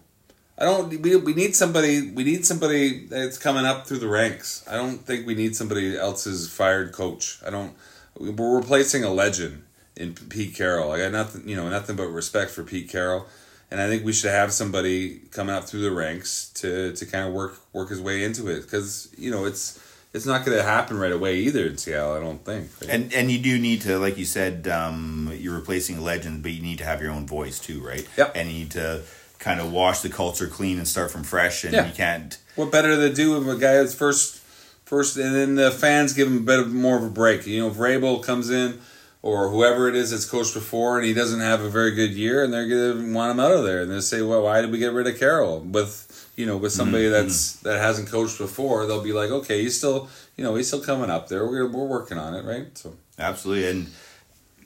I 0.57 0.65
don't. 0.65 0.89
We, 1.01 1.15
we 1.15 1.33
need 1.33 1.55
somebody. 1.55 2.11
We 2.11 2.23
need 2.23 2.45
somebody 2.45 3.05
that's 3.05 3.37
coming 3.37 3.65
up 3.65 3.87
through 3.87 3.99
the 3.99 4.07
ranks. 4.07 4.65
I 4.69 4.75
don't 4.75 4.97
think 4.97 5.27
we 5.27 5.35
need 5.35 5.55
somebody 5.55 5.97
else's 5.97 6.49
fired 6.49 6.91
coach. 6.91 7.39
I 7.45 7.51
don't. 7.51 7.75
We're 8.19 8.57
replacing 8.57 9.03
a 9.03 9.11
legend 9.11 9.63
in 9.95 10.15
Pete 10.15 10.55
Carroll. 10.55 10.91
I 10.91 10.97
got 10.97 11.11
nothing. 11.11 11.47
You 11.47 11.55
know, 11.55 11.69
nothing 11.69 11.95
but 11.95 12.07
respect 12.07 12.51
for 12.51 12.63
Pete 12.63 12.89
Carroll, 12.89 13.27
and 13.71 13.81
I 13.81 13.87
think 13.87 14.05
we 14.05 14.13
should 14.13 14.31
have 14.31 14.53
somebody 14.53 15.19
come 15.31 15.49
out 15.49 15.67
through 15.69 15.81
the 15.81 15.91
ranks 15.91 16.49
to 16.55 16.93
to 16.93 17.05
kind 17.05 17.27
of 17.27 17.33
work 17.33 17.59
work 17.73 17.89
his 17.89 18.01
way 18.01 18.23
into 18.23 18.47
it 18.47 18.61
because 18.61 19.09
you 19.17 19.31
know 19.31 19.45
it's 19.45 19.79
it's 20.13 20.25
not 20.25 20.45
going 20.45 20.57
to 20.57 20.63
happen 20.63 20.97
right 20.97 21.11
away 21.11 21.37
either 21.39 21.65
in 21.67 21.77
Seattle. 21.77 22.13
I 22.13 22.19
don't 22.19 22.43
think. 22.43 22.69
Right? 22.81 22.89
And 22.89 23.13
and 23.13 23.29
you 23.29 23.37
do 23.39 23.59
need 23.59 23.81
to, 23.81 23.99
like 23.99 24.17
you 24.17 24.25
said, 24.25 24.67
um, 24.67 25.31
you're 25.35 25.55
replacing 25.55 25.97
a 25.97 26.01
legend, 26.01 26.43
but 26.43 26.51
you 26.53 26.61
need 26.61 26.77
to 26.79 26.85
have 26.85 27.01
your 27.01 27.11
own 27.11 27.27
voice 27.27 27.59
too, 27.59 27.85
right? 27.85 28.07
Yep. 28.17 28.31
And 28.35 28.49
you 28.49 28.59
need 28.59 28.71
to 28.71 29.03
kind 29.39 29.59
of 29.59 29.71
wash 29.71 29.99
the 29.99 30.09
culture 30.09 30.47
clean 30.47 30.77
and 30.79 30.87
start 30.87 31.11
from 31.11 31.23
fresh. 31.23 31.63
And 31.63 31.73
Yeah. 31.73 31.87
you 31.87 31.93
can't. 31.93 32.37
What 32.55 32.71
better 32.71 32.95
to 32.95 33.13
do 33.13 33.37
with 33.37 33.47
a 33.55 33.59
guy 33.59 33.75
that's 33.75 33.93
first, 33.93 34.37
first, 34.85 35.17
and 35.17 35.35
then 35.35 35.55
the 35.55 35.69
fans 35.69 36.13
give 36.13 36.27
him 36.27 36.37
a 36.37 36.41
bit 36.41 36.59
of 36.59 36.73
more 36.73 36.97
of 36.97 37.03
a 37.03 37.09
break. 37.09 37.45
You 37.45 37.59
know, 37.59 37.67
if 37.67 37.75
Vrabel 37.75 38.23
comes 38.23 38.49
in, 38.49 38.79
or 39.21 39.49
whoever 39.49 39.89
it 39.89 39.95
is 39.95 40.11
that's 40.11 40.25
coached 40.25 40.53
before, 40.53 40.97
and 40.97 41.05
he 41.05 41.13
doesn't 41.13 41.39
have 41.39 41.61
a 41.61 41.69
very 41.69 41.91
good 41.91 42.11
year, 42.11 42.43
and 42.43 42.53
they're 42.53 42.67
gonna 42.67 43.13
want 43.13 43.31
him 43.31 43.39
out 43.39 43.51
of 43.51 43.63
there, 43.63 43.81
and 43.81 43.91
they 43.91 43.99
say, 43.99 44.21
"Well, 44.21 44.43
why 44.43 44.61
did 44.61 44.71
we 44.71 44.77
get 44.77 44.93
rid 44.93 45.07
of 45.07 45.17
Carroll?" 45.17 45.59
With 45.61 46.29
you 46.35 46.45
know, 46.45 46.57
with 46.57 46.71
somebody 46.71 47.09
that's 47.09 47.53
that 47.61 47.79
hasn't 47.79 48.09
coached 48.09 48.37
before, 48.37 48.85
they'll 48.85 49.03
be 49.03 49.13
like, 49.13 49.31
"Okay, 49.31 49.63
he's 49.63 49.77
still, 49.77 50.07
you 50.35 50.43
know, 50.43 50.55
he's 50.55 50.67
still 50.67 50.81
coming 50.81 51.09
up 51.09 51.29
there. 51.29 51.45
We're 51.47 51.67
we're 51.67 51.85
working 51.85 52.17
on 52.17 52.35
it, 52.35 52.45
right?" 52.45 52.77
So 52.77 52.93
Absolutely, 53.19 53.69
and 53.69 53.87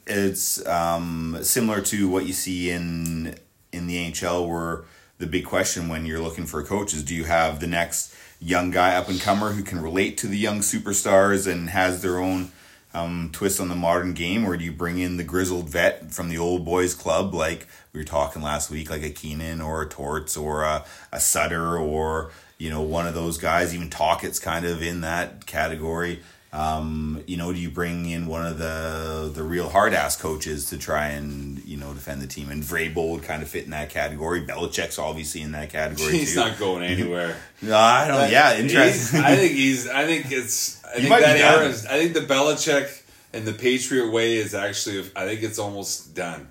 it's 0.05 0.65
um, 0.67 1.37
similar 1.41 1.81
to 1.81 2.09
what 2.09 2.25
you 2.25 2.33
see 2.33 2.69
in 2.69 3.35
in 3.71 3.87
the 3.87 3.95
NHL, 3.97 4.47
where 4.47 4.83
the 5.17 5.27
big 5.27 5.45
question 5.45 5.87
when 5.87 6.05
you're 6.05 6.19
looking 6.19 6.45
for 6.45 6.59
a 6.59 6.65
coach 6.65 6.93
is, 6.93 7.03
do 7.03 7.15
you 7.15 7.23
have 7.23 7.59
the 7.59 7.67
next 7.67 8.13
young 8.41 8.71
guy 8.71 8.95
up 8.95 9.07
and 9.07 9.21
comer 9.21 9.51
who 9.51 9.63
can 9.63 9.79
relate 9.79 10.17
to 10.17 10.27
the 10.27 10.37
young 10.37 10.59
superstars 10.59 11.49
and 11.49 11.69
has 11.69 12.01
their 12.01 12.17
own 12.17 12.51
um, 12.93 13.29
twist 13.31 13.59
on 13.59 13.69
the 13.69 13.75
modern 13.75 14.13
game, 14.13 14.45
or 14.45 14.57
do 14.57 14.63
you 14.63 14.71
bring 14.71 14.99
in 14.99 15.17
the 15.17 15.23
grizzled 15.23 15.69
vet 15.69 16.11
from 16.11 16.29
the 16.29 16.37
old 16.37 16.65
boys 16.65 16.93
club, 16.93 17.33
like 17.33 17.67
we 17.93 17.99
were 17.99 18.05
talking 18.05 18.41
last 18.41 18.69
week, 18.69 18.89
like 18.89 19.03
a 19.03 19.09
Keenan 19.09 19.61
or 19.61 19.81
a 19.81 19.89
Torts 19.89 20.35
or 20.35 20.63
a, 20.63 20.85
a 21.11 21.19
Sutter 21.19 21.77
or 21.77 22.31
you 22.57 22.69
know 22.69 22.81
one 22.81 23.07
of 23.07 23.13
those 23.13 23.37
guys, 23.37 23.73
even 23.73 23.89
Tocchet's 23.89 24.39
kind 24.39 24.65
of 24.65 24.81
in 24.81 25.01
that 25.01 25.45
category. 25.45 26.19
Um, 26.53 27.23
you 27.27 27.37
know, 27.37 27.53
do 27.53 27.59
you 27.59 27.69
bring 27.69 28.09
in 28.09 28.27
one 28.27 28.45
of 28.45 28.57
the 28.57 29.31
the 29.33 29.41
real 29.41 29.69
hard 29.69 29.93
ass 29.93 30.17
coaches 30.17 30.65
to 30.71 30.77
try 30.77 31.07
and 31.09 31.63
you 31.63 31.77
know 31.77 31.93
defend 31.93 32.21
the 32.21 32.27
team? 32.27 32.49
And 32.49 32.61
Vrabel 32.61 33.11
would 33.11 33.23
kind 33.23 33.41
of 33.41 33.47
fit 33.49 33.63
in 33.63 33.71
that 33.71 33.89
category. 33.89 34.41
Belichick's 34.45 34.99
obviously 34.99 35.41
in 35.41 35.53
that 35.53 35.69
category 35.69 36.11
he's 36.11 36.33
too. 36.33 36.41
not 36.41 36.59
going 36.59 36.83
anywhere. 36.95 37.37
no, 37.61 37.77
I 37.77 38.07
don't. 38.07 38.29
yeah, 38.31 38.57
interesting. 38.57 39.21
I 39.21 39.35
think 39.37 39.53
he's. 39.53 39.87
I 39.87 40.05
think 40.05 40.29
it's. 40.31 40.83
I 40.83 40.99
He 40.99 41.07
think 41.07 41.21
that 41.21 41.37
era 41.37 41.67
is. 41.69 41.85
I 41.85 41.97
think 41.99 42.13
the 42.13 42.19
Belichick 42.33 43.01
and 43.31 43.45
the 43.45 43.53
Patriot 43.53 44.11
way 44.11 44.35
is 44.35 44.53
actually. 44.53 45.09
I 45.15 45.25
think 45.25 45.43
it's 45.43 45.57
almost 45.59 46.13
done. 46.13 46.49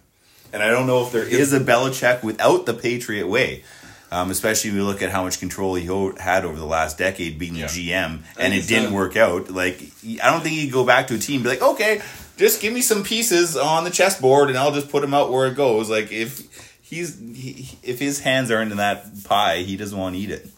And 0.52 0.62
I 0.62 0.70
don't 0.70 0.86
know 0.86 1.04
if 1.04 1.12
there 1.12 1.22
is 1.24 1.52
a 1.52 1.60
Belichick 1.60 2.22
without 2.22 2.64
the 2.66 2.74
Patriot 2.74 3.26
way. 3.28 3.64
Um, 4.12 4.30
especially 4.32 4.70
when 4.70 4.80
we 4.80 4.84
look 4.84 5.02
at 5.02 5.10
how 5.10 5.22
much 5.22 5.38
control 5.38 5.76
he 5.76 5.86
ho- 5.86 6.12
had 6.18 6.44
over 6.44 6.58
the 6.58 6.64
last 6.66 6.98
decade 6.98 7.38
being 7.38 7.52
the 7.54 7.60
Yeah. 7.60 7.66
GM, 7.66 8.22
I 8.36 8.42
and 8.42 8.52
it 8.52 8.66
didn't 8.66 8.92
work 8.92 9.16
out. 9.16 9.50
Like, 9.52 9.80
I 10.20 10.30
don't 10.32 10.40
think 10.42 10.56
he'd 10.56 10.72
go 10.72 10.84
back 10.84 11.06
to 11.08 11.14
a 11.14 11.18
team 11.18 11.36
and 11.36 11.44
be 11.44 11.50
like, 11.50 11.62
okay, 11.62 12.02
just 12.36 12.60
give 12.60 12.72
me 12.72 12.80
some 12.80 13.04
pieces 13.04 13.56
on 13.56 13.84
the 13.84 13.90
chessboard 13.90 14.48
and 14.48 14.58
I'll 14.58 14.72
just 14.72 14.88
put 14.90 15.02
them 15.02 15.14
out 15.14 15.30
where 15.30 15.46
it 15.46 15.54
goes. 15.54 15.88
Like, 15.88 16.10
if 16.10 16.42
he's 16.82 17.16
he, 17.20 17.68
if 17.84 18.00
his 18.00 18.18
hands 18.18 18.50
aren't 18.50 18.72
in 18.72 18.78
that 18.78 19.06
pie, 19.22 19.58
he 19.58 19.76
doesn't 19.76 19.96
want 19.96 20.16
to 20.16 20.20
eat 20.20 20.30
it. 20.30 20.48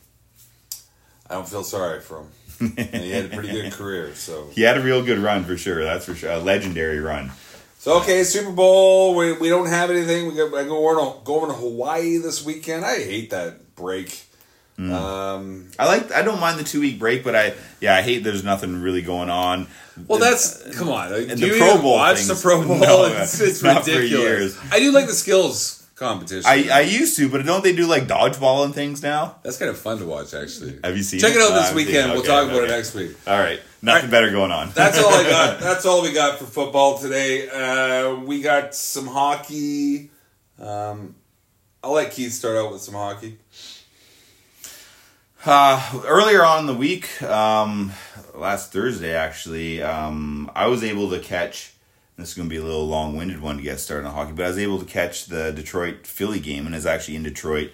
I 1.29 1.35
don't 1.35 1.47
feel 1.49 1.63
sorry 1.65 2.01
for 2.01 2.21
him. 2.59 2.75
and 2.79 3.03
he 3.03 3.11
had 3.11 3.27
a 3.27 3.29
pretty 3.29 3.51
good 3.51 3.73
career. 3.79 4.15
So 4.15 4.49
He 4.53 4.63
had 4.63 4.79
a 4.79 4.83
real 4.83 5.03
good 5.05 5.19
run 5.19 5.45
for 5.45 5.59
sure. 5.59 5.85
That's 5.85 6.07
for 6.07 6.15
sure, 6.15 6.31
a 6.33 6.39
legendary 6.39 7.01
run. 7.01 7.33
So 7.83 7.99
okay, 8.01 8.23
Super 8.23 8.53
Bowl. 8.53 9.17
We, 9.17 9.33
we 9.33 9.49
don't 9.49 9.67
have 9.67 9.91
anything. 9.91 10.29
We 10.29 10.35
go 10.35 10.89
over 10.89 11.01
to 11.01 11.25
go 11.25 11.35
over 11.37 11.47
to 11.49 11.53
Hawaii 11.53 12.19
this 12.19 12.45
weekend. 12.45 12.85
I 12.85 12.97
hate 12.99 13.31
that 13.31 13.75
break. 13.75 14.25
Mm. 14.79 14.93
Um, 14.93 15.69
I 15.79 15.87
like. 15.87 16.13
I 16.13 16.23
don't 16.23 16.41
mind 16.41 16.59
the 16.59 16.65
two 16.65 16.81
week 16.81 16.99
break, 16.99 17.25
but 17.25 17.35
I 17.35 17.55
yeah, 17.81 17.97
I 17.97 18.03
hate 18.03 18.25
there's 18.25 18.45
nothing 18.45 18.81
really 18.81 19.03
going 19.03 19.31
on. 19.31 19.67
well, 20.07 20.19
that's 20.19 20.63
come 20.79 20.89
on. 20.89 21.09
Do 21.11 21.17
and 21.29 21.39
you 21.41 21.53
the 21.55 21.59
Pro 21.59 21.81
Bowl 21.83 21.95
watch 21.95 22.17
things- 22.19 22.29
the 22.29 22.35
Pro 22.37 22.65
Bowl? 22.67 22.79
No, 22.79 23.05
it's 23.07 23.39
it's 23.41 23.63
ridiculous. 23.63 24.59
I 24.73 24.79
do 24.79 24.93
like 24.93 25.07
the 25.07 25.13
skills 25.13 25.87
competition. 25.97 26.45
I, 26.49 26.69
I 26.73 26.81
used 26.81 27.17
to, 27.19 27.29
but 27.29 27.45
don't 27.45 27.63
they 27.63 27.75
do 27.75 27.87
like 27.87 28.05
dodgeball 28.09 28.65
and 28.65 28.75
things 28.75 29.03
now? 29.03 29.37
That's 29.43 29.59
kind 29.59 29.71
of 29.71 29.79
fun 29.79 29.99
to 29.99 30.07
watch, 30.07 30.33
actually. 30.35 30.79
Have 30.83 30.97
you 30.97 31.03
seen 31.03 31.21
Check 31.21 31.35
it 31.35 31.41
out 31.43 31.53
Uh, 31.53 31.57
this 31.57 31.67
seen 31.69 31.77
weekend. 31.77 32.11
it. 32.11 32.15
We'll 32.15 32.19
Okay, 32.21 32.29
talk 32.29 32.49
about 32.49 32.65
it 32.65 32.69
next 32.71 32.95
week. 32.95 33.15
All 33.27 33.39
right, 33.39 33.61
nothing 33.83 34.03
right. 34.05 34.11
better 34.11 34.31
going 34.31 34.53
on. 34.53 34.71
That's 34.71 34.99
all 34.99 35.13
I 35.13 35.25
got. 35.25 35.61
That's 35.61 35.85
all 35.85 36.03
we 36.03 36.13
got 36.13 36.39
for 36.39 36.47
football 36.47 36.99
today. 36.99 37.49
Uh, 37.49 38.17
we 38.17 38.41
got 38.41 38.75
some 38.75 39.07
hockey. 39.07 40.11
Um, 40.59 41.17
I'll 41.83 41.93
let 41.93 42.13
Keith 42.13 42.33
start 42.33 42.57
out 42.57 42.73
with 42.73 42.81
some 42.81 42.95
hockey. 42.95 43.39
Uh, 45.45 46.03
earlier 46.07 46.45
on 46.45 46.61
in 46.61 46.67
the 46.67 46.75
week, 46.75 47.21
um, 47.23 47.93
last 48.33 48.73
Thursday 48.73 49.13
actually, 49.13 49.83
um, 49.83 50.49
I 50.55 50.69
was 50.69 50.85
able 50.85 51.11
to 51.11 51.19
catch. 51.19 51.73
This 52.17 52.29
is 52.29 52.35
going 52.35 52.49
to 52.49 52.55
be 52.55 52.61
a 52.61 52.65
little 52.65 52.87
long 52.87 53.17
winded 53.17 53.41
one 53.41 53.57
to 53.57 53.63
get 53.63 53.81
started 53.81 54.07
on 54.07 54.15
hockey, 54.15 54.33
but 54.33 54.45
I 54.45 54.49
was 54.49 54.59
able 54.59 54.79
to 54.79 54.85
catch 54.85 55.27
the 55.27 55.51
Detroit 55.51 56.07
Philly 56.07 56.39
game, 56.39 56.67
and 56.67 56.75
it's 56.75 56.87
actually 56.87 57.17
in 57.17 57.25
Detroit. 57.25 57.73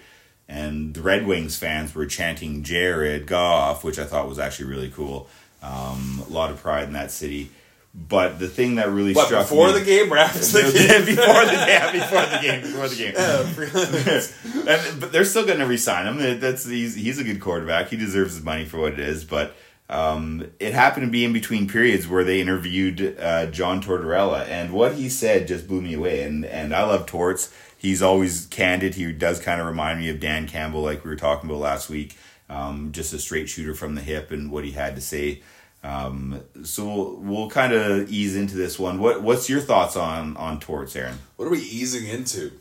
And 0.48 0.94
the 0.94 1.02
Red 1.02 1.26
Wings 1.26 1.58
fans 1.58 1.94
were 1.94 2.06
chanting 2.06 2.62
Jared 2.62 3.26
Goff, 3.26 3.84
which 3.84 3.98
I 3.98 4.04
thought 4.04 4.28
was 4.28 4.38
actually 4.38 4.70
really 4.70 4.90
cool. 4.90 5.28
Um, 5.62 6.22
a 6.28 6.32
lot 6.32 6.50
of 6.50 6.62
pride 6.62 6.84
in 6.84 6.92
that 6.92 7.10
city. 7.10 7.50
But 7.94 8.38
the 8.38 8.48
thing 8.48 8.76
that 8.76 8.90
really 8.90 9.12
What 9.12 9.26
struck 9.26 9.44
before 9.48 9.68
me, 9.68 9.80
the 9.80 9.84
game, 9.84 10.12
or 10.12 10.18
after 10.18 10.38
the 10.38 10.70
game? 10.72 11.04
before 11.04 11.44
the 11.44 11.66
game, 11.66 11.92
before 11.92 12.22
the 12.22 12.40
game, 12.40 12.60
before 12.62 12.88
the 12.88 14.32
game. 14.54 14.68
and, 14.68 15.00
but 15.00 15.10
they're 15.10 15.24
still 15.24 15.46
going 15.46 15.58
to 15.58 15.66
resign 15.66 16.06
him. 16.06 16.38
That's 16.38 16.64
he's, 16.64 16.94
he's 16.94 17.18
a 17.18 17.24
good 17.24 17.40
quarterback. 17.40 17.88
He 17.88 17.96
deserves 17.96 18.34
his 18.34 18.44
money 18.44 18.66
for 18.66 18.78
what 18.78 18.92
it 18.92 19.00
is. 19.00 19.24
But 19.24 19.56
um, 19.88 20.48
it 20.60 20.74
happened 20.74 21.06
to 21.06 21.10
be 21.10 21.24
in 21.24 21.32
between 21.32 21.66
periods 21.68 22.06
where 22.06 22.22
they 22.22 22.40
interviewed 22.40 23.16
uh, 23.18 23.46
John 23.46 23.82
Tortorella, 23.82 24.46
and 24.46 24.72
what 24.72 24.94
he 24.94 25.08
said 25.08 25.48
just 25.48 25.66
blew 25.66 25.80
me 25.80 25.94
away. 25.94 26.22
And 26.22 26.44
and 26.44 26.74
I 26.74 26.84
love 26.84 27.06
Torts. 27.06 27.52
He's 27.76 28.02
always 28.02 28.46
candid. 28.46 28.96
He 28.96 29.10
does 29.12 29.40
kind 29.40 29.60
of 29.60 29.66
remind 29.66 30.00
me 30.00 30.08
of 30.10 30.20
Dan 30.20 30.46
Campbell, 30.46 30.82
like 30.82 31.04
we 31.04 31.10
were 31.10 31.16
talking 31.16 31.48
about 31.48 31.60
last 31.60 31.88
week. 31.88 32.16
Um, 32.50 32.92
just 32.92 33.12
a 33.12 33.18
straight 33.18 33.48
shooter 33.48 33.74
from 33.74 33.94
the 33.94 34.00
hip, 34.00 34.30
and 34.30 34.50
what 34.50 34.64
he 34.64 34.70
had 34.72 34.94
to 34.96 35.02
say. 35.02 35.42
Um, 35.84 36.40
so 36.64 36.84
we'll, 36.86 37.14
we'll 37.16 37.50
kind 37.50 37.72
of 37.72 38.10
ease 38.10 38.34
into 38.36 38.56
this 38.56 38.78
one. 38.78 38.98
What 38.98 39.22
what's 39.22 39.48
your 39.48 39.60
thoughts 39.60 39.96
on 39.96 40.36
on 40.36 40.58
Torts, 40.60 40.96
Aaron? 40.96 41.18
What 41.36 41.46
are 41.46 41.50
we 41.50 41.58
easing 41.60 42.08
into? 42.08 42.52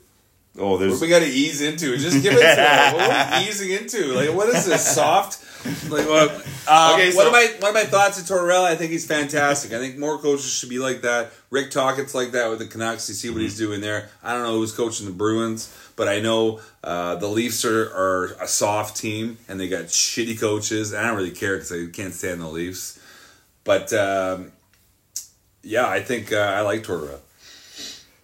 Oh, 0.59 0.77
there's 0.77 0.99
do 0.99 1.05
we 1.05 1.09
got 1.09 1.19
to 1.19 1.25
ease 1.27 1.61
into? 1.61 1.95
Just 1.97 2.21
give 2.23 2.33
it 2.33 2.55
to 2.55 2.61
us. 2.63 2.93
What 2.93 3.09
are 3.11 3.39
we 3.41 3.47
easing 3.47 3.71
into? 3.71 4.05
Like, 4.13 4.33
what 4.35 4.49
is 4.49 4.65
this 4.65 4.85
soft? 4.95 5.43
Like, 5.89 6.07
what? 6.07 6.31
Um, 6.67 6.93
Okay, 6.95 7.13
what 7.13 7.23
so- 7.23 7.27
are 7.27 7.31
my 7.31 7.53
what 7.59 7.69
are 7.69 7.73
my 7.73 7.83
thoughts 7.83 8.19
on 8.19 8.25
Tortorella? 8.37 8.65
I 8.65 8.75
think 8.75 8.91
he's 8.91 9.05
fantastic. 9.05 9.71
I 9.73 9.79
think 9.79 9.97
more 9.97 10.17
coaches 10.19 10.51
should 10.51 10.69
be 10.69 10.79
like 10.79 11.01
that. 11.01 11.31
Rick 11.49 11.71
Tocchet's 11.71 12.13
like 12.15 12.31
that 12.31 12.49
with 12.49 12.59
the 12.59 12.65
Canucks. 12.67 13.07
You 13.09 13.15
see 13.15 13.29
what 13.29 13.41
he's 13.41 13.57
doing 13.57 13.81
there. 13.81 14.09
I 14.23 14.33
don't 14.33 14.43
know 14.43 14.57
who's 14.57 14.71
coaching 14.73 15.05
the 15.07 15.11
Bruins, 15.13 15.73
but 15.97 16.07
I 16.07 16.21
know 16.21 16.61
uh, 16.83 17.15
the 17.15 17.27
Leafs 17.27 17.65
are, 17.65 17.85
are 17.91 18.25
a 18.39 18.47
soft 18.47 18.95
team 18.95 19.37
and 19.49 19.59
they 19.59 19.67
got 19.67 19.85
shitty 19.85 20.39
coaches. 20.39 20.93
And 20.93 21.03
I 21.03 21.07
don't 21.07 21.17
really 21.17 21.31
care 21.31 21.55
because 21.55 21.73
I 21.73 21.87
can't 21.91 22.13
stand 22.13 22.39
the 22.39 22.47
Leafs. 22.47 22.99
But 23.65 23.91
um, 23.91 24.53
yeah, 25.63 25.89
I 25.89 25.99
think 26.01 26.31
uh, 26.31 26.37
I 26.37 26.61
like 26.61 26.83
Tortorella. 26.83 27.19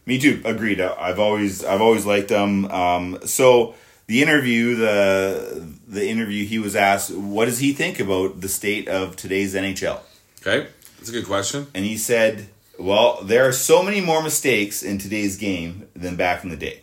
Me 0.06 0.20
too. 0.20 0.42
Agreed. 0.46 0.80
I've 0.80 1.20
always 1.20 1.66
I've 1.66 1.82
always 1.82 2.06
liked 2.06 2.30
them. 2.30 2.66
Um, 2.66 3.20
so 3.26 3.74
the 4.08 4.22
interview, 4.22 4.76
the 4.76 5.66
the 5.88 6.08
interview, 6.08 6.46
he 6.46 6.60
was 6.60 6.76
asked, 6.76 7.12
"What 7.12 7.46
does 7.46 7.60
he 7.60 7.74
think 7.74 8.00
about 8.00 8.42
the 8.42 8.50
state 8.50 8.88
of 8.88 9.16
today's 9.16 9.56
NHL?" 9.56 10.00
Okay, 10.42 10.68
that's 10.98 11.10
a 11.10 11.14
good 11.14 11.26
question. 11.26 11.68
And 11.74 11.86
he 11.86 11.98
said, 11.98 12.48
"Well, 12.78 13.22
there 13.24 13.48
are 13.48 13.54
so 13.54 13.82
many 13.82 14.02
more 14.02 14.22
mistakes 14.22 14.84
in 14.84 14.98
today's 14.98 15.38
game 15.38 15.88
than 15.96 16.18
back 16.18 16.44
in 16.44 16.50
the 16.50 16.58
day. 16.58 16.83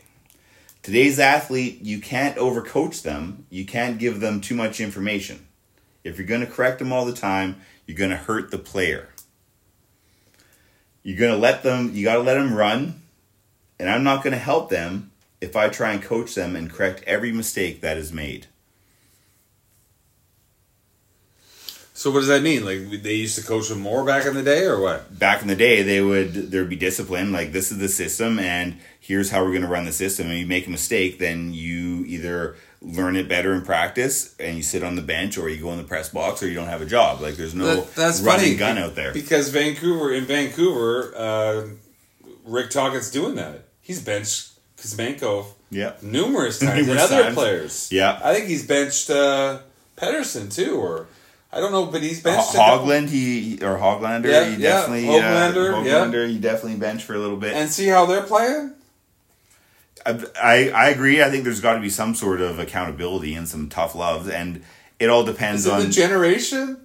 Today's 0.82 1.18
athlete, 1.18 1.80
you 1.82 2.00
can't 2.00 2.36
overcoach 2.36 3.02
them. 3.02 3.46
You 3.50 3.66
can't 3.66 3.98
give 3.98 4.20
them 4.20 4.40
too 4.40 4.54
much 4.54 4.80
information. 4.80 5.46
If 6.04 6.16
you're 6.16 6.26
going 6.26 6.40
to 6.40 6.46
correct 6.46 6.78
them 6.78 6.92
all 6.92 7.04
the 7.04 7.12
time, 7.12 7.60
you're 7.86 7.98
going 7.98 8.10
to 8.10 8.16
hurt 8.16 8.50
the 8.50 8.58
player. 8.58 9.08
You're 11.02 11.18
going 11.18 11.32
to 11.32 11.38
let 11.38 11.62
them. 11.62 11.90
You 11.94 12.04
got 12.04 12.14
to 12.14 12.20
let 12.20 12.34
them 12.34 12.54
run." 12.54 13.00
and 13.80 13.88
I'm 13.88 14.04
not 14.04 14.22
going 14.22 14.34
to 14.34 14.38
help 14.38 14.68
them 14.68 15.10
if 15.40 15.56
I 15.56 15.70
try 15.70 15.92
and 15.92 16.02
coach 16.02 16.34
them 16.34 16.54
and 16.54 16.70
correct 16.70 17.02
every 17.06 17.32
mistake 17.32 17.80
that 17.80 17.96
is 17.96 18.12
made. 18.12 18.46
So 22.00 22.10
what 22.10 22.20
does 22.20 22.28
that 22.28 22.42
mean? 22.42 22.64
Like 22.64 23.02
they 23.02 23.12
used 23.12 23.36
to 23.38 23.44
coach 23.44 23.68
them 23.68 23.80
more 23.80 24.06
back 24.06 24.24
in 24.24 24.32
the 24.32 24.42
day, 24.42 24.64
or 24.64 24.80
what? 24.80 25.18
Back 25.18 25.42
in 25.42 25.48
the 25.48 25.54
day, 25.54 25.82
they 25.82 26.00
would 26.00 26.32
there 26.50 26.62
would 26.62 26.70
be 26.70 26.76
discipline. 26.76 27.30
Like 27.30 27.52
this 27.52 27.70
is 27.70 27.76
the 27.76 27.90
system, 27.90 28.38
and 28.38 28.78
here's 28.98 29.30
how 29.30 29.42
we're 29.44 29.50
going 29.50 29.60
to 29.60 29.68
run 29.68 29.84
the 29.84 29.92
system. 29.92 30.30
And 30.30 30.38
you 30.38 30.46
make 30.46 30.66
a 30.66 30.70
mistake, 30.70 31.18
then 31.18 31.52
you 31.52 32.06
either 32.06 32.56
learn 32.80 33.16
it 33.16 33.28
better 33.28 33.52
in 33.52 33.60
practice, 33.60 34.34
and 34.40 34.56
you 34.56 34.62
sit 34.62 34.82
on 34.82 34.96
the 34.96 35.02
bench, 35.02 35.36
or 35.36 35.50
you 35.50 35.60
go 35.62 35.70
in 35.72 35.76
the 35.76 35.84
press 35.84 36.08
box, 36.08 36.42
or 36.42 36.48
you 36.48 36.54
don't 36.54 36.68
have 36.68 36.80
a 36.80 36.86
job. 36.86 37.20
Like 37.20 37.34
there's 37.34 37.54
no 37.54 37.66
That- 37.66 37.94
that's 37.94 38.20
running 38.22 38.46
funny 38.46 38.56
gun 38.56 38.78
out 38.78 38.94
there. 38.94 39.12
because 39.12 39.50
Vancouver 39.50 40.10
in 40.10 40.24
Vancouver, 40.24 41.12
uh, 41.14 41.66
Rick 42.46 42.70
Tocchet's 42.70 43.10
doing 43.10 43.34
that. 43.34 43.64
He's 43.82 44.00
benched 44.00 44.52
Kuzmenko 44.78 45.48
Yeah, 45.70 45.92
numerous 46.00 46.58
times 46.60 46.88
and 46.88 46.98
other 46.98 47.24
times. 47.24 47.34
players. 47.34 47.88
Yeah. 47.92 48.18
I 48.24 48.32
think 48.32 48.46
he's 48.46 48.66
benched 48.66 49.10
uh, 49.10 49.58
Pettersson 49.98 50.50
too, 50.50 50.76
or 50.80 51.06
I 51.52 51.58
don't 51.58 51.72
know, 51.72 51.86
but 51.86 52.02
he's 52.02 52.22
benched 52.22 52.54
Hogland, 52.54 53.08
he 53.08 53.58
or 53.62 53.76
Hoglander, 53.76 54.26
Yeah, 54.30 54.44
he 54.44 54.52
yeah, 54.62 54.68
definitely 54.70 55.04
Hoglander, 55.04 55.74
uh, 55.74 55.82
yeah. 55.82 55.92
Hoglander, 56.04 56.28
he 56.28 56.38
definitely 56.38 56.78
benched 56.78 57.04
for 57.04 57.14
a 57.14 57.18
little 57.18 57.36
bit. 57.36 57.54
and 57.54 57.68
see 57.68 57.86
how 57.88 58.06
they're 58.06 58.22
playing. 58.22 58.74
I, 60.06 60.24
I 60.40 60.70
I 60.70 60.88
agree. 60.90 61.22
I 61.22 61.30
think 61.30 61.44
there's 61.44 61.60
got 61.60 61.74
to 61.74 61.80
be 61.80 61.90
some 61.90 62.14
sort 62.14 62.40
of 62.40 62.58
accountability 62.58 63.34
and 63.34 63.46
some 63.48 63.68
tough 63.68 63.94
love, 63.94 64.30
and 64.30 64.62
it 64.98 65.10
all 65.10 65.24
depends 65.24 65.62
Is 65.62 65.66
it 65.66 65.72
on 65.72 65.80
the 65.82 65.88
generation? 65.88 66.78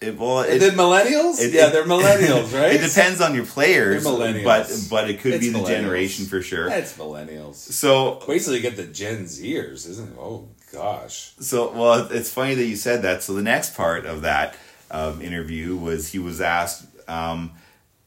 It. 0.00 0.18
Well, 0.18 0.40
it, 0.40 0.62
it 0.62 0.74
millennials? 0.74 1.40
it- 1.40 1.52
yeah, 1.52 1.68
it- 1.68 1.72
they're 1.72 1.84
millennials, 1.84 2.52
right? 2.60 2.72
it 2.74 2.86
depends 2.86 3.20
on 3.20 3.34
your 3.34 3.44
players, 3.46 4.02
They're 4.04 4.12
millennials. 4.12 4.44
but 4.44 5.02
but 5.04 5.10
it 5.10 5.20
could 5.20 5.34
It's 5.34 5.44
be 5.46 5.50
the 5.52 5.64
generation 5.64 6.26
for 6.26 6.42
sure. 6.42 6.68
It's 6.70 6.96
millennials. 6.96 7.54
So 7.56 8.22
Wait 8.26 8.42
till 8.42 8.54
you 8.54 8.60
get 8.60 8.76
the 8.76 8.86
Gen 8.86 9.24
Zers, 9.24 9.88
isn't 9.88 10.12
it? 10.12 10.18
Oh 10.18 10.48
gosh. 10.72 11.32
So, 11.40 11.70
well, 11.72 12.08
it's 12.12 12.30
funny 12.32 12.54
that 12.54 12.64
you 12.64 12.76
said 12.76 13.02
that. 13.02 13.22
So, 13.22 13.34
the 13.34 13.42
next 13.42 13.74
part 13.74 14.06
of 14.06 14.22
that 14.22 14.54
um, 14.90 15.20
interview 15.20 15.76
was 15.76 16.08
he 16.12 16.18
was 16.18 16.40
asked, 16.40 16.86
um, 17.08 17.52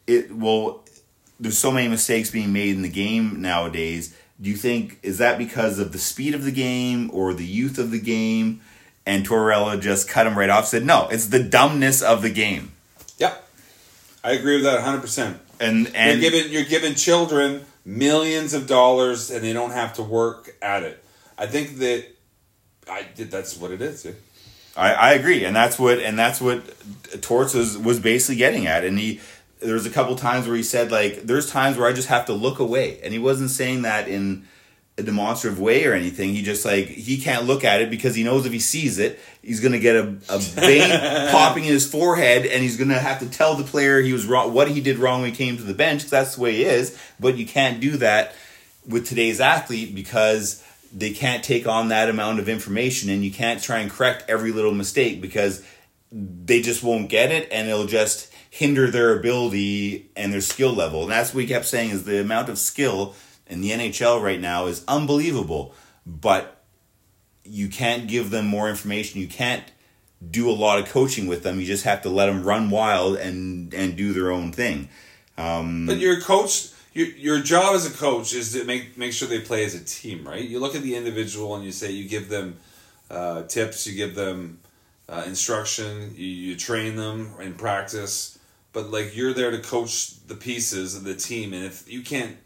"It 0.07 0.33
well, 0.33 0.83
there's 1.39 1.57
so 1.57 1.71
many 1.71 1.87
mistakes 1.89 2.31
being 2.31 2.53
made 2.53 2.75
in 2.75 2.81
the 2.81 2.89
game 2.89 3.41
nowadays. 3.41 4.15
Do 4.41 4.49
you 4.49 4.55
think 4.55 4.97
is 5.03 5.17
that 5.19 5.37
because 5.37 5.77
of 5.79 5.91
the 5.91 5.99
speed 5.99 6.33
of 6.33 6.43
the 6.43 6.51
game 6.51 7.09
or 7.13 7.33
the 7.33 7.45
youth 7.45 7.77
of 7.77 7.91
the 7.91 7.99
game?" 7.99 8.61
And 9.05 9.27
Torella 9.27 9.81
just 9.81 10.07
cut 10.07 10.25
him 10.25 10.37
right 10.37 10.49
off. 10.49 10.65
Said, 10.67 10.85
"No, 10.85 11.09
it's 11.09 11.27
the 11.27 11.43
dumbness 11.43 12.01
of 12.01 12.21
the 12.21 12.29
game." 12.29 12.71
Yep. 13.17 13.47
I 14.23 14.31
agree 14.31 14.55
with 14.55 14.63
that 14.63 14.81
100%. 14.81 15.39
And 15.59 15.91
and 15.93 16.21
you're 16.21 16.31
giving 16.31 16.51
you're 16.51 16.63
giving 16.63 16.95
children 16.95 17.65
millions 17.85 18.53
of 18.53 18.67
dollars 18.67 19.29
and 19.29 19.43
they 19.43 19.53
don't 19.53 19.71
have 19.71 19.93
to 19.95 20.03
work 20.03 20.55
at 20.61 20.83
it. 20.83 21.03
I 21.37 21.47
think 21.47 21.79
that 21.79 22.05
I 22.89 23.05
did 23.15 23.31
that's 23.31 23.57
what 23.57 23.71
it 23.71 23.81
is. 23.81 24.05
Yeah. 24.05 24.11
I, 24.75 24.93
I 24.93 25.13
agree, 25.13 25.45
and 25.45 25.55
that's 25.55 25.77
what 25.77 25.99
and 25.99 26.17
that's 26.17 26.41
what 26.41 26.63
Torts 27.21 27.53
was 27.53 27.77
was 27.77 27.99
basically 27.99 28.37
getting 28.37 28.65
at. 28.65 28.83
And 28.83 28.97
he 28.97 29.19
there 29.61 29.75
was 29.75 29.85
a 29.85 29.89
couple 29.89 30.15
times 30.15 30.47
where 30.47 30.55
he 30.55 30.63
said 30.63 30.91
like, 30.91 31.23
"There's 31.23 31.49
times 31.49 31.77
where 31.77 31.87
I 31.87 31.93
just 31.93 32.07
have 32.07 32.25
to 32.25 32.33
look 32.33 32.59
away," 32.59 32.99
and 33.03 33.13
he 33.13 33.19
wasn't 33.19 33.51
saying 33.51 33.83
that 33.83 34.07
in 34.07 34.47
a 34.97 35.03
demonstrative 35.03 35.59
way 35.59 35.85
or 35.85 35.93
anything. 35.93 36.35
He 36.35 36.43
just 36.43 36.65
like 36.65 36.85
he 36.87 37.17
can't 37.19 37.45
look 37.45 37.63
at 37.63 37.81
it 37.81 37.89
because 37.89 38.15
he 38.15 38.23
knows 38.23 38.45
if 38.45 38.51
he 38.53 38.59
sees 38.59 38.99
it, 38.99 39.19
he's 39.41 39.59
gonna 39.59 39.79
get 39.79 39.95
a, 39.95 40.15
a 40.29 40.37
vein 40.37 40.89
popping 41.31 41.65
in 41.65 41.71
his 41.73 41.89
forehead, 41.89 42.45
and 42.45 42.61
he's 42.61 42.77
gonna 42.77 42.99
have 42.99 43.19
to 43.19 43.29
tell 43.29 43.55
the 43.55 43.63
player 43.63 44.01
he 44.01 44.13
was 44.13 44.25
wrong, 44.25 44.53
what 44.53 44.69
he 44.69 44.81
did 44.81 44.97
wrong 44.99 45.21
when 45.21 45.31
he 45.31 45.35
came 45.35 45.57
to 45.57 45.63
the 45.63 45.73
bench. 45.73 46.01
'cause 46.03 46.11
that's 46.11 46.35
the 46.35 46.41
way 46.41 46.55
he 46.57 46.63
is. 46.65 46.97
But 47.19 47.37
you 47.37 47.45
can't 47.45 47.79
do 47.79 47.97
that 47.97 48.35
with 48.87 49.07
today's 49.07 49.39
athlete 49.39 49.95
because 49.95 50.61
they 50.95 51.11
can't 51.11 51.43
take 51.43 51.65
on 51.65 51.87
that 51.87 52.07
amount 52.09 52.39
of 52.39 52.47
information 52.47 53.09
and 53.09 53.23
you 53.25 53.31
can't 53.31 53.63
try 53.63 53.79
and 53.79 53.89
correct 53.89 54.25
every 54.29 54.51
little 54.51 54.73
mistake 54.73 55.21
because 55.21 55.63
they 56.11 56.61
just 56.61 56.83
won't 56.83 57.09
get 57.09 57.31
it 57.31 57.47
and 57.51 57.67
it'll 57.67 57.87
just 57.87 58.31
hinder 58.51 58.91
their 58.91 59.17
ability 59.17 60.11
and 60.15 60.31
their 60.31 60.41
skill 60.41 60.71
level. 60.71 61.01
And 61.01 61.11
that's 61.11 61.29
what 61.29 61.37
we 61.37 61.47
kept 61.47 61.65
saying 61.65 61.89
is 61.89 62.03
the 62.03 62.21
amount 62.21 62.49
of 62.49 62.59
skill 62.59 63.15
in 63.47 63.61
the 63.61 63.71
NHL 63.71 64.21
right 64.21 64.39
now 64.39 64.65
is 64.67 64.83
unbelievable. 64.87 65.73
But 66.05 66.63
you 67.43 67.69
can't 67.69 68.07
give 68.07 68.29
them 68.29 68.47
more 68.47 68.69
information. 68.69 69.21
You 69.21 69.27
can't 69.27 69.63
do 70.29 70.49
a 70.49 70.53
lot 70.53 70.79
of 70.79 70.87
coaching 70.87 71.27
with 71.27 71.43
them. 71.43 71.59
You 71.59 71.65
just 71.65 71.83
have 71.83 72.01
to 72.03 72.09
let 72.09 72.27
them 72.27 72.43
run 72.43 72.69
wild 72.69 73.17
and 73.17 73.73
and 73.73 73.95
do 73.95 74.13
their 74.13 74.31
own 74.31 74.51
thing. 74.51 74.89
Um, 75.37 75.85
But 75.85 75.99
your 75.99 76.21
coach 76.21 76.69
your 76.93 77.07
your 77.07 77.39
job 77.39 77.75
as 77.75 77.85
a 77.85 77.95
coach 77.95 78.33
is 78.33 78.53
to 78.53 78.63
make 78.63 78.97
make 78.97 79.13
sure 79.13 79.27
they 79.27 79.39
play 79.39 79.65
as 79.65 79.75
a 79.75 79.83
team, 79.83 80.27
right? 80.27 80.43
You 80.43 80.59
look 80.59 80.75
at 80.75 80.83
the 80.83 80.95
individual 80.95 81.55
and 81.55 81.65
you 81.65 81.71
say 81.71 81.91
you 81.91 82.07
give 82.07 82.29
them 82.29 82.57
uh, 83.09 83.43
tips, 83.43 83.87
you 83.87 83.95
give 83.95 84.15
them 84.15 84.59
uh, 85.09 85.23
instruction, 85.25 86.13
you, 86.15 86.27
you 86.27 86.55
train 86.55 86.95
them 86.95 87.33
in 87.41 87.53
practice, 87.55 88.39
but 88.71 88.89
like 88.91 89.15
you're 89.15 89.33
there 89.33 89.51
to 89.51 89.59
coach 89.59 90.25
the 90.27 90.35
pieces 90.35 90.95
of 90.95 91.03
the 91.03 91.15
team, 91.15 91.53
and 91.53 91.65
if 91.65 91.91
you 91.91 92.01
can't 92.01 92.37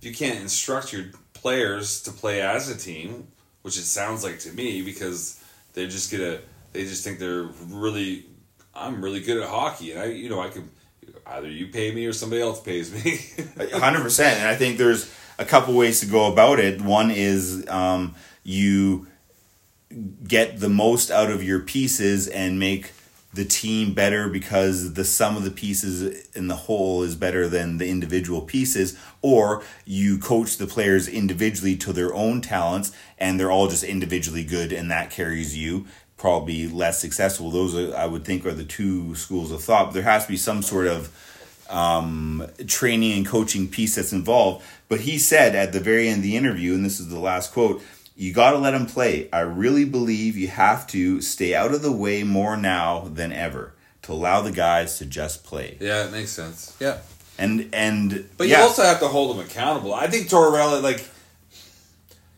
if 0.00 0.06
you 0.06 0.14
can't 0.14 0.40
instruct 0.40 0.92
your 0.92 1.06
players 1.34 2.02
to 2.02 2.10
play 2.10 2.40
as 2.40 2.70
a 2.70 2.76
team, 2.76 3.28
which 3.62 3.76
it 3.76 3.82
sounds 3.82 4.24
like 4.24 4.38
to 4.40 4.52
me, 4.52 4.82
because 4.82 5.42
they're 5.74 5.88
just 5.88 6.10
gonna 6.10 6.38
they 6.72 6.84
just 6.84 7.04
think 7.04 7.18
they're 7.18 7.48
really 7.68 8.26
I'm 8.74 9.02
really 9.02 9.20
good 9.20 9.42
at 9.42 9.48
hockey, 9.48 9.92
and 9.92 10.00
I 10.00 10.06
you 10.06 10.30
know 10.30 10.40
I 10.40 10.48
could 10.48 10.68
either 11.26 11.48
you 11.48 11.66
pay 11.66 11.94
me 11.94 12.06
or 12.06 12.12
somebody 12.12 12.40
else 12.40 12.60
pays 12.60 12.92
me. 12.92 13.20
hundred 13.72 14.02
percent. 14.02 14.38
And 14.38 14.48
I 14.48 14.56
think 14.56 14.78
there's 14.78 15.12
a 15.38 15.44
couple 15.44 15.74
ways 15.74 16.00
to 16.00 16.06
go 16.06 16.32
about 16.32 16.58
it. 16.58 16.80
One 16.80 17.10
is 17.10 17.68
um, 17.68 18.14
you 18.42 19.06
get 20.26 20.60
the 20.60 20.68
most 20.68 21.10
out 21.10 21.30
of 21.30 21.42
your 21.42 21.60
pieces 21.60 22.28
and 22.28 22.58
make 22.58 22.92
the 23.32 23.44
team 23.44 23.94
better 23.94 24.28
because 24.28 24.94
the 24.94 25.04
sum 25.04 25.36
of 25.36 25.44
the 25.44 25.50
pieces 25.50 26.28
in 26.34 26.48
the 26.48 26.56
whole 26.56 27.02
is 27.02 27.14
better 27.14 27.48
than 27.48 27.78
the 27.78 27.88
individual 27.88 28.40
pieces 28.40 28.98
or 29.22 29.62
you 29.84 30.18
coach 30.18 30.56
the 30.56 30.66
players 30.66 31.06
individually 31.06 31.76
to 31.76 31.92
their 31.92 32.12
own 32.12 32.40
talents 32.40 32.92
and 33.18 33.38
they're 33.38 33.50
all 33.50 33.68
just 33.68 33.84
individually 33.84 34.42
good 34.42 34.72
and 34.72 34.90
that 34.90 35.10
carries 35.10 35.56
you 35.56 35.86
probably 36.16 36.66
less 36.66 37.00
successful 37.00 37.50
those 37.50 37.74
are, 37.76 37.96
i 37.96 38.04
would 38.04 38.24
think 38.24 38.44
are 38.44 38.52
the 38.52 38.64
two 38.64 39.14
schools 39.14 39.52
of 39.52 39.62
thought 39.62 39.92
there 39.92 40.02
has 40.02 40.24
to 40.24 40.32
be 40.32 40.36
some 40.36 40.60
sort 40.60 40.88
of 40.88 41.10
um, 41.70 42.44
training 42.66 43.12
and 43.12 43.26
coaching 43.26 43.68
piece 43.68 43.94
that's 43.94 44.12
involved. 44.12 44.64
But 44.88 45.00
he 45.00 45.18
said 45.18 45.54
at 45.54 45.72
the 45.72 45.80
very 45.80 46.08
end 46.08 46.18
of 46.18 46.22
the 46.24 46.36
interview, 46.36 46.74
and 46.74 46.84
this 46.84 47.00
is 47.00 47.08
the 47.08 47.18
last 47.18 47.52
quote 47.52 47.80
you 48.20 48.34
got 48.34 48.50
to 48.50 48.58
let 48.58 48.72
them 48.72 48.84
play. 48.84 49.30
I 49.32 49.40
really 49.40 49.86
believe 49.86 50.36
you 50.36 50.48
have 50.48 50.86
to 50.88 51.22
stay 51.22 51.54
out 51.54 51.72
of 51.72 51.80
the 51.80 51.90
way 51.90 52.22
more 52.22 52.54
now 52.54 53.08
than 53.10 53.32
ever 53.32 53.72
to 54.02 54.12
allow 54.12 54.42
the 54.42 54.52
guys 54.52 54.98
to 54.98 55.06
just 55.06 55.42
play. 55.42 55.78
yeah, 55.80 56.04
it 56.04 56.12
makes 56.12 56.30
sense. 56.30 56.76
Yeah. 56.78 56.98
And, 57.38 57.70
and, 57.72 58.28
But 58.36 58.48
yeah, 58.48 58.58
you 58.58 58.64
also 58.64 58.82
have 58.82 59.00
to 59.00 59.08
hold 59.08 59.34
them 59.34 59.46
accountable. 59.46 59.94
I 59.94 60.06
think 60.08 60.28
Tortorella, 60.28 60.82
like, 60.82 61.02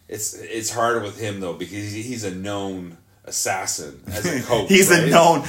it's 0.08 0.34
it's 0.34 0.70
hard 0.70 1.02
with 1.02 1.18
him 1.18 1.40
though 1.40 1.54
because 1.54 1.90
he's 1.90 2.22
a 2.22 2.32
known 2.32 2.98
assassin 3.24 4.02
as 4.06 4.26
a 4.26 4.42
coach. 4.46 4.68
he's 4.68 4.90
right? 4.90 5.04
a 5.04 5.10
known 5.10 5.42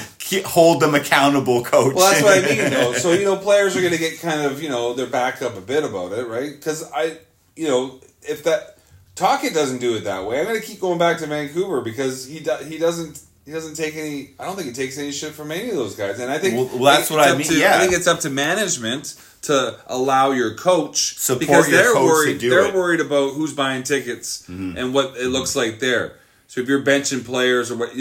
hold 0.46 0.80
them 0.80 0.96
accountable 0.96 1.64
coach. 1.64 1.94
Well, 1.94 2.12
that's 2.12 2.24
what 2.24 2.44
I 2.44 2.48
mean, 2.48 2.70
though. 2.72 2.94
So 2.94 3.12
you 3.12 3.26
know, 3.26 3.36
players 3.36 3.76
are 3.78 3.82
going 3.82 3.94
to 3.94 4.00
get 4.00 4.20
kind 4.20 4.42
of 4.42 4.64
you 4.64 4.70
know 4.70 4.94
they're 4.94 5.06
backed 5.06 5.44
up 5.44 5.58
a 5.58 5.62
bit 5.62 5.84
about 5.84 6.14
it, 6.14 6.26
right? 6.28 6.52
Because 6.52 6.90
I, 6.92 7.18
you 7.56 7.68
know, 7.68 8.00
if 8.22 8.46
that 8.46 8.73
Tocchet 9.16 9.54
doesn't 9.54 9.80
do 9.80 9.96
it 9.96 10.04
that 10.06 10.26
way, 10.26 10.40
I'm 10.40 10.46
going 10.46 10.60
to 10.60 10.66
keep 10.66 10.80
going 10.80 10.98
back 10.98 11.20
to 11.20 11.28
Vancouver 11.28 11.82
because 11.82 12.26
he 12.26 12.40
do, 12.40 12.56
he 12.68 12.78
doesn't 12.78 13.22
he 13.46 13.52
doesn't 13.52 13.76
take 13.76 13.96
any. 13.96 14.32
I 14.40 14.46
don't 14.46 14.56
think 14.56 14.70
he 14.70 14.74
takes 14.74 14.98
any 14.98 15.12
shit 15.12 15.34
from 15.34 15.52
any 15.52 15.70
of 15.70 15.76
those 15.76 15.96
guys, 15.96 16.20
and 16.20 16.32
I 16.32 16.40
think 16.40 16.56
Well, 16.56 16.70
well, 16.80 16.84
that's 16.94 17.02
it's 17.04 17.12
what 17.12 17.20
I 17.20 17.32
up 17.32 17.38
mean, 17.38 17.48
to- 17.48 17.58
yeah. 17.60 17.76
I 17.76 17.80
think 17.80 17.94
it's 17.94 18.08
up 18.08 18.22
to 18.22 18.30
management 18.30 19.16
to 19.44 19.78
allow 19.88 20.32
your 20.32 20.56
coach 20.56 21.16
Support 21.18 21.40
because 21.42 21.70
your 21.70 21.78
they're 21.78 21.94
coach 21.94 22.02
to 22.02 22.06
worried. 22.08 22.40
they're 22.42 22.70
it. 22.70 22.74
worried 22.74 23.02
about 23.02 23.34
who's 23.34 23.54
buying 23.54 23.84
tickets 23.84 24.44
mm-hmm. 24.44 24.78
and 24.78 24.94
what 24.94 25.18
it 25.18 25.28
looks 25.28 25.56
like 25.56 25.80
there. 25.80 26.16
So 26.48 26.62
if 26.62 26.68
you're 26.70 26.82
benching 26.82 27.26
players 27.26 27.70
or 27.72 27.78
what. 27.78 27.92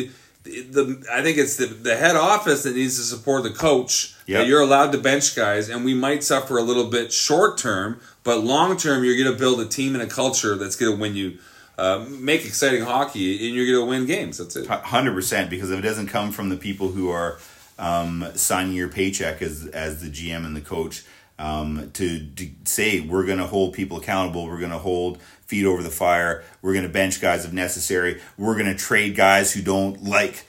The, 0.45 1.05
I 1.13 1.23
think 1.23 1.39
it's 1.39 1.57
the, 1.57 1.67
the 1.67 1.97
head 1.97 2.17
office 2.17 2.65
that 2.65 2.75
needs 2.75 2.97
to 2.97 3.03
support 3.03 3.45
the 3.45 3.51
coach. 3.51 4.15
Yep. 4.27 4.41
That 4.41 4.47
you're 4.47 4.61
allowed 4.61 4.93
to 4.93 4.99
bench 4.99 5.35
guys, 5.35 5.69
and 5.69 5.85
we 5.85 5.95
might 5.95 6.23
suffer 6.23 6.57
a 6.57 6.63
little 6.63 6.89
bit 6.89 7.13
short 7.13 7.59
term, 7.59 8.01
but 8.23 8.39
long 8.39 8.77
term, 8.77 9.03
you're 9.03 9.17
going 9.17 9.33
to 9.33 9.39
build 9.39 9.61
a 9.61 9.67
team 9.67 9.95
and 9.95 10.03
a 10.03 10.07
culture 10.07 10.55
that's 10.55 10.77
going 10.77 10.93
to 10.93 11.01
win 11.01 11.17
you, 11.17 11.39
uh, 11.77 12.05
make 12.09 12.45
exciting 12.45 12.83
hockey, 12.83 13.47
and 13.47 13.57
you're 13.57 13.67
going 13.67 13.85
to 13.85 13.91
win 13.91 14.07
games. 14.07 14.39
That's 14.39 14.55
it. 14.55 14.69
Hundred 14.69 15.15
percent, 15.15 15.51
because 15.51 15.71
if 15.73 15.79
it 15.79 15.83
doesn't 15.83 16.07
come 16.07 16.31
from 16.31 16.51
the 16.51 16.57
people 16.57 16.89
who 16.89 17.11
are 17.11 17.39
um, 17.79 18.25
signing 18.35 18.75
your 18.75 18.89
paycheck 18.89 19.43
as 19.43 19.67
as 19.67 20.03
the 20.03 20.09
GM 20.09 20.47
and 20.47 20.55
the 20.55 20.61
coach 20.61 21.05
um, 21.43 21.91
to, 21.95 22.25
to 22.37 22.49
say 22.65 23.01
we're 23.01 23.27
going 23.27 23.39
to 23.39 23.47
hold 23.47 23.75
people 23.75 23.99
accountable, 23.99 24.47
we're 24.47 24.61
going 24.61 24.71
to 24.71 24.79
hold 24.79 25.21
feet 25.21 25.67
over 25.67 25.83
the 25.83 25.91
fire, 25.91 26.45
we're 26.63 26.73
going 26.73 26.87
to 26.87 26.93
bench 26.93 27.21
guys 27.21 27.45
if 27.45 27.53
necessary, 27.53 28.21
we're 28.39 28.55
going 28.55 28.67
to 28.67 28.77
trade 28.77 29.17
guys 29.17 29.53
who 29.53 29.61
don't 29.61 30.05
like 30.05 30.47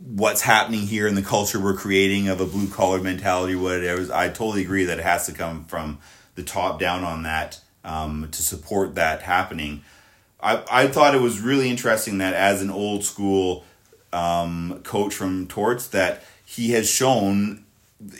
what's 0.00 0.42
happening 0.42 0.82
here 0.82 1.08
in 1.08 1.16
the 1.16 1.22
culture 1.22 1.58
we're 1.58 1.74
creating 1.74 2.28
of 2.28 2.40
a 2.40 2.46
blue 2.46 2.68
collar 2.68 3.00
mentality, 3.00 3.56
whatever. 3.56 4.14
I 4.14 4.28
totally 4.28 4.62
agree 4.62 4.84
that 4.84 5.00
it 5.00 5.02
has 5.02 5.26
to 5.26 5.32
come 5.32 5.64
from 5.64 5.98
the 6.36 6.44
top 6.44 6.78
down 6.78 7.02
on 7.02 7.24
that 7.24 7.60
um, 7.84 8.28
to 8.30 8.40
support 8.40 8.94
that 8.94 9.22
happening. 9.22 9.82
I, 10.40 10.62
I 10.70 10.86
thought 10.86 11.16
it 11.16 11.20
was 11.20 11.40
really 11.40 11.68
interesting 11.70 12.18
that 12.18 12.34
as 12.34 12.62
an 12.62 12.70
old 12.70 13.02
school 13.02 13.64
um, 14.12 14.80
coach 14.84 15.12
from 15.12 15.48
Torts 15.48 15.88
that 15.88 16.22
he 16.44 16.70
has 16.70 16.88
shown 16.88 17.65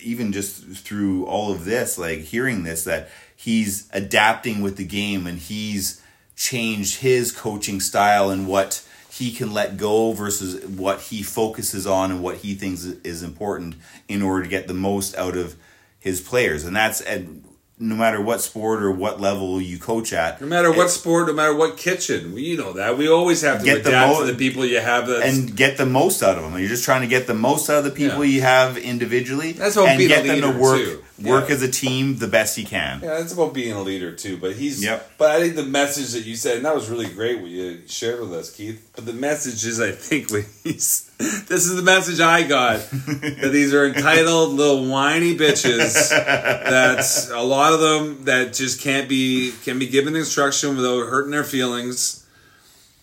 even 0.02 0.32
just 0.32 0.64
through 0.64 1.26
all 1.26 1.52
of 1.52 1.64
this 1.64 1.98
like 1.98 2.20
hearing 2.20 2.62
this 2.62 2.84
that 2.84 3.08
he's 3.34 3.88
adapting 3.92 4.62
with 4.62 4.76
the 4.76 4.84
game 4.84 5.26
and 5.26 5.38
he's 5.38 6.02
changed 6.34 7.00
his 7.00 7.30
coaching 7.32 7.80
style 7.80 8.30
and 8.30 8.46
what 8.46 8.82
he 9.10 9.32
can 9.32 9.52
let 9.52 9.76
go 9.76 10.12
versus 10.12 10.64
what 10.66 11.00
he 11.00 11.22
focuses 11.22 11.86
on 11.86 12.10
and 12.10 12.22
what 12.22 12.36
he 12.38 12.54
thinks 12.54 12.84
is 12.84 13.22
important 13.22 13.74
in 14.08 14.20
order 14.20 14.42
to 14.42 14.48
get 14.48 14.68
the 14.68 14.74
most 14.74 15.16
out 15.16 15.36
of 15.36 15.56
his 15.98 16.20
players. 16.20 16.64
And 16.64 16.76
that's 16.76 17.00
and 17.00 17.42
no 17.78 17.94
matter 17.94 18.20
what 18.20 18.40
sport 18.40 18.82
or 18.82 18.90
what 18.90 19.20
level 19.20 19.60
you 19.60 19.78
coach 19.78 20.12
at. 20.12 20.40
No 20.40 20.46
matter 20.46 20.72
what 20.72 20.90
sport, 20.90 21.28
no 21.28 21.34
matter 21.34 21.54
what 21.54 21.76
kitchen, 21.76 22.32
we, 22.32 22.42
you 22.42 22.56
know 22.56 22.72
that 22.72 22.96
we 22.96 23.08
always 23.08 23.42
have 23.42 23.60
to 23.60 23.64
get 23.64 23.84
the 23.84 23.90
mo- 23.90 24.20
to 24.20 24.32
the 24.32 24.36
people 24.36 24.64
you 24.64 24.80
have, 24.80 25.08
and 25.08 25.54
get 25.54 25.76
the 25.76 25.86
most 25.86 26.22
out 26.22 26.36
of 26.36 26.42
them. 26.42 26.58
You're 26.58 26.68
just 26.68 26.84
trying 26.84 27.02
to 27.02 27.06
get 27.06 27.26
the 27.26 27.34
most 27.34 27.68
out 27.68 27.78
of 27.78 27.84
the 27.84 27.90
people 27.90 28.24
yeah. 28.24 28.34
you 28.36 28.40
have 28.42 28.78
individually, 28.78 29.52
that's 29.52 29.76
what 29.76 29.88
and 29.88 29.98
get 30.00 30.24
them 30.24 30.40
to 30.40 30.58
work 30.58 30.78
too. 30.78 31.04
Work 31.22 31.48
yeah. 31.48 31.54
as 31.54 31.62
a 31.62 31.70
team 31.70 32.16
the 32.18 32.28
best 32.28 32.56
he 32.56 32.64
can. 32.64 33.00
Yeah, 33.02 33.18
that's 33.18 33.32
about 33.32 33.54
being 33.54 33.72
a 33.72 33.82
leader 33.82 34.12
too. 34.12 34.36
But 34.36 34.54
he's 34.54 34.82
yep. 34.84 35.12
But 35.16 35.30
I 35.30 35.40
think 35.40 35.56
the 35.56 35.64
message 35.64 36.12
that 36.12 36.26
you 36.26 36.36
said, 36.36 36.56
and 36.56 36.66
that 36.66 36.74
was 36.74 36.90
really 36.90 37.08
great 37.08 37.40
what 37.40 37.50
you 37.50 37.82
shared 37.86 38.20
with 38.20 38.32
us, 38.32 38.54
Keith. 38.54 38.90
But 38.94 39.06
the 39.06 39.12
message 39.12 39.64
is, 39.64 39.80
I 39.80 39.92
think, 39.92 40.30
when 40.30 40.44
he's 40.62 41.10
this 41.18 41.66
is 41.66 41.74
the 41.76 41.82
message 41.82 42.20
I 42.20 42.42
got 42.42 42.80
that 42.90 43.50
these 43.52 43.72
are 43.72 43.86
entitled 43.86 44.50
little 44.50 44.86
whiny 44.86 45.36
bitches. 45.36 46.10
That's 46.10 47.30
a 47.30 47.40
lot 47.40 47.72
of 47.72 47.80
them 47.80 48.24
that 48.24 48.52
just 48.52 48.80
can't 48.80 49.08
be 49.08 49.52
can 49.64 49.78
be 49.78 49.86
given 49.86 50.16
instruction 50.16 50.76
without 50.76 51.08
hurting 51.08 51.30
their 51.30 51.44
feelings, 51.44 52.26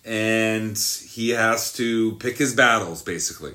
and 0.05 0.77
he 0.77 1.29
has 1.29 1.73
to 1.73 2.13
pick 2.17 2.37
his 2.37 2.53
battles 2.53 3.01
basically. 3.01 3.53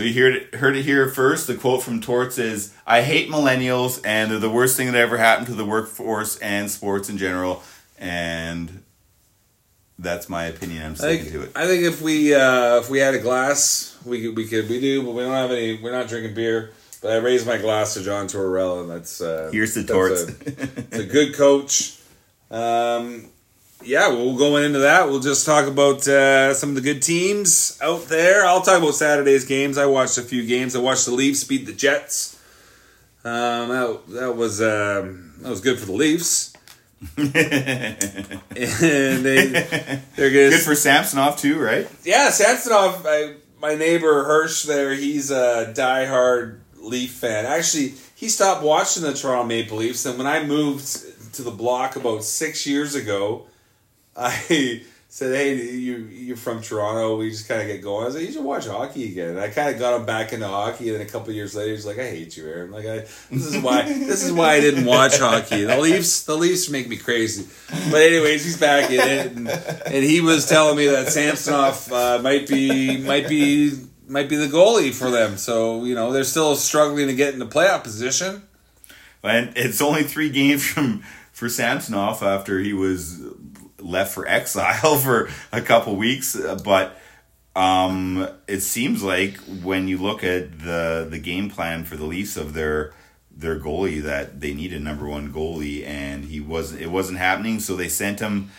So 0.00 0.06
you 0.06 0.22
heard 0.22 0.34
it, 0.34 0.54
heard 0.54 0.76
it 0.76 0.84
here 0.84 1.10
first. 1.10 1.46
The 1.46 1.54
quote 1.54 1.82
from 1.82 2.00
Torts 2.00 2.38
is, 2.38 2.72
"I 2.86 3.02
hate 3.02 3.28
millennials, 3.28 4.00
and 4.02 4.30
they're 4.30 4.38
the 4.38 4.48
worst 4.48 4.74
thing 4.74 4.86
that 4.86 4.94
ever 4.94 5.18
happened 5.18 5.48
to 5.48 5.54
the 5.54 5.66
workforce 5.66 6.38
and 6.38 6.70
sports 6.70 7.10
in 7.10 7.18
general." 7.18 7.62
And 7.98 8.82
that's 9.98 10.30
my 10.30 10.46
opinion. 10.46 10.86
I'm 10.86 10.96
sticking 10.96 11.26
think, 11.26 11.34
to 11.34 11.42
it. 11.42 11.52
I 11.54 11.66
think 11.66 11.84
if 11.84 12.00
we 12.00 12.34
uh, 12.34 12.78
if 12.78 12.88
we 12.88 12.98
had 12.98 13.12
a 13.12 13.18
glass, 13.18 13.94
we 14.06 14.22
could 14.22 14.36
we 14.38 14.46
could 14.46 14.70
we 14.70 14.80
do, 14.80 15.02
but 15.02 15.10
we 15.10 15.22
don't 15.22 15.34
have 15.34 15.50
any. 15.50 15.78
We're 15.82 15.92
not 15.92 16.08
drinking 16.08 16.34
beer. 16.34 16.70
But 17.02 17.12
I 17.12 17.16
raised 17.16 17.46
my 17.46 17.58
glass 17.58 17.92
to 17.92 18.02
John 18.02 18.26
Tortorella, 18.26 18.80
and 18.80 18.90
that's 18.90 19.20
uh, 19.20 19.50
here's 19.52 19.74
the 19.74 19.84
torts. 19.84 20.22
A, 20.22 20.28
it's 20.48 20.98
a 20.98 21.04
good 21.04 21.34
coach. 21.34 21.98
Um, 22.50 23.28
yeah, 23.82 24.08
we'll 24.08 24.36
go 24.36 24.56
into 24.56 24.80
that. 24.80 25.08
We'll 25.08 25.20
just 25.20 25.46
talk 25.46 25.66
about 25.66 26.06
uh, 26.06 26.54
some 26.54 26.70
of 26.70 26.74
the 26.74 26.80
good 26.80 27.02
teams 27.02 27.78
out 27.82 28.06
there. 28.06 28.44
I'll 28.44 28.62
talk 28.62 28.78
about 28.78 28.94
Saturday's 28.94 29.44
games. 29.44 29.78
I 29.78 29.86
watched 29.86 30.18
a 30.18 30.22
few 30.22 30.46
games. 30.46 30.76
I 30.76 30.80
watched 30.80 31.06
the 31.06 31.12
Leafs 31.12 31.44
beat 31.44 31.66
the 31.66 31.72
Jets. 31.72 32.38
Um, 33.24 33.68
that 33.68 34.02
that 34.08 34.36
was 34.36 34.60
um, 34.60 35.34
that 35.40 35.50
was 35.50 35.60
good 35.60 35.78
for 35.78 35.86
the 35.86 35.92
Leafs. 35.92 36.52
and 37.16 37.32
they 38.54 39.46
they're 40.16 40.30
good. 40.30 40.50
Good 40.50 40.60
for 40.60 40.74
Samsonov 40.74 41.38
too, 41.38 41.58
right? 41.58 41.88
Yeah, 42.04 42.30
Samsonov. 42.30 43.06
I, 43.06 43.36
my 43.60 43.74
neighbor 43.74 44.24
Hirsch 44.24 44.64
there. 44.64 44.94
He's 44.94 45.30
a 45.30 45.72
diehard 45.74 46.60
Leaf 46.78 47.12
fan. 47.12 47.46
Actually, 47.46 47.94
he 48.14 48.28
stopped 48.28 48.62
watching 48.62 49.02
the 49.02 49.14
Toronto 49.14 49.44
Maple 49.44 49.78
Leafs, 49.78 50.04
and 50.04 50.18
when 50.18 50.26
I 50.26 50.44
moved 50.44 51.34
to 51.34 51.42
the 51.42 51.50
block 51.50 51.96
about 51.96 52.24
six 52.24 52.66
years 52.66 52.94
ago, 52.94 53.46
I 54.20 54.82
said, 55.08 55.34
"Hey, 55.34 55.54
you 55.54 55.96
you're 55.96 56.36
from 56.36 56.62
Toronto. 56.62 57.16
We 57.16 57.30
just 57.30 57.48
kind 57.48 57.60
of 57.62 57.66
get 57.66 57.82
going." 57.82 58.04
I 58.04 58.06
was 58.06 58.14
like, 58.14 58.26
"You 58.26 58.32
should 58.32 58.44
watch 58.44 58.66
hockey 58.66 59.10
again." 59.10 59.30
And 59.30 59.40
I 59.40 59.48
kind 59.48 59.72
of 59.74 59.78
got 59.78 59.98
him 59.98 60.06
back 60.06 60.32
into 60.32 60.46
hockey, 60.46 60.90
and 60.90 61.00
then 61.00 61.06
a 61.06 61.10
couple 61.10 61.32
years 61.32 61.54
later, 61.54 61.70
he's 61.72 61.86
like, 61.86 61.98
"I 61.98 62.08
hate 62.08 62.36
you, 62.36 62.46
Aaron." 62.46 62.70
Like, 62.70 62.86
I 62.86 62.98
this 63.30 63.46
is 63.46 63.58
why 63.62 63.82
this 63.88 64.22
is 64.22 64.32
why 64.32 64.54
I 64.54 64.60
didn't 64.60 64.84
watch 64.84 65.18
hockey. 65.18 65.64
The 65.64 65.78
Leafs, 65.78 66.24
the 66.24 66.36
Leafs 66.36 66.68
make 66.68 66.88
me 66.88 66.96
crazy. 66.96 67.48
But 67.90 68.02
anyways, 68.02 68.44
he's 68.44 68.58
back 68.58 68.90
in 68.90 69.00
it, 69.00 69.32
and, 69.32 69.48
and 69.48 70.04
he 70.04 70.20
was 70.20 70.46
telling 70.46 70.76
me 70.76 70.86
that 70.88 71.08
Samsonov 71.08 71.90
uh, 71.92 72.20
might 72.22 72.46
be 72.46 72.98
might 72.98 73.28
be 73.28 73.72
might 74.06 74.28
be 74.28 74.36
the 74.36 74.48
goalie 74.48 74.92
for 74.92 75.10
them. 75.10 75.38
So 75.38 75.84
you 75.84 75.94
know 75.94 76.12
they're 76.12 76.24
still 76.24 76.56
struggling 76.56 77.08
to 77.08 77.14
get 77.14 77.32
into 77.32 77.46
playoff 77.46 77.82
position. 77.82 78.42
And 79.22 79.52
it's 79.54 79.82
only 79.82 80.04
three 80.04 80.30
games 80.30 80.64
from 80.66 81.02
for 81.32 81.48
Samsonov 81.48 82.22
after 82.22 82.58
he 82.58 82.72
was 82.72 83.20
left 83.80 84.12
for 84.14 84.26
exile 84.26 84.96
for 84.98 85.30
a 85.52 85.60
couple 85.60 85.96
weeks, 85.96 86.36
but 86.64 86.96
um, 87.56 88.28
it 88.46 88.60
seems 88.60 89.02
like 89.02 89.36
when 89.62 89.88
you 89.88 89.98
look 89.98 90.22
at 90.22 90.60
the 90.60 91.06
the 91.10 91.18
game 91.18 91.50
plan 91.50 91.84
for 91.84 91.96
the 91.96 92.06
Leafs 92.06 92.36
of 92.36 92.54
their 92.54 92.94
their 93.30 93.58
goalie 93.58 94.02
that 94.02 94.40
they 94.40 94.54
need 94.54 94.72
a 94.72 94.78
number 94.78 95.08
one 95.08 95.32
goalie 95.32 95.84
and 95.86 96.26
he 96.26 96.40
wasn't 96.40 96.80
it 96.80 96.90
wasn't 96.90 97.18
happening. 97.18 97.58
So 97.58 97.74
they 97.74 97.88
sent 97.88 98.20
him 98.20 98.50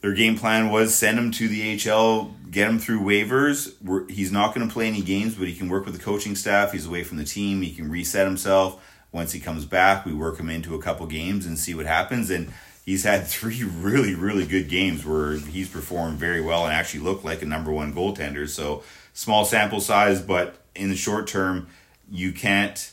their 0.00 0.12
game 0.12 0.36
plan 0.38 0.70
was 0.70 0.94
send 0.94 1.18
him 1.18 1.30
to 1.32 1.48
the 1.48 1.76
HL 1.76 2.32
get 2.50 2.68
him 2.68 2.78
through 2.78 3.00
waivers. 3.00 4.10
He's 4.10 4.32
not 4.32 4.54
going 4.54 4.66
to 4.66 4.72
play 4.72 4.86
any 4.86 5.02
games 5.02 5.34
but 5.34 5.46
he 5.48 5.54
can 5.54 5.68
work 5.68 5.84
with 5.84 5.94
the 5.94 6.02
coaching 6.02 6.34
staff. 6.34 6.72
He's 6.72 6.86
away 6.86 7.04
from 7.04 7.18
the 7.18 7.24
team. 7.24 7.60
He 7.60 7.74
can 7.74 7.90
reset 7.90 8.26
himself. 8.26 8.82
Once 9.12 9.32
he 9.32 9.40
comes 9.40 9.66
back 9.66 10.06
we 10.06 10.14
work 10.14 10.38
him 10.38 10.48
into 10.48 10.74
a 10.74 10.82
couple 10.82 11.06
games 11.06 11.44
and 11.44 11.58
see 11.58 11.74
what 11.74 11.86
happens. 11.86 12.30
And 12.30 12.52
he's 12.84 13.04
had 13.04 13.26
three 13.26 13.62
really, 13.64 14.14
really 14.14 14.46
good 14.46 14.68
games 14.68 15.04
where 15.04 15.36
he's 15.36 15.68
performed 15.68 16.18
very 16.18 16.40
well 16.40 16.64
and 16.64 16.74
actually 16.74 17.00
looked 17.00 17.24
like 17.24 17.42
a 17.42 17.46
number 17.46 17.72
one 17.72 17.94
goaltender. 17.94 18.48
So 18.48 18.82
small 19.12 19.44
sample 19.44 19.80
size, 19.80 20.20
but 20.20 20.56
in 20.74 20.90
the 20.90 20.96
short 20.96 21.26
term, 21.26 21.68
you 22.10 22.32
can't 22.32 22.90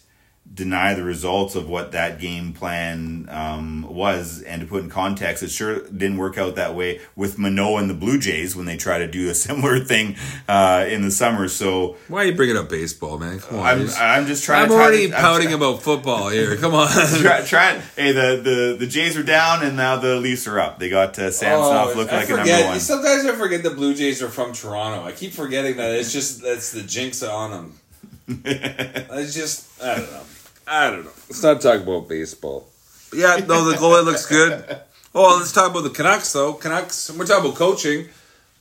deny 0.54 0.94
the 0.94 1.04
results 1.04 1.56
of 1.56 1.70
what 1.70 1.94
that 1.94 2.20
game 2.20 2.54
plan 2.54 3.28
um, 3.30 3.84
was. 3.84 4.42
And 4.42 4.62
to 4.62 4.68
put 4.68 4.84
in 4.84 4.90
context, 4.90 5.44
it 5.44 5.50
sure 5.50 5.82
didn't 5.84 6.18
work 6.18 6.38
out 6.38 6.56
that 6.56 6.76
way 6.76 7.00
with 7.16 7.38
Manoah 7.38 7.82
and 7.82 7.90
the 7.90 7.94
Blue 7.94 8.20
Jays 8.20 8.56
when 8.56 8.66
they 8.66 8.78
try 8.78 8.98
to 8.98 9.08
do 9.08 9.30
a 9.30 9.34
similar 9.42 9.80
thing 9.80 10.18
uh, 10.48 10.86
in 10.88 11.04
the 11.04 11.12
summer. 11.12 11.48
So 11.48 11.96
why 12.08 12.24
are 12.24 12.26
you 12.26 12.36
bringing 12.36 12.58
up 12.58 12.70
baseball, 12.70 13.18
man? 13.18 13.40
Come 13.40 13.60
on, 13.60 13.66
I'm, 13.66 13.90
I'm 13.98 14.28
just 14.28 14.44
trying. 14.44 14.66
I'm 14.66 14.72
already 14.72 15.08
to, 15.08 15.14
pouting 15.14 15.50
I'm, 15.50 15.56
about 15.56 15.82
football 15.82 16.30
here. 16.30 16.56
Come 16.58 16.74
on, 16.74 16.90
try, 17.22 17.42
try, 17.42 17.80
Hey, 17.96 18.12
the, 18.12 18.42
the 18.44 18.76
the 18.80 18.88
Jays 18.88 19.18
are 19.18 19.24
down 19.24 19.64
and 19.64 19.78
now 19.78 19.98
the 19.98 20.16
Leafs 20.18 20.48
are 20.48 20.60
up. 20.60 20.80
They 20.80 20.90
got 20.90 21.18
uh, 21.18 21.32
Samsonov 21.32 21.92
oh, 21.94 21.98
looking 21.98 22.16
like 22.16 22.28
forget, 22.28 22.48
a 22.48 22.52
number 22.52 22.68
one. 22.72 22.80
Sometimes 22.80 23.26
I 23.26 23.36
forget 23.36 23.64
the 23.64 23.72
Blue 23.72 23.94
Jays 23.94 24.22
are 24.22 24.30
from 24.30 24.54
Toronto. 24.54 25.04
I 25.04 25.12
keep 25.12 25.34
forgetting 25.34 25.78
that 25.78 25.96
it's 25.96 26.12
just 26.12 26.42
that's 26.42 26.72
the 26.72 26.82
jinx 26.82 27.24
on 27.24 27.52
them. 27.52 27.80
it's 28.46 29.34
just 29.34 29.82
I 29.82 29.98
don't 29.98 30.12
know. 30.12 30.24
I 30.68 30.90
don't 30.90 31.04
know. 31.04 31.12
Let's 31.30 31.44
not 31.44 31.62
talk 31.62 31.82
about 31.82 32.08
baseball. 32.08 32.68
But 33.10 33.20
yeah, 33.20 33.36
no, 33.48 33.70
the 33.70 33.76
goalie 33.78 34.06
looks 34.06 34.26
good. 34.26 34.82
Oh, 35.14 35.38
let's 35.38 35.52
talk 35.52 35.70
about 35.70 35.84
the 35.84 35.90
Canucks 35.90 36.32
though. 36.32 36.54
Canucks. 36.54 37.12
We're 37.12 37.26
talking 37.26 37.46
about 37.46 37.58
coaching. 37.58 38.08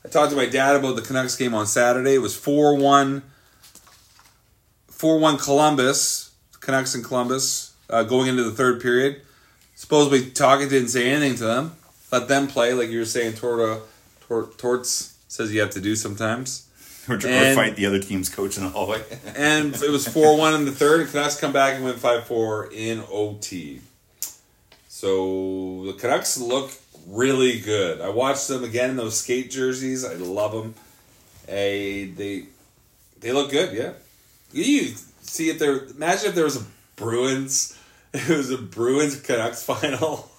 I 0.05 0.09
talked 0.09 0.31
to 0.31 0.37
my 0.37 0.47
dad 0.47 0.77
about 0.77 0.97
the 0.97 1.03
Canucks 1.03 1.37
game 1.37 1.55
on 1.55 1.67
Saturday. 1.67 2.15
It 2.15 2.19
was 2.19 2.35
4 2.35 2.75
1 2.77 3.23
4 4.89 5.19
1 5.19 5.39
Columbus. 5.39 6.33
Canucks 6.61 6.95
in 6.95 7.03
Columbus 7.03 7.73
uh, 7.89 8.03
going 8.03 8.29
into 8.29 8.43
the 8.43 8.51
third 8.51 8.81
period. 8.81 9.23
Supposedly, 9.75 10.31
Tocchet 10.31 10.71
didn't 10.71 10.89
say 10.89 11.11
anything 11.11 11.37
to 11.37 11.45
them. 11.45 11.77
Let 12.13 12.29
them 12.29 12.49
play, 12.49 12.75
like 12.75 12.91
you 12.91 12.99
were 12.99 13.05
saying, 13.05 13.35
Torta, 13.35 13.81
Tort, 14.27 14.59
Torts 14.59 15.17
says 15.29 15.55
you 15.55 15.61
have 15.61 15.71
to 15.71 15.81
do 15.81 15.95
sometimes. 15.95 16.67
Or, 17.09 17.15
and, 17.15 17.25
or 17.25 17.55
fight 17.55 17.77
the 17.77 17.87
other 17.87 17.99
team's 17.99 18.29
coach 18.29 18.57
in 18.57 18.65
the 18.65 18.71
hallway. 18.71 19.03
and 19.37 19.75
it 19.75 19.91
was 19.91 20.07
4 20.07 20.37
1 20.37 20.55
in 20.55 20.65
the 20.65 20.73
third. 20.73 21.01
And 21.01 21.11
Canucks 21.11 21.41
come 21.41 21.53
back 21.53 21.75
and 21.75 21.85
win 21.85 21.97
5 21.97 22.27
4 22.27 22.71
in 22.73 23.03
OT. 23.11 23.81
So 24.89 25.85
the 25.87 25.95
Canucks 25.95 26.39
look 26.39 26.73
really 27.09 27.59
good. 27.61 28.01
I 28.01 28.11
watched 28.11 28.49
them 28.49 28.65
again 28.65 28.91
in 28.91 28.97
those 28.97 29.19
skate 29.19 29.51
jerseys. 29.51 30.05
I 30.05 30.15
love 30.15 30.53
them. 30.53 30.75
A, 31.49 32.07
they 32.07 32.45
they 33.21 33.33
look 33.33 33.51
good, 33.51 33.75
yeah. 33.75 33.93
You 34.53 34.95
see 35.23 35.51
if 35.51 35.59
there 35.59 35.87
imagine 35.87 36.29
if 36.29 36.35
there 36.35 36.45
was 36.45 36.57
a 36.57 36.65
Bruins 36.97 37.77
it 38.13 38.29
was 38.29 38.51
a 38.51 38.59
Bruins 38.59 39.21
Canucks 39.21 39.63
final 39.65 40.31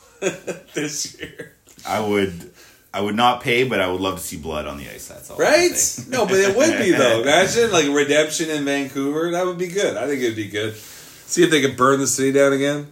this 0.73 1.17
year. 1.19 1.55
I 1.87 1.99
would 1.99 2.51
I 2.93 2.99
would 2.99 3.15
not 3.15 3.41
pay, 3.41 3.63
but 3.63 3.79
I 3.79 3.89
would 3.89 4.01
love 4.01 4.17
to 4.17 4.23
see 4.23 4.37
blood 4.37 4.67
on 4.67 4.77
the 4.77 4.89
ice. 4.89 5.07
That's 5.07 5.31
all. 5.31 5.37
Right? 5.37 5.71
no, 6.09 6.25
but 6.25 6.35
it 6.35 6.55
would 6.55 6.77
be 6.77 6.91
though. 6.91 7.21
Imagine 7.23 7.71
like 7.71 7.87
redemption 7.87 8.49
in 8.49 8.65
Vancouver. 8.65 9.31
That 9.31 9.45
would 9.45 9.57
be 9.57 9.67
good. 9.67 9.95
I 9.95 10.07
think 10.07 10.21
it'd 10.21 10.35
be 10.35 10.49
good. 10.49 10.75
See 10.75 11.43
if 11.43 11.49
they 11.49 11.61
could 11.61 11.77
burn 11.77 11.99
the 11.99 12.07
city 12.07 12.33
down 12.33 12.51
again. 12.51 12.91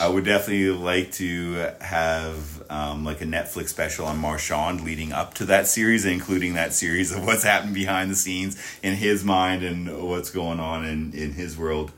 I 0.00 0.08
would 0.08 0.24
definitely 0.24 0.70
like 0.70 1.12
to 1.12 1.70
have 1.80 2.64
um, 2.70 3.04
like 3.04 3.20
a 3.20 3.26
Netflix 3.26 3.68
special 3.68 4.06
on 4.06 4.18
Marchand 4.18 4.80
leading 4.80 5.12
up 5.12 5.34
to 5.34 5.44
that 5.46 5.66
series, 5.68 6.06
including 6.06 6.54
that 6.54 6.72
series 6.72 7.12
of 7.12 7.24
what's 7.26 7.44
happened 7.44 7.74
behind 7.74 8.10
the 8.10 8.14
scenes 8.14 8.60
in 8.82 8.94
his 8.94 9.24
mind 9.24 9.62
and 9.62 10.08
what's 10.08 10.30
going 10.30 10.58
on 10.58 10.84
in, 10.86 11.12
in 11.12 11.32
his 11.32 11.56
world. 11.58 11.92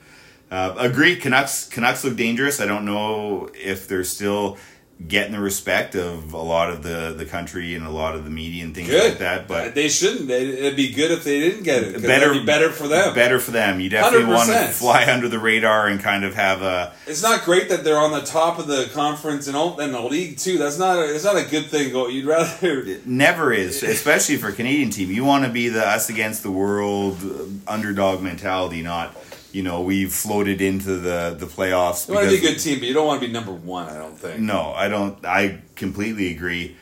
Uh, 0.51 0.75
agreed. 0.79 1.21
Canucks 1.21 1.69
Canucks 1.69 2.05
look 2.05 2.17
dangerous. 2.17 2.61
I 2.61 2.67
don't 2.67 2.85
know 2.85 3.49
if 3.55 3.89
they're 3.89 4.05
still 4.05 4.59
getting 5.07 5.33
the 5.33 5.41
respect 5.41 5.95
of 5.95 6.33
a 6.33 6.41
lot 6.41 6.71
of 6.71 6.83
the 6.83 7.15
the 7.17 7.27
country 7.27 7.75
and 7.75 7.87
a 7.87 7.91
lot 7.91 8.15
of 8.15 8.25
the 8.25 8.31
media 8.31 8.65
and 8.65 8.75
things 8.75 8.89
Good. 8.89 9.11
like 9.11 9.19
that. 9.19 9.47
But 9.47 9.75
they 9.75 9.89
shouldn't. 9.89 10.31
It'd 10.31 10.77
be 10.77 10.93
good 10.93 11.11
if 11.11 11.23
they 11.23 11.39
didn't 11.39 11.65
get 11.65 11.83
it. 11.83 12.03
better 12.03 12.33
be 12.33 12.45
better 12.45 12.71
for 12.71 12.89
them. 12.89 13.15
Better 13.15 13.39
for 13.39 13.51
them. 13.51 13.81
You 13.81 13.91
definitely 13.91 14.33
want 14.33 14.49
to 14.49 14.67
fly 14.69 15.05
under 15.13 15.29
the 15.29 15.39
radar 15.39 15.89
and 15.89 16.01
kind 16.01 16.25
of 16.25 16.35
have 16.35 16.63
a 16.63 16.95
It's 17.07 17.23
not 17.23 17.45
great 17.45 17.69
that 17.69 17.85
they're 17.85 17.99
on 17.99 18.13
the 18.13 18.23
top 18.23 18.59
of 18.59 18.67
the 18.67 18.89
conference 18.95 19.47
and 19.47 19.57
all, 19.57 19.79
and 19.79 19.93
the 19.93 20.01
league 20.01 20.39
too. 20.39 20.57
That's 20.59 20.79
not. 20.79 20.99
A, 20.99 21.15
it's 21.15 21.25
not 21.25 21.37
a 21.37 21.45
good 21.45 21.67
thing. 21.67 21.95
You'd 21.95 22.27
rather. 22.27 22.85
It 22.87 23.07
never 23.07 23.53
is, 23.53 23.83
especially 23.83 24.37
for 24.37 24.49
a 24.49 24.53
Canadian 24.53 24.91
team. 24.91 25.11
You 25.11 25.25
want 25.25 25.45
to 25.45 25.51
be 25.51 25.69
the 25.69 25.87
us 25.87 26.09
against 26.09 26.43
the 26.43 26.51
world 26.51 27.19
uh, 27.23 27.71
underdog 27.71 28.23
mentality, 28.23 28.83
not 28.83 29.15
you 29.53 29.63
know 29.63 29.83
we've 29.83 30.13
floated 30.13 30.61
into 30.61 30.97
the 30.99 31.37
the 31.39 31.47
playoffs. 31.47 32.09
You 32.09 32.15
want 32.15 32.29
to 32.29 32.41
be 32.41 32.47
a 32.47 32.51
good 32.53 32.59
team, 32.59 32.79
but 32.79 32.89
you 32.89 32.95
don't 32.95 33.07
want 33.07 33.21
to 33.21 33.27
be 33.27 33.33
number 33.33 33.53
one. 33.53 33.89
I 33.89 33.97
don't 33.97 34.19
think. 34.19 34.41
No, 34.41 34.73
I 34.73 34.89
don't. 34.89 35.25
I 35.25 35.61
completely 35.75 36.31
agree. 36.31 36.77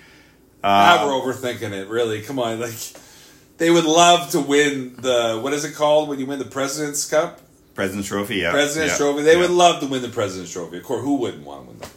now 0.63 1.05
Uh, 1.05 1.07
we're 1.07 1.33
overthinking 1.33 1.73
it. 1.73 1.89
Really, 1.89 2.23
come 2.23 2.39
on. 2.39 2.61
Like 2.61 2.75
they 3.59 3.71
would 3.71 3.85
love 3.85 4.31
to 4.31 4.41
win 4.41 4.97
the 4.97 5.41
what 5.43 5.53
is 5.53 5.65
it 5.65 5.75
called 5.75 6.09
when 6.09 6.19
you 6.19 6.27
win 6.27 6.39
the 6.39 6.45
President's 6.45 7.09
Cup, 7.09 7.41
President's 7.75 8.09
Trophy, 8.09 8.37
yeah, 8.37 8.51
President's 8.51 8.95
yeah, 8.95 8.99
Trophy. 8.99 9.23
They 9.23 9.35
yeah. 9.35 9.41
would 9.41 9.51
love 9.51 9.81
to 9.81 9.87
win 9.87 10.03
the 10.03 10.09
President's 10.09 10.53
Trophy. 10.53 10.79
Of 10.79 10.85
course, 10.85 11.03
who 11.03 11.17
wouldn't 11.17 11.45
want 11.45 11.65
to 11.65 11.69
win 11.71 11.79
that? 11.79 11.91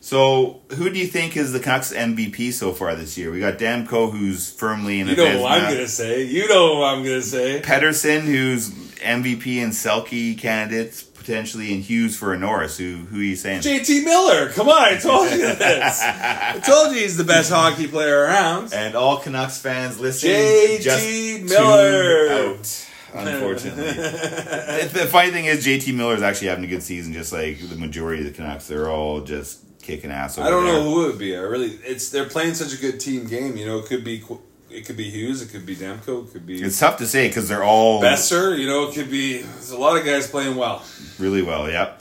So, 0.00 0.60
who 0.76 0.90
do 0.90 0.98
you 0.98 1.06
think 1.06 1.36
is 1.36 1.52
the 1.52 1.60
Canucks 1.60 1.92
MVP 1.92 2.52
so 2.52 2.72
far 2.72 2.96
this 2.96 3.16
year? 3.16 3.30
We 3.30 3.38
got 3.38 3.58
Demko, 3.58 4.10
who's 4.10 4.50
firmly 4.50 4.98
in 4.98 5.06
You 5.06 5.14
know 5.14 5.38
who 5.38 5.46
I'm 5.46 5.72
gonna 5.72 5.86
say. 5.86 6.24
You 6.24 6.48
know 6.48 6.76
who 6.76 6.82
I'm 6.82 7.04
gonna 7.04 7.22
say. 7.22 7.62
Pettersson, 7.62 8.22
who's 8.22 8.91
MVP 9.02 9.62
and 9.62 9.72
Selke 9.72 10.38
candidates 10.38 11.02
potentially, 11.02 11.72
and 11.72 11.82
Hughes 11.84 12.16
for 12.16 12.32
a 12.32 12.38
Norris. 12.38 12.76
Who 12.78 12.96
who 12.96 13.20
are 13.20 13.22
you 13.22 13.36
saying? 13.36 13.60
JT 13.60 14.04
Miller. 14.04 14.48
Come 14.50 14.68
on, 14.68 14.82
I 14.82 14.96
told 14.96 15.30
you 15.30 15.38
this. 15.38 16.00
I 16.02 16.60
told 16.64 16.92
you 16.94 17.00
he's 17.02 17.16
the 17.16 17.24
best 17.24 17.50
hockey 17.52 17.86
player 17.86 18.22
around. 18.22 18.72
and 18.74 18.94
all 18.96 19.18
Canucks 19.18 19.58
fans 19.60 20.00
listening, 20.00 20.32
JT 20.80 21.48
Miller. 21.48 22.54
out. 22.56 22.88
Unfortunately, 23.14 23.82
the 23.92 25.06
funny 25.10 25.30
thing 25.30 25.44
is 25.44 25.64
JT 25.66 25.94
Miller 25.94 26.14
is 26.16 26.22
actually 26.22 26.48
having 26.48 26.64
a 26.64 26.68
good 26.68 26.82
season, 26.82 27.12
just 27.12 27.32
like 27.32 27.60
the 27.68 27.76
majority 27.76 28.26
of 28.26 28.26
the 28.26 28.32
Canucks. 28.34 28.66
They're 28.68 28.88
all 28.90 29.20
just 29.20 29.60
kicking 29.82 30.10
ass. 30.10 30.38
Over 30.38 30.46
I 30.46 30.50
don't 30.50 30.64
there. 30.64 30.72
know 30.74 30.82
who 30.84 31.04
it 31.04 31.06
would 31.08 31.18
be. 31.18 31.36
I 31.36 31.40
really, 31.40 31.72
it's 31.84 32.08
they're 32.08 32.28
playing 32.28 32.54
such 32.54 32.72
a 32.72 32.80
good 32.80 32.98
team 33.00 33.26
game. 33.26 33.56
You 33.58 33.66
know, 33.66 33.78
it 33.80 33.86
could 33.86 34.02
be 34.02 34.20
Qu- 34.20 34.40
it 34.74 34.86
could 34.86 34.96
be 34.96 35.10
Hughes, 35.10 35.42
it 35.42 35.50
could 35.50 35.64
be 35.66 35.74
Demko, 35.76 36.26
it 36.26 36.32
could 36.32 36.46
be 36.46 36.62
It's 36.62 36.78
tough 36.78 36.96
to 36.98 37.06
say 37.06 37.28
because 37.28 37.48
they're 37.48 37.64
all 37.64 38.02
Boeser. 38.02 38.58
You 38.58 38.66
know, 38.66 38.88
it 38.88 38.94
could 38.94 39.10
be. 39.10 39.42
There's 39.42 39.70
a 39.70 39.78
lot 39.78 39.96
of 39.98 40.04
guys 40.04 40.28
playing 40.28 40.56
well. 40.56 40.82
really 41.18 41.42
well. 41.42 41.70
Yep. 41.70 42.00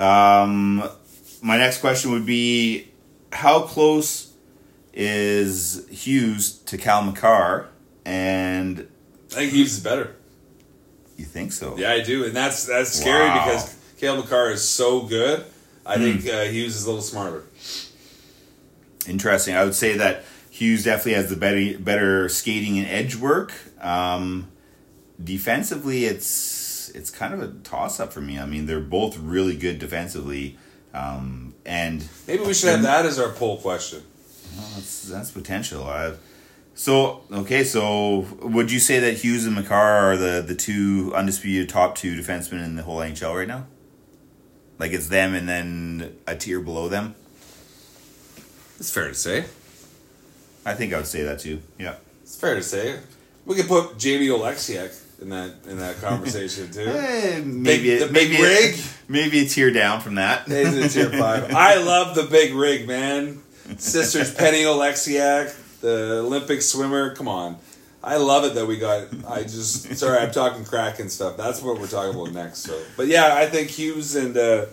Um, 0.00 0.88
my 1.42 1.56
next 1.58 1.78
question 1.80 2.10
would 2.12 2.26
be, 2.26 2.88
how 3.32 3.60
close 3.62 4.32
is 4.94 5.86
Hughes 5.88 6.58
to 6.66 6.76
Cale 6.78 7.02
Makar? 7.02 7.68
And 8.04 8.88
I 9.32 9.34
think 9.34 9.52
Hughes 9.52 9.74
is 9.74 9.80
better. 9.80 10.16
you 11.16 11.24
think 11.24 11.52
so? 11.52 11.76
Yeah, 11.78 11.92
I 11.92 12.00
do, 12.02 12.24
and 12.24 12.34
that's 12.34 12.66
that's 12.66 12.90
scary 12.90 13.26
Wow. 13.28 13.44
because 13.44 13.76
Cale 13.98 14.16
Makar 14.16 14.50
is 14.50 14.68
so 14.68 15.02
good. 15.02 15.44
I 15.86 15.96
think 15.96 16.26
uh, 16.28 16.42
Hughes 16.42 16.76
is 16.76 16.84
a 16.84 16.86
little 16.86 17.02
smarter. 17.02 17.44
Interesting. 19.08 19.54
I 19.56 19.64
would 19.64 19.74
say 19.74 19.96
that 19.96 20.24
Hughes 20.62 20.84
definitely 20.84 21.14
has 21.14 21.28
the 21.28 21.34
better 21.34 21.76
better 21.76 22.28
skating 22.28 22.78
and 22.78 22.86
edge 22.86 23.16
work. 23.16 23.52
Um, 23.80 24.48
defensively, 25.22 26.04
it's 26.04 26.88
it's 26.90 27.10
kind 27.10 27.34
of 27.34 27.42
a 27.42 27.48
toss 27.64 27.98
up 27.98 28.12
for 28.12 28.20
me. 28.20 28.38
I 28.38 28.46
mean, 28.46 28.66
they're 28.66 28.78
both 28.78 29.18
really 29.18 29.56
good 29.56 29.80
defensively, 29.80 30.56
um, 30.94 31.54
and 31.66 32.06
Maybe 32.28 32.44
we 32.44 32.54
should 32.54 32.68
have 32.68 32.82
that 32.82 33.06
as 33.06 33.18
our 33.18 33.30
poll 33.30 33.58
question. 33.58 34.04
well, 34.56 34.70
that's 34.76 35.02
that's 35.02 35.32
potential. 35.32 35.82
i 35.82 36.12
so 36.74 37.24
okay, 37.32 37.64
so 37.64 38.20
would 38.40 38.70
you 38.70 38.78
say 38.78 39.00
that 39.00 39.14
Hughes 39.14 39.44
and 39.44 39.56
Makar 39.56 40.12
are 40.12 40.16
the 40.16 40.44
the 40.46 40.54
two 40.54 41.12
undisputed 41.12 41.70
top 41.70 41.96
two 41.96 42.14
defensemen 42.14 42.64
in 42.64 42.76
the 42.76 42.84
whole 42.84 42.98
NHL 42.98 43.34
right 43.34 43.48
now? 43.48 43.66
Like 44.78 44.92
it's 44.92 45.08
them 45.08 45.34
and 45.34 45.48
then 45.48 46.16
a 46.28 46.36
tier 46.36 46.60
below 46.60 46.88
them. 46.88 47.16
It's 48.78 48.92
fair 48.92 49.08
to 49.08 49.14
say. 49.14 49.46
I 50.64 50.74
think 50.74 50.92
I 50.92 50.96
would 50.98 51.06
say 51.06 51.22
that 51.22 51.40
too. 51.40 51.60
Yeah. 51.78 51.96
It's 52.22 52.36
fair 52.36 52.54
to 52.54 52.62
say. 52.62 52.98
We 53.44 53.56
could 53.56 53.66
put 53.66 53.98
Jamie 53.98 54.28
Oleksiak 54.28 55.20
in 55.20 55.30
that 55.30 55.52
in 55.68 55.78
that 55.78 56.00
conversation 56.00 56.70
too. 56.72 56.86
Eh, 56.86 57.40
maybe 57.44 57.98
the 57.98 58.08
a, 58.08 58.12
big 58.12 58.30
maybe 58.30 58.42
rig? 58.42 58.74
A, 58.74 58.82
maybe 59.08 59.40
a 59.40 59.48
tier 59.48 59.70
down 59.70 60.00
from 60.00 60.16
that. 60.16 60.46
He's 60.46 60.76
in 60.76 60.88
tier 60.88 61.18
five. 61.18 61.54
I 61.54 61.76
love 61.76 62.14
the 62.14 62.24
big 62.24 62.54
rig, 62.54 62.86
man. 62.86 63.42
Sisters 63.78 64.34
Penny 64.36 64.62
Oleksiak, 64.62 65.80
the 65.80 66.20
Olympic 66.24 66.62
swimmer. 66.62 67.14
Come 67.14 67.28
on. 67.28 67.56
I 68.04 68.16
love 68.16 68.44
it 68.44 68.54
that 68.54 68.66
we 68.66 68.78
got. 68.78 69.08
I 69.28 69.42
just 69.42 69.94
sorry, 69.96 70.18
I'm 70.18 70.32
talking 70.32 70.64
crack 70.64 70.98
and 70.98 71.10
stuff. 71.10 71.36
That's 71.36 71.62
what 71.62 71.78
we're 71.78 71.86
talking 71.86 72.18
about 72.18 72.32
next. 72.32 72.60
So, 72.60 72.80
but 72.96 73.06
yeah, 73.06 73.34
I 73.36 73.46
think 73.46 73.70
Hughes 73.70 74.16
and 74.16 74.36
uh, 74.36 74.66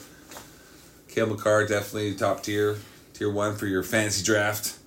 Cale 1.09 1.27
Makar 1.27 1.67
definitely 1.67 2.15
top 2.15 2.41
tier, 2.41 2.77
tier 3.13 3.31
one 3.31 3.55
for 3.55 3.67
your 3.67 3.83
fantasy 3.83 4.23
draft. 4.23 4.78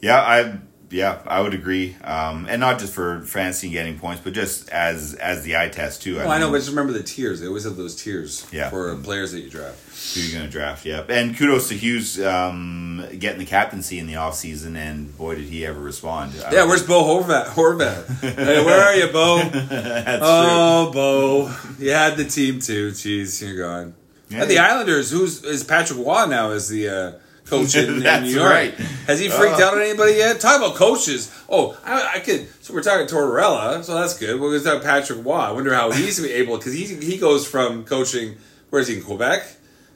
Yeah, 0.00 0.18
I 0.20 0.58
yeah 0.90 1.20
I 1.26 1.40
would 1.40 1.54
agree, 1.54 1.94
um, 2.02 2.46
and 2.48 2.58
not 2.60 2.78
just 2.80 2.92
for 2.94 3.22
and 3.62 3.72
getting 3.72 3.98
points, 3.98 4.22
but 4.24 4.32
just 4.32 4.68
as 4.70 5.14
as 5.14 5.44
the 5.44 5.56
eye 5.56 5.68
test 5.68 6.02
too. 6.02 6.18
Oh, 6.20 6.28
I 6.28 6.38
know, 6.38 6.50
but 6.50 6.56
just 6.58 6.70
remember 6.70 6.92
the 6.92 7.02
tiers. 7.02 7.40
They 7.40 7.46
always 7.46 7.64
have 7.64 7.76
those 7.76 7.94
tiers 8.02 8.46
Yeah. 8.50 8.70
for 8.70 8.94
players 8.96 9.32
that 9.32 9.40
you 9.40 9.50
draft. 9.50 9.76
who 10.14 10.20
you're 10.22 10.32
going 10.32 10.46
to 10.46 10.50
draft. 10.50 10.86
Yeah, 10.86 11.04
and 11.08 11.36
kudos 11.36 11.68
to 11.68 11.74
Hughes 11.76 12.18
um, 12.20 13.04
getting 13.18 13.38
the 13.38 13.44
captaincy 13.44 13.98
in 13.98 14.06
the 14.06 14.14
offseason, 14.14 14.74
and 14.74 15.16
boy 15.16 15.34
did 15.36 15.44
he 15.44 15.64
ever 15.66 15.78
respond. 15.78 16.32
I 16.44 16.52
Yeah, 16.54 16.64
where's 16.64 16.82
Bo 16.82 17.02
Horvat? 17.04 17.48
Horvat. 17.48 18.20
hey, 18.20 18.64
where 18.64 18.82
are 18.82 18.94
you, 18.96 19.08
Bo? 19.12 19.42
that's 19.48 20.22
Oh, 20.24 20.90
Bo, 20.92 21.54
you 21.78 21.90
had 21.92 22.16
the 22.16 22.24
team 22.24 22.58
too. 22.60 22.90
Jeez, 22.92 23.40
you're 23.42 23.58
gone. 23.58 23.94
Yeah, 24.30 24.42
and 24.42 24.50
the. 24.50 24.58
Islanders, 24.58 25.10
who's 25.10 25.44
is 25.44 25.62
Patrick 25.64 25.98
Roy 25.98 26.24
now 26.26 26.50
Is 26.50 26.68
the 26.68 26.88
uh, 26.88 27.12
coach 27.50 27.74
in, 27.74 27.98
New 28.22 28.28
York? 28.30 28.50
right. 28.50 28.74
Has 29.06 29.18
he 29.20 29.28
freaked 29.28 29.60
Uh. 29.60 29.64
out 29.66 29.74
on 29.74 29.82
anybody 29.82 30.12
yet? 30.14 30.40
Talk 30.40 30.56
about 30.58 30.76
coaches. 30.76 31.30
Oh, 31.48 31.76
I, 31.84 32.12
I 32.16 32.18
could. 32.20 32.48
So 32.64 32.72
we're 32.72 32.82
talking 32.82 33.06
Tortorella, 33.06 33.82
so 33.84 33.94
that's 33.94 34.16
good. 34.18 34.40
We're 34.40 34.50
going 34.50 34.62
to 34.62 34.70
talk 34.70 34.82
Patrick 34.82 35.24
Roy. 35.24 35.34
I 35.34 35.50
wonder 35.50 35.74
how 35.74 35.90
he's 35.90 36.16
to 36.16 36.22
be 36.28 36.32
able 36.32 36.56
because 36.56 36.72
he 36.72 36.86
he 36.86 37.18
goes 37.18 37.46
from 37.46 37.84
coaching. 37.84 38.36
Where 38.70 38.80
is 38.80 38.88
he 38.88 38.96
in 38.98 39.02
Quebec? 39.02 39.42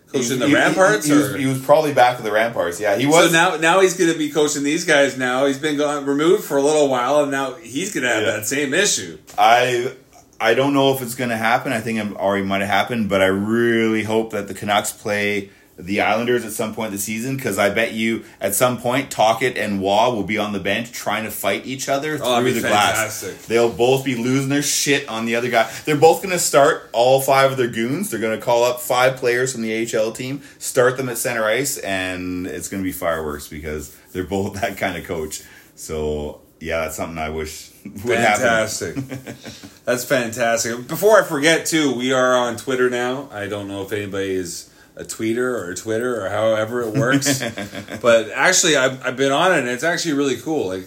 Coaching 0.09 0.39
the 0.39 0.47
He- 0.47 0.53
he- 0.53 0.57
Remparts. 0.59 1.05
He, 1.05 1.13
he 1.13 1.17
was, 1.19 1.35
he 1.37 1.47
was 1.47 1.61
probably 1.63 1.93
back 1.95 2.17
with 2.19 2.25
the 2.25 2.31
Remparts. 2.31 2.79
Yeah, 2.81 2.97
he 2.97 3.07
was. 3.07 3.27
so 3.27 3.33
now, 3.33 3.57
now 3.57 3.81
he's 3.81 3.97
going 3.97 4.13
to 4.13 4.19
be 4.19 4.31
coaching 4.31 4.63
these 4.63 4.85
guys. 4.85 5.17
Now 5.19 5.47
he's 5.47 5.59
been 5.59 5.77
gone, 5.77 6.05
removed 6.07 6.45
for 6.45 6.57
a 6.57 6.63
little 6.63 6.89
while, 6.89 7.23
and 7.23 7.31
now 7.33 7.55
he's 7.55 7.93
going 7.95 8.05
to 8.05 8.11
have 8.11 8.23
Yeah. 8.23 8.31
that 8.37 8.47
same 8.47 8.75
issue. 8.75 9.19
I 9.39 9.93
I 10.41 10.55
don't 10.55 10.75
know 10.75 10.93
if 10.95 11.01
it's 11.03 11.15
going 11.15 11.31
to 11.31 11.37
happen. 11.37 11.73
I 11.73 11.81
think 11.81 11.99
it 11.99 12.17
already 12.17 12.45
might 12.45 12.61
have 12.61 12.69
happened, 12.69 13.09
but 13.09 13.23
I 13.23 13.27
really 13.27 14.03
hope 14.05 14.31
that 14.33 14.47
the 14.49 14.55
Canucks 14.55 14.93
play 14.93 15.51
the 15.77 16.01
Islanders 16.03 16.45
at 16.45 16.53
some 16.53 16.73
point 16.73 16.93
this 16.93 17.03
season 17.03 17.35
because 17.37 17.59
I 17.59 17.69
bet 17.69 17.93
you 17.93 18.25
at 18.41 18.55
some 18.55 18.79
point 18.79 19.11
Tocchet 19.11 19.59
and 19.59 19.81
Roy 19.81 20.11
will 20.11 20.23
be 20.23 20.39
on 20.39 20.53
the 20.53 20.61
bench 20.61 20.93
trying 20.93 21.25
to 21.25 21.31
fight 21.33 21.67
each 21.67 21.89
other 21.89 22.17
Oh, 22.23 22.41
through 22.41 22.53
the 22.53 22.61
glass. 22.61 23.23
They'll 23.49 23.73
both 23.73 24.05
be 24.05 24.15
losing 24.15 24.51
their 24.51 24.63
shit 24.63 25.09
on 25.09 25.27
the 25.27 25.35
other 25.35 25.51
guy. 25.51 25.69
They're 25.85 25.97
both 25.97 26.23
going 26.23 26.33
to 26.33 26.39
start 26.39 26.89
all 26.93 27.21
five 27.21 27.51
of 27.51 27.57
their 27.59 27.69
goons. 27.69 28.11
They're 28.11 28.21
going 28.21 28.39
to 28.39 28.45
call 28.45 28.63
up 28.63 28.81
five 28.81 29.17
players 29.17 29.53
from 29.53 29.63
the 29.63 29.97
AHL 29.97 30.13
team, 30.13 30.43
start 30.59 30.97
them 30.97 31.09
at 31.09 31.19
center 31.19 31.45
ice, 31.45 31.77
and 31.79 32.47
it's 32.47 32.69
going 32.69 32.83
to 32.83 32.87
be 32.87 32.93
fireworks 32.93 33.49
because 33.49 33.97
they're 34.13 34.23
both 34.25 34.55
that 34.61 34.77
kind 34.77 34.97
of 34.97 35.05
coach. 35.05 35.43
So 35.75 36.41
yeah, 36.61 36.83
that's 36.83 36.95
something 36.97 37.19
I 37.19 37.31
wish 37.31 37.71
would 38.05 38.17
happen. 38.19 38.43
Fantastic. 38.43 38.95
That's 39.85 40.03
fantastic. 40.05 40.89
Before 40.89 41.21
I 41.21 41.25
forget, 41.25 41.67
too, 41.67 41.95
we 41.95 42.13
are 42.15 42.35
on 42.35 42.57
Twitter 42.57 42.89
now. 42.89 43.29
I 43.31 43.49
don't 43.49 43.69
know 43.69 43.83
if 43.83 43.93
anybody 43.93 44.31
is 44.31 44.71
a 44.97 45.03
tweeter 45.03 45.39
or 45.39 45.71
a 45.71 45.75
Twitter 45.75 46.25
or 46.25 46.29
however 46.29 46.83
it 46.83 46.95
works, 46.95 47.43
but 48.01 48.31
actually, 48.31 48.77
I've, 48.77 49.05
I've 49.05 49.17
been 49.17 49.33
on 49.33 49.53
it 49.53 49.59
and 49.59 49.69
it's 49.69 49.85
actually 49.85 50.15
really 50.15 50.37
cool. 50.37 50.69
Like 50.69 50.87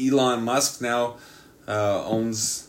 Elon 0.00 0.44
Musk 0.44 0.80
now 0.80 1.16
uh, 1.66 2.04
owns 2.06 2.68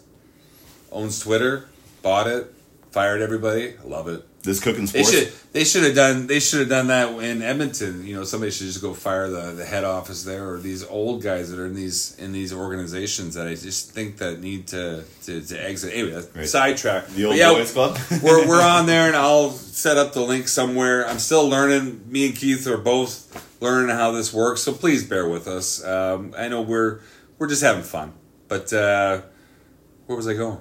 owns 0.92 1.20
Twitter, 1.20 1.68
bought 2.02 2.28
it, 2.28 2.54
fired 2.96 3.22
everybody. 3.22 3.74
I 3.78 3.84
love 3.86 4.08
it. 4.08 4.24
This 4.42 4.62
cooking 4.62 4.88
sports. 4.88 5.12
They 5.12 5.18
should 5.26 5.34
they 5.52 5.64
should 5.66 5.84
have 5.84 5.96
done 5.96 6.28
they 6.28 6.40
should 6.40 6.62
have 6.62 6.70
done 6.70 6.88
that 6.88 7.10
in 7.22 7.42
Edmonton. 7.42 8.06
You 8.08 8.16
know, 8.16 8.24
somebody 8.24 8.52
should 8.54 8.68
just 8.68 8.82
go 8.82 8.94
fire 8.94 9.30
the, 9.30 9.52
the 9.52 9.66
head 9.66 9.84
office 9.84 10.24
there 10.24 10.48
or 10.50 10.60
these 10.60 10.82
old 10.86 11.22
guys 11.22 11.52
that 11.52 11.60
are 11.60 11.66
in 11.66 11.76
these 11.76 12.16
in 12.20 12.32
these 12.32 12.54
organizations 12.54 13.34
that 13.34 13.48
I 13.48 13.56
just 13.56 13.92
think 13.92 14.20
that 14.20 14.40
need 14.40 14.68
to 14.68 15.04
to, 15.26 15.42
to 15.42 15.56
exit. 15.62 15.94
Anyway, 15.94 16.12
that's 16.12 16.34
Right. 16.34 16.48
sidetrack. 16.48 17.08
The 17.08 17.26
old 17.26 17.36
yeah, 17.36 17.52
boys 17.52 17.74
club. 17.74 17.98
we're 18.24 18.48
we're 18.48 18.62
on 18.76 18.86
there 18.86 19.08
and 19.08 19.16
I'll 19.18 19.52
set 19.52 19.98
up 19.98 20.14
the 20.14 20.22
link 20.22 20.48
somewhere. 20.48 21.06
I'm 21.06 21.20
still 21.20 21.50
learning. 21.50 22.10
Me 22.10 22.28
and 22.28 22.36
Keith 22.36 22.66
are 22.66 22.78
both 22.78 23.14
learning 23.62 23.94
how 23.94 24.12
this 24.14 24.32
works, 24.34 24.62
so 24.62 24.72
please 24.72 25.04
bear 25.04 25.28
with 25.28 25.50
us. 25.50 25.84
Um, 25.84 26.34
I 26.38 26.48
know 26.48 26.62
we're 26.62 27.02
we're 27.40 27.50
just 27.50 27.62
having 27.62 27.84
fun, 27.84 28.14
but 28.48 28.72
uh, 28.72 29.22
where 30.06 30.16
was 30.16 30.30
I 30.30 30.34
going? 30.36 30.60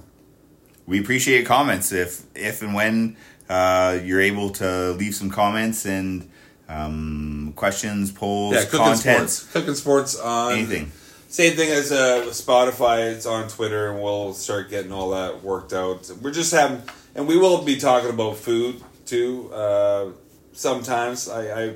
We 0.86 1.00
appreciate 1.00 1.46
comments 1.46 1.92
if 1.92 2.22
if 2.34 2.62
and 2.62 2.74
when 2.74 3.16
uh, 3.48 3.98
you're 4.02 4.20
able 4.20 4.50
to 4.50 4.92
leave 4.92 5.14
some 5.14 5.30
comments 5.30 5.86
and 5.86 6.30
Um, 6.66 7.52
questions, 7.56 8.10
polls, 8.10 8.54
Yeah, 8.54 8.64
cooking 8.64 8.78
content, 8.78 9.28
sports. 9.30 9.52
Cooking 9.52 9.74
sports 9.74 10.18
on 10.18 10.52
anything. 10.52 10.90
Same 11.28 11.54
thing 11.56 11.70
as 11.70 11.92
uh, 11.92 12.24
Spotify. 12.30 13.12
It's 13.12 13.26
on 13.26 13.48
Twitter, 13.48 13.90
and 13.90 14.00
we'll 14.02 14.32
start 14.32 14.70
getting 14.70 14.90
all 14.90 15.10
that 15.10 15.42
worked 15.44 15.74
out. 15.74 16.10
We're 16.22 16.32
just 16.32 16.52
having, 16.52 16.82
and 17.14 17.28
we 17.28 17.36
will 17.36 17.62
be 17.62 17.76
talking 17.76 18.08
about 18.08 18.36
food 18.38 18.80
too. 19.04 19.50
Uh, 19.52 20.12
sometimes 20.54 21.28
I, 21.28 21.64
I 21.64 21.74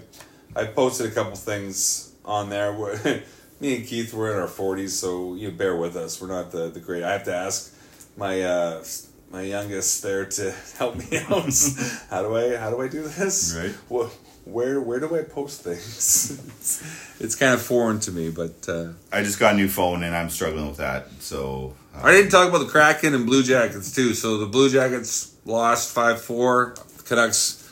I 0.56 0.64
posted 0.66 1.06
a 1.10 1.14
couple 1.14 1.36
things 1.36 2.12
on 2.24 2.48
there. 2.48 2.72
Where 2.72 2.94
me 3.60 3.76
and 3.76 3.86
Keith 3.86 4.14
were 4.14 4.32
in 4.32 4.38
our 4.38 4.48
forties, 4.48 4.98
so 4.98 5.34
you 5.34 5.50
bear 5.50 5.76
with 5.76 5.96
us. 5.96 6.20
We're 6.20 6.28
not 6.28 6.50
the 6.50 6.68
the 6.70 6.80
great. 6.80 7.02
I 7.02 7.12
have 7.12 7.24
to 7.24 7.34
ask 7.34 7.74
my 8.18 8.42
uh, 8.42 8.84
my 9.30 9.42
youngest 9.42 10.02
there 10.02 10.26
to 10.26 10.54
help 10.78 10.96
me 10.96 11.18
out. 11.18 11.28
how 12.10 12.22
do 12.22 12.36
I 12.36 12.56
how 12.56 12.70
do 12.70 12.82
I 12.82 12.88
do 12.88 13.02
this? 13.02 13.56
Right. 13.56 13.74
What, 13.88 14.10
where 14.44 14.80
where 14.80 14.98
do 14.98 15.16
I 15.16 15.22
post 15.22 15.62
things? 15.62 16.30
it's, 16.32 17.20
it's 17.20 17.34
kind 17.34 17.54
of 17.54 17.62
foreign 17.62 18.00
to 18.00 18.12
me, 18.12 18.30
but. 18.30 18.68
Uh, 18.68 18.88
I 19.12 19.22
just 19.22 19.38
got 19.38 19.54
a 19.54 19.56
new 19.56 19.68
phone 19.68 20.02
and 20.02 20.14
I'm 20.14 20.30
struggling 20.30 20.66
with 20.66 20.78
that. 20.78 21.08
So 21.20 21.74
uh, 21.94 22.00
I 22.04 22.12
didn't 22.12 22.30
talk 22.30 22.48
about 22.48 22.58
the 22.58 22.70
Kraken 22.70 23.14
and 23.14 23.24
Blue 23.24 23.42
Jackets 23.42 23.94
too. 23.94 24.14
So 24.14 24.38
the 24.38 24.46
Blue 24.46 24.68
Jackets 24.68 25.34
lost 25.44 25.94
five 25.94 26.20
four. 26.20 26.74
Canucks 27.06 27.64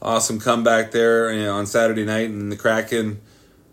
awesome 0.00 0.40
comeback 0.40 0.90
there 0.90 1.30
you 1.32 1.42
know, 1.42 1.56
on 1.56 1.66
Saturday 1.66 2.06
night, 2.06 2.30
and 2.30 2.50
the 2.50 2.56
Kraken, 2.56 3.20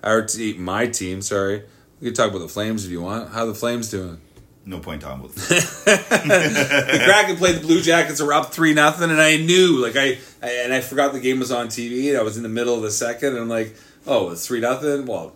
our 0.03 0.25
team, 0.25 0.61
my 0.61 0.87
team. 0.87 1.21
Sorry, 1.21 1.63
we 2.01 2.07
can 2.07 2.13
talk 2.13 2.29
about 2.29 2.39
the 2.39 2.49
Flames 2.49 2.85
if 2.85 2.91
you 2.91 3.01
want. 3.01 3.31
How 3.31 3.45
the 3.45 3.55
Flames 3.55 3.89
doing? 3.89 4.19
No 4.67 4.79
point 4.79 5.01
talking 5.01 5.21
about 5.21 5.35
the 5.35 7.01
Kraken 7.05 7.37
played 7.37 7.55
the 7.55 7.61
Blue 7.61 7.81
Jackets. 7.81 8.19
Are 8.19 8.33
up 8.33 8.53
three 8.53 8.73
nothing, 8.73 9.09
and 9.09 9.21
I 9.21 9.37
knew 9.37 9.81
like 9.81 9.95
I, 9.95 10.17
I 10.43 10.51
and 10.63 10.73
I 10.73 10.81
forgot 10.81 11.13
the 11.13 11.19
game 11.19 11.39
was 11.39 11.51
on 11.51 11.67
TV. 11.67 12.09
And 12.09 12.17
I 12.17 12.21
was 12.21 12.37
in 12.37 12.43
the 12.43 12.49
middle 12.49 12.75
of 12.75 12.81
the 12.81 12.91
second, 12.91 13.29
and 13.29 13.39
I'm 13.39 13.49
like, 13.49 13.75
oh, 14.05 14.29
it's 14.31 14.45
three 14.45 14.59
nothing. 14.59 15.05
Well, 15.05 15.33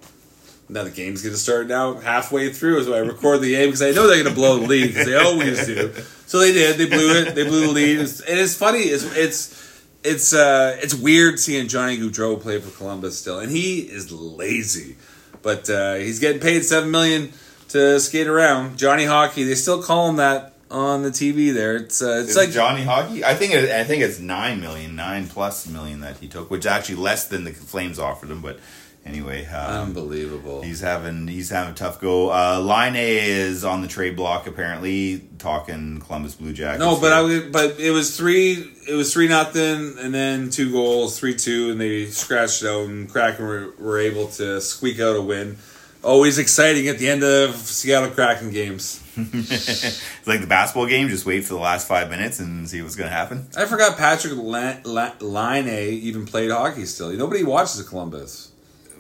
now 0.68 0.84
the 0.84 0.90
game's 0.90 1.22
to 1.24 1.38
start 1.38 1.68
now 1.68 1.96
halfway 1.96 2.52
through. 2.52 2.84
So 2.84 2.94
I 2.94 3.00
record 3.00 3.42
the 3.42 3.52
game 3.52 3.68
because 3.68 3.82
I 3.82 3.92
know 3.92 4.08
they're 4.08 4.24
to 4.24 4.32
blow 4.32 4.60
the 4.60 4.68
lead 4.68 4.88
because 4.88 5.06
they 5.06 5.16
always 5.16 5.66
do. 5.66 5.94
So 6.26 6.40
they 6.40 6.52
did. 6.52 6.78
They 6.78 6.88
blew 6.88 7.22
it. 7.22 7.36
They 7.36 7.46
blew 7.46 7.68
the 7.68 7.74
lead. 7.74 8.00
And 8.00 8.10
it's 8.40 8.56
funny. 8.56 8.80
It's 8.80 9.04
it's 9.16 9.86
it's 10.04 10.34
uh 10.34 10.78
it's 10.82 10.94
weird 10.94 11.40
seeing 11.40 11.68
Johnny 11.68 11.98
Gaudreau 11.98 12.40
play 12.42 12.60
for 12.60 12.76
Columbus 12.78 13.18
still, 13.18 13.40
and 13.40 13.52
he 13.52 13.80
is 13.80 14.12
lazy, 14.12 14.98
but 15.42 15.70
uh, 15.70 15.96
he's 15.96 16.20
getting 16.20 16.42
paid 16.42 16.66
seven 16.66 16.92
million 16.92 17.32
to 17.72 18.00
skate 18.00 18.28
around. 18.28 18.78
Johnny 18.78 19.06
Hockey. 19.06 19.44
They 19.44 19.56
still 19.56 19.82
call 19.82 20.10
him 20.10 20.18
that 20.18 20.54
on 20.72 21.04
the 21.04 21.10
TV. 21.10 21.54
There, 21.54 21.76
it's 21.76 22.02
uh, 22.02 22.22
it's 22.22 22.32
Is 22.32 22.38
like 22.38 22.52
Johnny 22.52 22.84
Hockey. 22.84 23.24
I 23.24 23.36
think 23.36 23.54
it, 23.54 23.70
I 23.70 23.84
think 23.84 24.04
it's 24.04 24.20
nine 24.20 24.62
million, 24.62 24.96
nine 24.96 25.28
plus 25.28 25.68
million 25.68 26.02
that 26.02 26.18
he 26.18 26.28
took, 26.28 26.50
which 26.50 26.62
is 26.62 26.68
actually 26.68 26.96
less 26.96 27.28
than 27.28 27.44
the 27.44 27.52
Flames 27.52 28.00
offered 28.00 28.30
him. 28.30 28.42
But 28.42 28.60
anyway, 29.06 29.46
um, 29.46 29.90
unbelievable. 29.90 30.62
he's 30.62 30.80
having 30.82 31.28
he's 31.28 31.50
having 31.50 31.74
a 31.74 31.76
tough 31.76 32.00
go. 32.00 32.32
Uh, 32.32 32.60
Laine 32.60 32.96
is 32.96 33.64
on 33.64 33.82
the 33.82 33.88
trade 33.88 34.16
block 34.16 34.48
apparently, 34.48 35.28
talking 35.38 36.00
Columbus 36.00 36.36
Blue 36.36 36.54
Jackets. 36.54 36.80
No, 36.80 37.00
but 37.00 37.28
here. 37.28 37.46
I 37.46 37.50
but 37.50 37.80
it 37.80 37.92
was 37.92 38.16
three. 38.16 38.72
It 38.88 38.96
was 38.96 39.14
three 39.14 39.28
nothing, 39.28 39.98
and 40.00 40.14
then 40.14 40.50
two 40.50 40.72
goals, 40.72 41.20
three 41.20 41.36
two, 41.36 41.72
and 41.72 41.80
they 41.82 42.06
scratched 42.08 42.64
it 42.64 42.68
out, 42.68 42.88
and 42.88 43.10
Kraken 43.10 43.46
were, 43.46 43.74
were 43.78 44.00
able 44.00 44.28
to 44.28 44.62
squeak 44.62 45.00
out 45.00 45.16
a 45.16 45.22
win. 45.22 45.58
Always 46.04 46.40
exciting 46.40 46.88
at 46.88 46.98
the 46.98 47.08
end 47.10 47.24
of 47.24 47.56
Seattle 47.56 48.10
Kraken 48.10 48.50
games. 48.50 49.04
it's 49.16 50.02
like 50.28 50.42
the 50.42 50.48
basketball 50.48 50.88
game. 50.88 51.10
Just 51.10 51.26
wait 51.28 51.44
for 51.46 51.54
the 51.54 51.60
last 51.60 51.88
five 51.88 52.10
minutes 52.10 52.40
and 52.40 52.68
see 52.68 52.82
what's 52.82 52.96
going 52.96 53.10
to 53.10 53.16
happen. 53.16 53.48
I 53.56 53.66
forgot 53.66 53.98
Patrick 53.98 54.34
La- 54.36 54.78
La- 54.84 55.14
Laine 55.20 55.68
even 55.68 56.26
played 56.26 56.50
hockey. 56.50 56.86
Still, 56.86 57.12
nobody 57.12 57.44
watches 57.44 57.88
Columbus. 57.88 58.52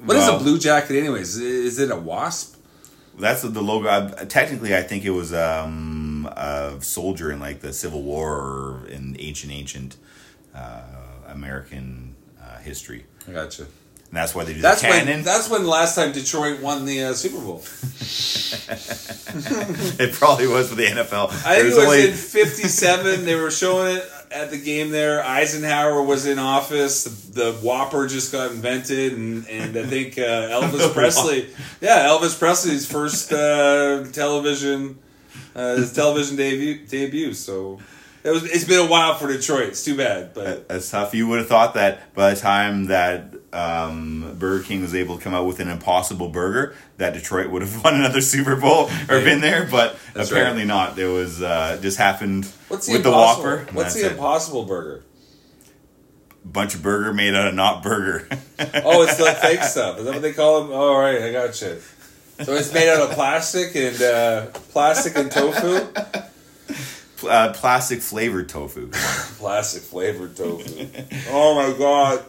What 0.05 0.15
is 0.17 0.27
Well- 0.27 0.35
a 0.37 0.39
blue 0.39 0.59
jacket, 0.59 0.95
anyways? 0.97 1.37
Is 1.37 1.79
it 1.79 1.89
a 1.89 1.95
wasp? 1.95 2.57
That's 3.19 3.41
the, 3.41 3.49
the 3.49 3.61
logo. 3.61 3.89
I, 3.89 4.25
technically, 4.25 4.75
I 4.75 4.81
think 4.83 5.03
it 5.03 5.09
was 5.11 5.33
um, 5.33 6.29
a 6.35 6.77
soldier 6.81 7.31
in 7.31 7.39
like 7.39 7.61
the 7.61 7.73
Civil 7.73 8.03
War 8.03 8.35
or 8.37 8.87
in 8.87 9.15
ancient 9.19 9.51
ancient 9.51 9.97
uh, 10.55 10.83
American 11.27 12.15
uh, 12.41 12.57
history, 12.59 13.05
I 13.27 13.31
gotcha. 13.31 13.65
And 14.11 14.17
that's 14.17 14.35
why 14.35 14.43
they 14.43 14.53
do 14.53 14.59
That's 14.61 14.81
the 14.81 14.87
cannon. 14.89 15.07
when. 15.07 15.23
That's 15.23 15.49
when 15.49 15.65
last 15.65 15.95
time 15.95 16.11
Detroit 16.11 16.59
won 16.61 16.83
the 16.85 17.03
uh, 17.05 17.13
Super 17.13 17.39
Bowl. 17.39 17.63
it 19.99 20.13
probably 20.13 20.47
was 20.47 20.69
for 20.69 20.75
the 20.75 20.85
NFL. 20.85 21.29
I 21.45 21.55
think 21.55 21.59
it 21.59 21.65
was 21.65 21.77
only- 21.77 22.07
in 22.09 22.13
'57. 22.13 23.23
they 23.25 23.35
were 23.35 23.51
showing 23.51 23.95
it 23.97 24.03
at 24.31 24.49
the 24.51 24.57
game 24.57 24.91
there. 24.91 25.23
Eisenhower 25.23 26.01
was 26.01 26.25
in 26.25 26.39
office. 26.39 27.03
The, 27.05 27.31
the 27.31 27.53
Whopper 27.59 28.07
just 28.07 28.31
got 28.31 28.51
invented, 28.51 29.13
and, 29.13 29.47
and 29.47 29.77
I 29.77 29.85
think 29.85 30.17
uh, 30.17 30.21
Elvis 30.61 30.93
Presley. 30.93 31.49
Yeah, 31.79 32.07
Elvis 32.07 32.37
Presley's 32.37 32.85
first 32.91 33.31
uh, 33.31 34.03
television, 34.11 34.99
uh, 35.55 35.75
his 35.77 35.93
television 35.93 36.35
debut. 36.35 36.85
Debut. 36.85 37.33
So 37.33 37.79
it 38.23 38.31
was. 38.31 38.43
It's 38.43 38.65
been 38.65 38.85
a 38.85 38.89
while 38.89 39.15
for 39.15 39.27
Detroit. 39.27 39.69
It's 39.69 39.85
too 39.85 39.95
bad, 39.95 40.33
but 40.33 40.67
That's 40.67 40.89
tough. 40.89 41.13
You 41.13 41.27
would 41.29 41.39
have 41.39 41.47
thought 41.47 41.75
that 41.75 42.13
by 42.13 42.33
the 42.33 42.39
time 42.39 42.85
that 42.87 43.33
um, 43.53 44.35
Burger 44.37 44.63
King 44.63 44.81
was 44.81 44.95
able 44.95 45.17
to 45.17 45.23
come 45.23 45.33
out 45.33 45.45
with 45.45 45.59
an 45.59 45.67
impossible 45.67 46.29
burger, 46.29 46.75
that 46.97 47.13
Detroit 47.13 47.49
would 47.49 47.61
have 47.61 47.83
won 47.83 47.95
another 47.95 48.21
Super 48.21 48.55
Bowl 48.55 48.89
or 49.09 49.21
been 49.21 49.41
there, 49.41 49.67
but 49.69 49.97
That's 50.13 50.31
apparently 50.31 50.61
right. 50.61 50.67
not. 50.67 50.95
There 50.95 51.09
was 51.09 51.41
uh, 51.41 51.79
just 51.81 51.97
happened 51.97 52.45
the 52.69 52.75
with 52.75 53.03
the? 53.03 53.11
Whopper. 53.11 53.67
What's 53.73 53.93
the 53.95 54.05
it. 54.07 54.11
Impossible 54.13 54.65
Burger? 54.65 55.03
bunch 56.43 56.73
of 56.75 56.81
burger 56.81 57.13
made 57.13 57.35
out 57.35 57.47
of 57.47 57.53
not 57.53 57.83
burger. 57.83 58.27
Oh, 58.83 59.01
it's 59.01 59.17
the 59.17 59.25
fake 59.41 59.63
stuff. 59.63 59.97
Is 59.97 60.05
that 60.05 60.13
what 60.13 60.21
they 60.21 60.33
call 60.33 60.61
them? 60.61 60.71
Oh, 60.71 60.93
all 60.93 60.99
right, 60.99 61.19
I 61.21 61.31
got 61.31 61.59
you. 61.61 61.79
So 62.43 62.53
it's 62.53 62.71
made 62.71 62.89
out 62.89 63.09
of 63.09 63.15
plastic 63.15 63.75
and 63.75 63.99
uh, 64.01 64.45
plastic 64.71 65.15
and 65.17 65.31
tofu. 65.31 65.87
uh, 67.27 67.53
plastic 67.53 68.01
flavored 68.01 68.49
tofu. 68.49 68.87
Plastic 69.39 69.81
flavored 69.81 70.35
tofu. 70.37 70.87
Oh 71.29 71.55
my 71.55 71.75
god. 71.77 72.23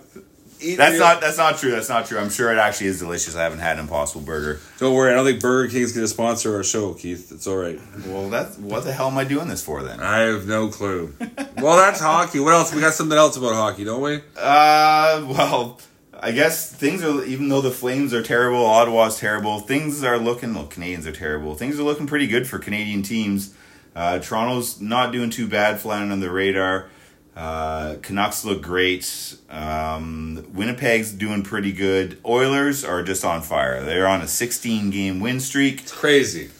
Eat 0.62 0.76
That's 0.76 0.92
real- 0.92 1.00
not 1.00 1.20
that's 1.20 1.38
not 1.38 1.58
true. 1.58 1.70
That's 1.72 1.88
not 1.88 2.06
true. 2.06 2.18
I'm 2.18 2.30
sure 2.30 2.52
it 2.52 2.58
actually 2.58 2.86
is 2.88 2.98
delicious. 3.00 3.34
I 3.34 3.42
haven't 3.42 3.58
had 3.58 3.78
an 3.78 3.80
Impossible 3.84 4.22
Burger. 4.24 4.60
Don't 4.78 4.94
worry, 4.94 5.12
I 5.12 5.14
don't 5.16 5.26
think 5.26 5.40
Burger 5.40 5.70
King's 5.70 5.92
gonna 5.92 6.06
sponsor 6.08 6.56
our 6.56 6.62
show, 6.62 6.94
Keith. 6.94 7.32
It's 7.32 7.46
all 7.46 7.56
right. 7.56 7.80
Well, 8.06 8.30
that's 8.30 8.56
what 8.58 8.84
the 8.84 8.92
hell 8.92 9.08
am 9.08 9.18
I 9.18 9.24
doing 9.24 9.48
this 9.48 9.62
for 9.64 9.82
then? 9.82 10.00
I 10.00 10.20
have 10.20 10.46
no 10.46 10.68
clue. 10.68 11.14
well, 11.58 11.76
that's 11.76 12.00
hockey. 12.00 12.40
What 12.40 12.54
else? 12.54 12.74
We 12.74 12.80
got 12.80 12.94
something 12.94 13.18
else 13.18 13.36
about 13.36 13.54
hockey, 13.54 13.84
don't 13.84 14.00
we? 14.02 14.16
Uh, 14.36 15.24
well, 15.28 15.80
I 16.18 16.30
guess 16.30 16.72
things 16.72 17.02
are 17.02 17.24
even 17.24 17.48
though 17.48 17.60
the 17.60 17.70
Flames 17.72 18.14
are 18.14 18.22
terrible, 18.22 18.64
Ottawa's 18.64 19.18
terrible. 19.18 19.58
Things 19.60 20.04
are 20.04 20.18
looking. 20.18 20.54
Well, 20.54 20.66
Canadians 20.66 21.06
are 21.06 21.12
terrible. 21.12 21.54
Things 21.56 21.80
are 21.80 21.82
looking 21.82 22.06
pretty 22.06 22.28
good 22.28 22.46
for 22.46 22.58
Canadian 22.58 23.02
teams. 23.02 23.54
Uh, 23.94 24.18
Toronto's 24.20 24.80
not 24.80 25.12
doing 25.12 25.30
too 25.30 25.46
bad, 25.48 25.80
flying 25.80 26.10
under 26.10 26.24
the 26.24 26.32
radar. 26.32 26.88
Uh, 27.34 27.96
Canucks 28.02 28.44
look 28.44 28.62
great. 28.62 29.36
Um, 29.48 30.46
Winnipeg's 30.52 31.12
doing 31.12 31.42
pretty 31.42 31.72
good. 31.72 32.18
Oilers 32.26 32.84
are 32.84 33.02
just 33.02 33.24
on 33.24 33.40
fire. 33.42 33.82
They're 33.82 34.06
on 34.06 34.20
a 34.20 34.28
16 34.28 34.90
game 34.90 35.20
win 35.20 35.40
streak. 35.40 35.80
It's 35.82 35.92
crazy. 35.92 36.50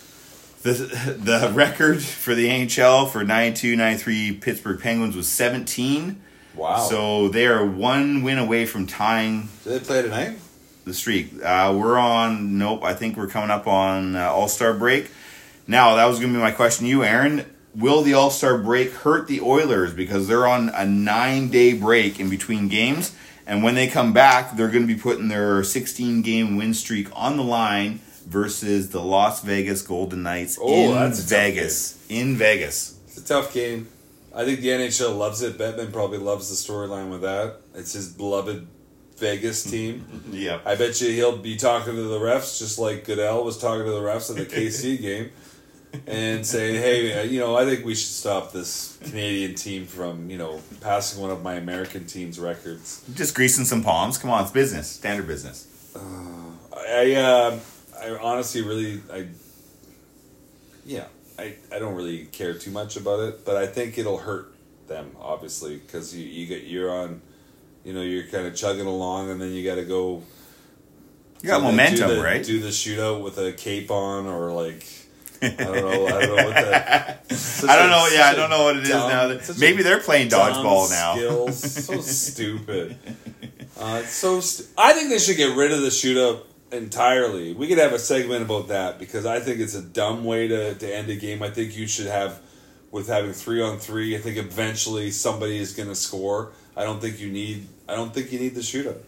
The, 0.62 0.72
the 1.18 1.50
record 1.52 2.02
for 2.02 2.34
the 2.34 2.48
NHL 2.48 3.10
for 3.10 3.24
92 3.24 3.76
93 3.76 4.36
Pittsburgh 4.36 4.80
Penguins 4.80 5.16
was 5.16 5.28
17. 5.28 6.22
Wow. 6.54 6.78
So 6.78 7.28
they 7.28 7.46
are 7.46 7.66
one 7.66 8.22
win 8.22 8.38
away 8.38 8.66
from 8.66 8.86
tying 8.86 9.48
do 9.64 9.70
they 9.70 9.80
play 9.80 10.02
tonight? 10.02 10.38
the 10.84 10.94
streak. 10.94 11.32
Uh, 11.42 11.76
we're 11.78 11.98
on, 11.98 12.58
nope, 12.58 12.82
I 12.84 12.94
think 12.94 13.16
we're 13.16 13.28
coming 13.28 13.50
up 13.50 13.66
on 13.66 14.16
uh, 14.16 14.30
All 14.30 14.48
Star 14.48 14.74
break. 14.74 15.10
Now, 15.66 15.96
that 15.96 16.06
was 16.06 16.18
going 16.18 16.32
to 16.32 16.38
be 16.38 16.42
my 16.42 16.50
question 16.50 16.84
to 16.86 16.90
you, 16.90 17.04
Aaron. 17.04 17.46
Will 17.74 18.02
the 18.02 18.14
All 18.14 18.30
Star 18.30 18.58
break 18.58 18.92
hurt 18.92 19.28
the 19.28 19.40
Oilers 19.40 19.94
because 19.94 20.28
they're 20.28 20.46
on 20.46 20.68
a 20.70 20.84
nine 20.84 21.48
day 21.48 21.72
break 21.72 22.20
in 22.20 22.28
between 22.30 22.68
games? 22.68 23.14
And 23.46 23.62
when 23.64 23.74
they 23.74 23.88
come 23.88 24.12
back, 24.12 24.56
they're 24.56 24.68
going 24.68 24.86
to 24.86 24.94
be 24.94 24.98
putting 25.00 25.28
their 25.28 25.64
16 25.64 26.22
game 26.22 26.56
win 26.56 26.74
streak 26.74 27.08
on 27.14 27.36
the 27.36 27.42
line 27.42 28.00
versus 28.26 28.90
the 28.90 29.00
Las 29.02 29.42
Vegas 29.42 29.82
Golden 29.82 30.22
Knights 30.22 30.58
Oh, 30.60 30.90
in 30.90 30.94
that's 30.94 31.20
Vegas. 31.24 31.98
In 32.08 32.36
Vegas. 32.36 32.98
It's 33.08 33.16
a 33.18 33.24
tough 33.24 33.52
game. 33.52 33.88
I 34.34 34.44
think 34.44 34.60
the 34.60 34.68
NHL 34.68 35.16
loves 35.18 35.42
it. 35.42 35.58
Bettman 35.58 35.92
probably 35.92 36.18
loves 36.18 36.48
the 36.48 36.54
storyline 36.72 37.10
with 37.10 37.22
that. 37.22 37.56
It's 37.74 37.92
his 37.94 38.08
beloved 38.08 38.66
Vegas 39.16 39.64
team. 39.64 40.06
Yeah. 40.32 40.60
I 40.64 40.76
bet 40.76 41.00
you 41.00 41.10
he'll 41.10 41.36
be 41.36 41.56
talking 41.56 41.94
to 41.94 42.02
the 42.04 42.18
refs 42.18 42.58
just 42.58 42.78
like 42.78 43.04
Goodell 43.04 43.44
was 43.44 43.58
talking 43.58 43.84
to 43.84 43.90
the 43.90 44.00
refs 44.00 44.30
in 44.30 44.36
the 44.36 44.46
KC 44.46 45.00
game 45.02 45.30
and 46.06 46.46
say, 46.46 46.76
hey, 46.76 47.20
uh, 47.20 47.22
you 47.22 47.40
know, 47.40 47.56
I 47.56 47.64
think 47.64 47.84
we 47.84 47.94
should 47.94 48.08
stop 48.08 48.52
this 48.52 48.98
Canadian 49.04 49.54
team 49.54 49.86
from, 49.86 50.30
you 50.30 50.38
know, 50.38 50.60
passing 50.80 51.20
one 51.20 51.30
of 51.30 51.42
my 51.42 51.54
American 51.54 52.06
team's 52.06 52.38
records. 52.38 53.04
Just 53.14 53.34
greasing 53.34 53.64
some 53.64 53.82
palms. 53.82 54.18
Come 54.18 54.30
on, 54.30 54.42
it's 54.42 54.52
business. 54.52 54.88
Standard 54.88 55.26
business. 55.26 55.68
I, 56.74 57.14
uh, 57.14 57.58
I 58.00 58.16
honestly 58.20 58.62
really, 58.62 59.00
I, 59.12 59.26
yeah, 60.84 61.04
I, 61.38 61.56
I 61.72 61.78
don't 61.78 61.94
really 61.94 62.24
care 62.26 62.54
too 62.54 62.70
much 62.70 62.96
about 62.96 63.20
it, 63.20 63.44
but 63.44 63.56
I 63.56 63.66
think 63.66 63.98
it'll 63.98 64.18
hurt 64.18 64.52
them 64.88 65.16
obviously 65.20 65.76
because 65.76 66.14
you 66.14 66.24
you 66.24 66.46
get 66.46 66.64
you're 66.64 66.90
on 66.90 67.22
you 67.84 67.92
know 67.92 68.02
you're 68.02 68.26
kind 68.26 68.46
of 68.46 68.54
chugging 68.54 68.86
along, 68.86 69.30
and 69.30 69.40
then 69.40 69.50
you 69.52 69.64
got 69.64 69.76
to 69.76 69.84
go. 69.84 70.22
You 71.42 71.48
got 71.48 71.62
momentum, 71.62 72.08
do 72.08 72.16
the, 72.16 72.22
right? 72.22 72.44
Do 72.44 72.60
the 72.60 72.68
shootout 72.68 73.22
with 73.22 73.36
a 73.38 73.52
cape 73.52 73.90
on, 73.90 74.26
or 74.26 74.52
like 74.52 74.86
I 75.42 75.48
don't 75.64 75.76
know. 75.76 76.06
I 76.06 76.26
don't 76.26 76.36
know 76.36 76.44
what 76.44 76.54
that. 76.54 77.24
I 77.68 77.76
don't 77.76 77.90
know. 77.90 78.08
Yeah, 78.12 78.26
I 78.26 78.34
don't 78.34 78.50
know 78.50 78.64
what 78.64 78.76
it 78.76 78.82
is 78.84 78.88
dumb- 78.88 79.10
now. 79.10 79.54
Maybe 79.58 79.82
they're 79.82 80.00
playing 80.00 80.28
dodgeball 80.28 80.90
now. 80.90 81.14
Skills, 81.14 81.86
so 81.86 82.00
stupid. 82.00 82.96
Uh, 83.78 84.02
so 84.04 84.40
st- 84.40 84.68
I 84.78 84.92
think 84.92 85.10
they 85.10 85.18
should 85.18 85.36
get 85.36 85.56
rid 85.56 85.72
of 85.72 85.80
the 85.80 85.88
shootout 85.88 86.42
entirely. 86.70 87.52
We 87.52 87.66
could 87.66 87.78
have 87.78 87.92
a 87.92 87.98
segment 87.98 88.42
about 88.42 88.68
that 88.68 88.98
because 88.98 89.26
I 89.26 89.40
think 89.40 89.60
it's 89.60 89.74
a 89.74 89.82
dumb 89.82 90.24
way 90.24 90.48
to, 90.48 90.74
to 90.74 90.94
end 90.94 91.10
a 91.10 91.16
game. 91.16 91.42
I 91.42 91.50
think 91.50 91.76
you 91.76 91.86
should 91.86 92.06
have 92.06 92.40
with 92.90 93.08
having 93.08 93.32
three 93.32 93.62
on 93.62 93.78
three. 93.78 94.16
I 94.16 94.20
think 94.20 94.36
eventually 94.36 95.10
somebody 95.10 95.58
is 95.58 95.74
going 95.74 95.88
to 95.88 95.94
score. 95.94 96.52
I 96.76 96.84
don't 96.84 97.00
think 97.00 97.18
you 97.20 97.30
need. 97.30 97.66
I 97.88 97.94
don't 97.94 98.14
think 98.14 98.32
you 98.32 98.38
need 98.38 98.54
the 98.54 98.60
shootout. 98.60 98.98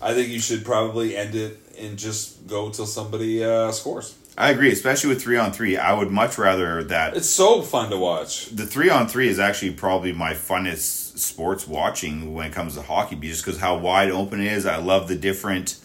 I 0.00 0.14
think 0.14 0.30
you 0.30 0.40
should 0.40 0.64
probably 0.64 1.16
end 1.16 1.34
it 1.34 1.60
and 1.78 1.96
just 1.96 2.46
go 2.48 2.70
till 2.70 2.86
somebody 2.86 3.44
uh, 3.44 3.70
scores. 3.70 4.16
I 4.36 4.50
agree, 4.50 4.72
especially 4.72 5.10
with 5.10 5.22
three 5.22 5.36
on 5.36 5.52
three. 5.52 5.76
I 5.76 5.92
would 5.92 6.10
much 6.10 6.38
rather 6.38 6.82
that 6.84 7.16
It's 7.16 7.28
so 7.28 7.60
fun 7.62 7.90
to 7.90 7.98
watch. 7.98 8.46
the 8.46 8.66
three 8.66 8.88
on 8.88 9.06
three 9.06 9.28
is 9.28 9.38
actually 9.38 9.72
probably 9.72 10.12
my 10.12 10.32
funnest 10.32 11.18
sports 11.18 11.68
watching 11.68 12.32
when 12.32 12.46
it 12.46 12.52
comes 12.52 12.74
to 12.74 12.82
hockey, 12.82 13.16
just 13.16 13.44
because 13.44 13.60
how 13.60 13.76
wide 13.76 14.10
open 14.10 14.40
it 14.40 14.50
is. 14.50 14.64
I 14.64 14.76
love 14.76 15.08
the 15.08 15.16
different 15.16 15.78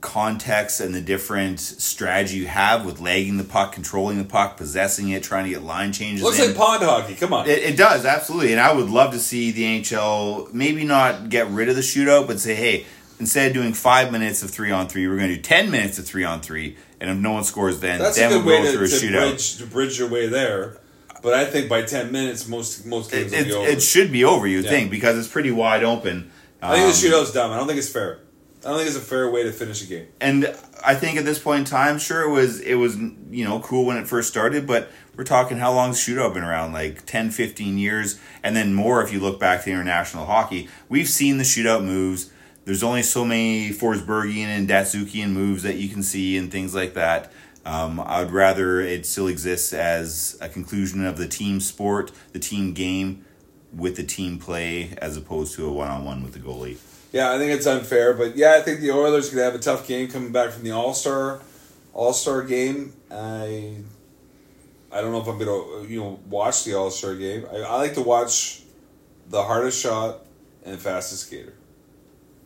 contexts 0.00 0.80
and 0.80 0.94
the 0.94 1.00
different 1.00 1.60
strategy 1.60 2.38
you 2.38 2.46
have 2.46 2.86
with 2.86 3.00
lagging 3.00 3.36
the 3.36 3.44
puck, 3.44 3.72
controlling 3.72 4.18
the 4.18 4.24
puck, 4.24 4.56
possessing 4.56 5.10
it, 5.10 5.22
trying 5.22 5.44
to 5.44 5.50
get 5.50 5.62
line 5.62 5.92
changes. 5.92 6.22
Looks 6.22 6.38
in. 6.38 6.48
like 6.48 6.56
pond 6.56 6.82
hockey. 6.82 7.14
Come 7.14 7.32
on. 7.34 7.48
It, 7.48 7.58
it 7.58 7.76
does 7.76 8.06
absolutely, 8.06 8.52
and 8.52 8.60
I 8.60 8.72
would 8.72 8.88
love 8.88 9.12
to 9.12 9.18
see 9.18 9.50
the 9.50 9.64
NHL 9.80 10.52
maybe 10.54 10.84
not 10.84 11.28
get 11.28 11.48
rid 11.48 11.68
of 11.68 11.76
the 11.76 11.82
shootout, 11.82 12.26
but 12.26 12.40
say, 12.40 12.54
hey, 12.54 12.86
instead 13.20 13.48
of 13.48 13.54
doing 13.54 13.72
five 13.74 14.10
minutes 14.10 14.42
of 14.42 14.50
three 14.50 14.70
on 14.72 14.88
three, 14.88 15.06
we're 15.06 15.16
going 15.16 15.28
to 15.28 15.36
do 15.36 15.42
ten 15.42 15.70
minutes 15.70 15.98
of 15.98 16.06
three 16.06 16.24
on 16.24 16.40
three, 16.40 16.76
and 17.00 17.08
if 17.10 17.16
no 17.18 17.32
one 17.32 17.44
scores, 17.44 17.78
then 17.80 17.98
That's 18.00 18.16
then 18.16 18.30
we'll 18.30 18.42
go 18.62 18.64
to, 18.64 18.72
through 18.72 18.86
a 18.86 18.88
to 18.88 18.94
shootout. 18.94 19.30
bridge, 19.30 19.56
to 19.58 19.66
bridge 19.66 19.98
your 19.98 20.08
way 20.08 20.26
there. 20.26 20.78
But 21.22 21.34
I 21.34 21.44
think 21.44 21.68
by 21.68 21.82
ten 21.82 22.10
minutes, 22.10 22.48
most 22.48 22.84
most 22.86 23.12
games 23.12 23.32
It, 23.32 23.38
will 23.38 23.44
be 23.44 23.52
over. 23.54 23.68
it 23.68 23.82
should 23.82 24.10
be 24.10 24.24
over, 24.24 24.46
you 24.46 24.60
Yeah. 24.60 24.70
think, 24.70 24.90
because 24.90 25.18
it's 25.18 25.28
pretty 25.28 25.50
wide 25.50 25.84
open. 25.84 26.30
I 26.62 26.74
think 26.74 26.84
Um, 26.86 26.90
the 26.90 26.96
shootout's 26.96 27.32
dumb. 27.32 27.50
I 27.52 27.56
don't 27.58 27.66
think 27.66 27.78
it's 27.78 27.88
fair. 27.88 28.18
I 28.64 28.68
don't 28.68 28.76
think 28.76 28.88
it's 28.88 28.96
a 28.98 29.00
fair 29.00 29.30
way 29.30 29.42
to 29.44 29.52
finish 29.52 29.82
a 29.82 29.86
game. 29.86 30.06
and 30.20 30.54
I 30.84 30.94
think 30.94 31.16
at 31.18 31.24
this 31.26 31.38
point 31.38 31.60
in 31.60 31.64
time, 31.66 31.98
sure 31.98 32.22
it 32.22 32.30
was 32.30 32.60
it 32.60 32.74
was 32.74 32.96
you 33.30 33.44
know 33.44 33.60
cool 33.60 33.84
when 33.86 33.96
it 33.98 34.06
first 34.08 34.28
started, 34.28 34.66
but 34.66 34.90
we're 35.16 35.24
talking 35.24 35.58
how 35.58 35.72
long's 35.72 35.98
shootout 35.98 36.32
been 36.34 36.44
around? 36.44 36.72
Like 36.72 37.04
10, 37.04 37.30
15 37.30 37.76
years, 37.76 38.18
and 38.42 38.56
then 38.56 38.72
more 38.74 39.02
if 39.02 39.12
you 39.12 39.20
look 39.20 39.38
back 39.38 39.64
to 39.64 39.70
international 39.70 40.24
hockey. 40.26 40.68
We've 40.88 41.08
seen 41.08 41.36
the 41.38 41.44
shootout 41.44 41.84
moves. 41.84 42.30
There's 42.64 42.82
only 42.82 43.02
so 43.02 43.24
many 43.24 43.70
Forsbergian 43.70 44.46
and 44.46 44.68
Datsyukian 44.68 45.30
moves 45.30 45.62
that 45.62 45.76
you 45.76 45.88
can 45.88 46.02
see 46.02 46.36
and 46.36 46.52
things 46.52 46.74
like 46.74 46.94
that. 46.94 47.32
Um, 47.64 48.00
I'd 48.04 48.30
rather 48.30 48.80
it 48.80 49.06
still 49.06 49.28
exists 49.28 49.72
as 49.72 50.38
a 50.40 50.48
conclusion 50.48 51.04
of 51.04 51.16
the 51.16 51.28
team 51.28 51.60
sport, 51.60 52.10
the 52.32 52.38
team 52.38 52.72
game, 52.72 53.24
with 53.72 53.96
the 53.96 54.02
team 54.02 54.38
play, 54.38 54.94
as 54.98 55.16
opposed 55.16 55.54
to 55.56 55.66
a 55.66 55.72
one-on-one 55.72 56.22
with 56.22 56.32
the 56.32 56.38
goalie. 56.38 56.78
Yeah, 57.12 57.32
I 57.32 57.38
think 57.38 57.50
it's 57.52 57.66
unfair, 57.66 58.14
but 58.14 58.36
yeah, 58.36 58.54
I 58.56 58.60
think 58.60 58.80
the 58.80 58.92
Oilers 58.92 59.30
could 59.30 59.38
have 59.40 59.54
a 59.54 59.58
tough 59.58 59.86
game 59.86 60.08
coming 60.08 60.32
back 60.32 60.50
from 60.50 60.62
the 60.62 60.70
All 60.70 60.94
Star 60.94 61.40
All 61.92 62.12
Star 62.12 62.42
game. 62.42 62.92
I 63.10 63.76
I 64.92 65.00
don't 65.00 65.12
know 65.12 65.20
if 65.20 65.26
I'm 65.26 65.38
gonna 65.38 65.88
you 65.88 66.00
know 66.00 66.20
watch 66.28 66.64
the 66.64 66.74
All 66.74 66.90
Star 66.90 67.14
game. 67.14 67.46
I, 67.52 67.56
I 67.56 67.76
like 67.76 67.94
to 67.94 68.02
watch 68.02 68.62
the 69.28 69.42
hardest 69.42 69.82
shot 69.82 70.24
and 70.64 70.78
fastest 70.78 71.26
skater. 71.26 71.54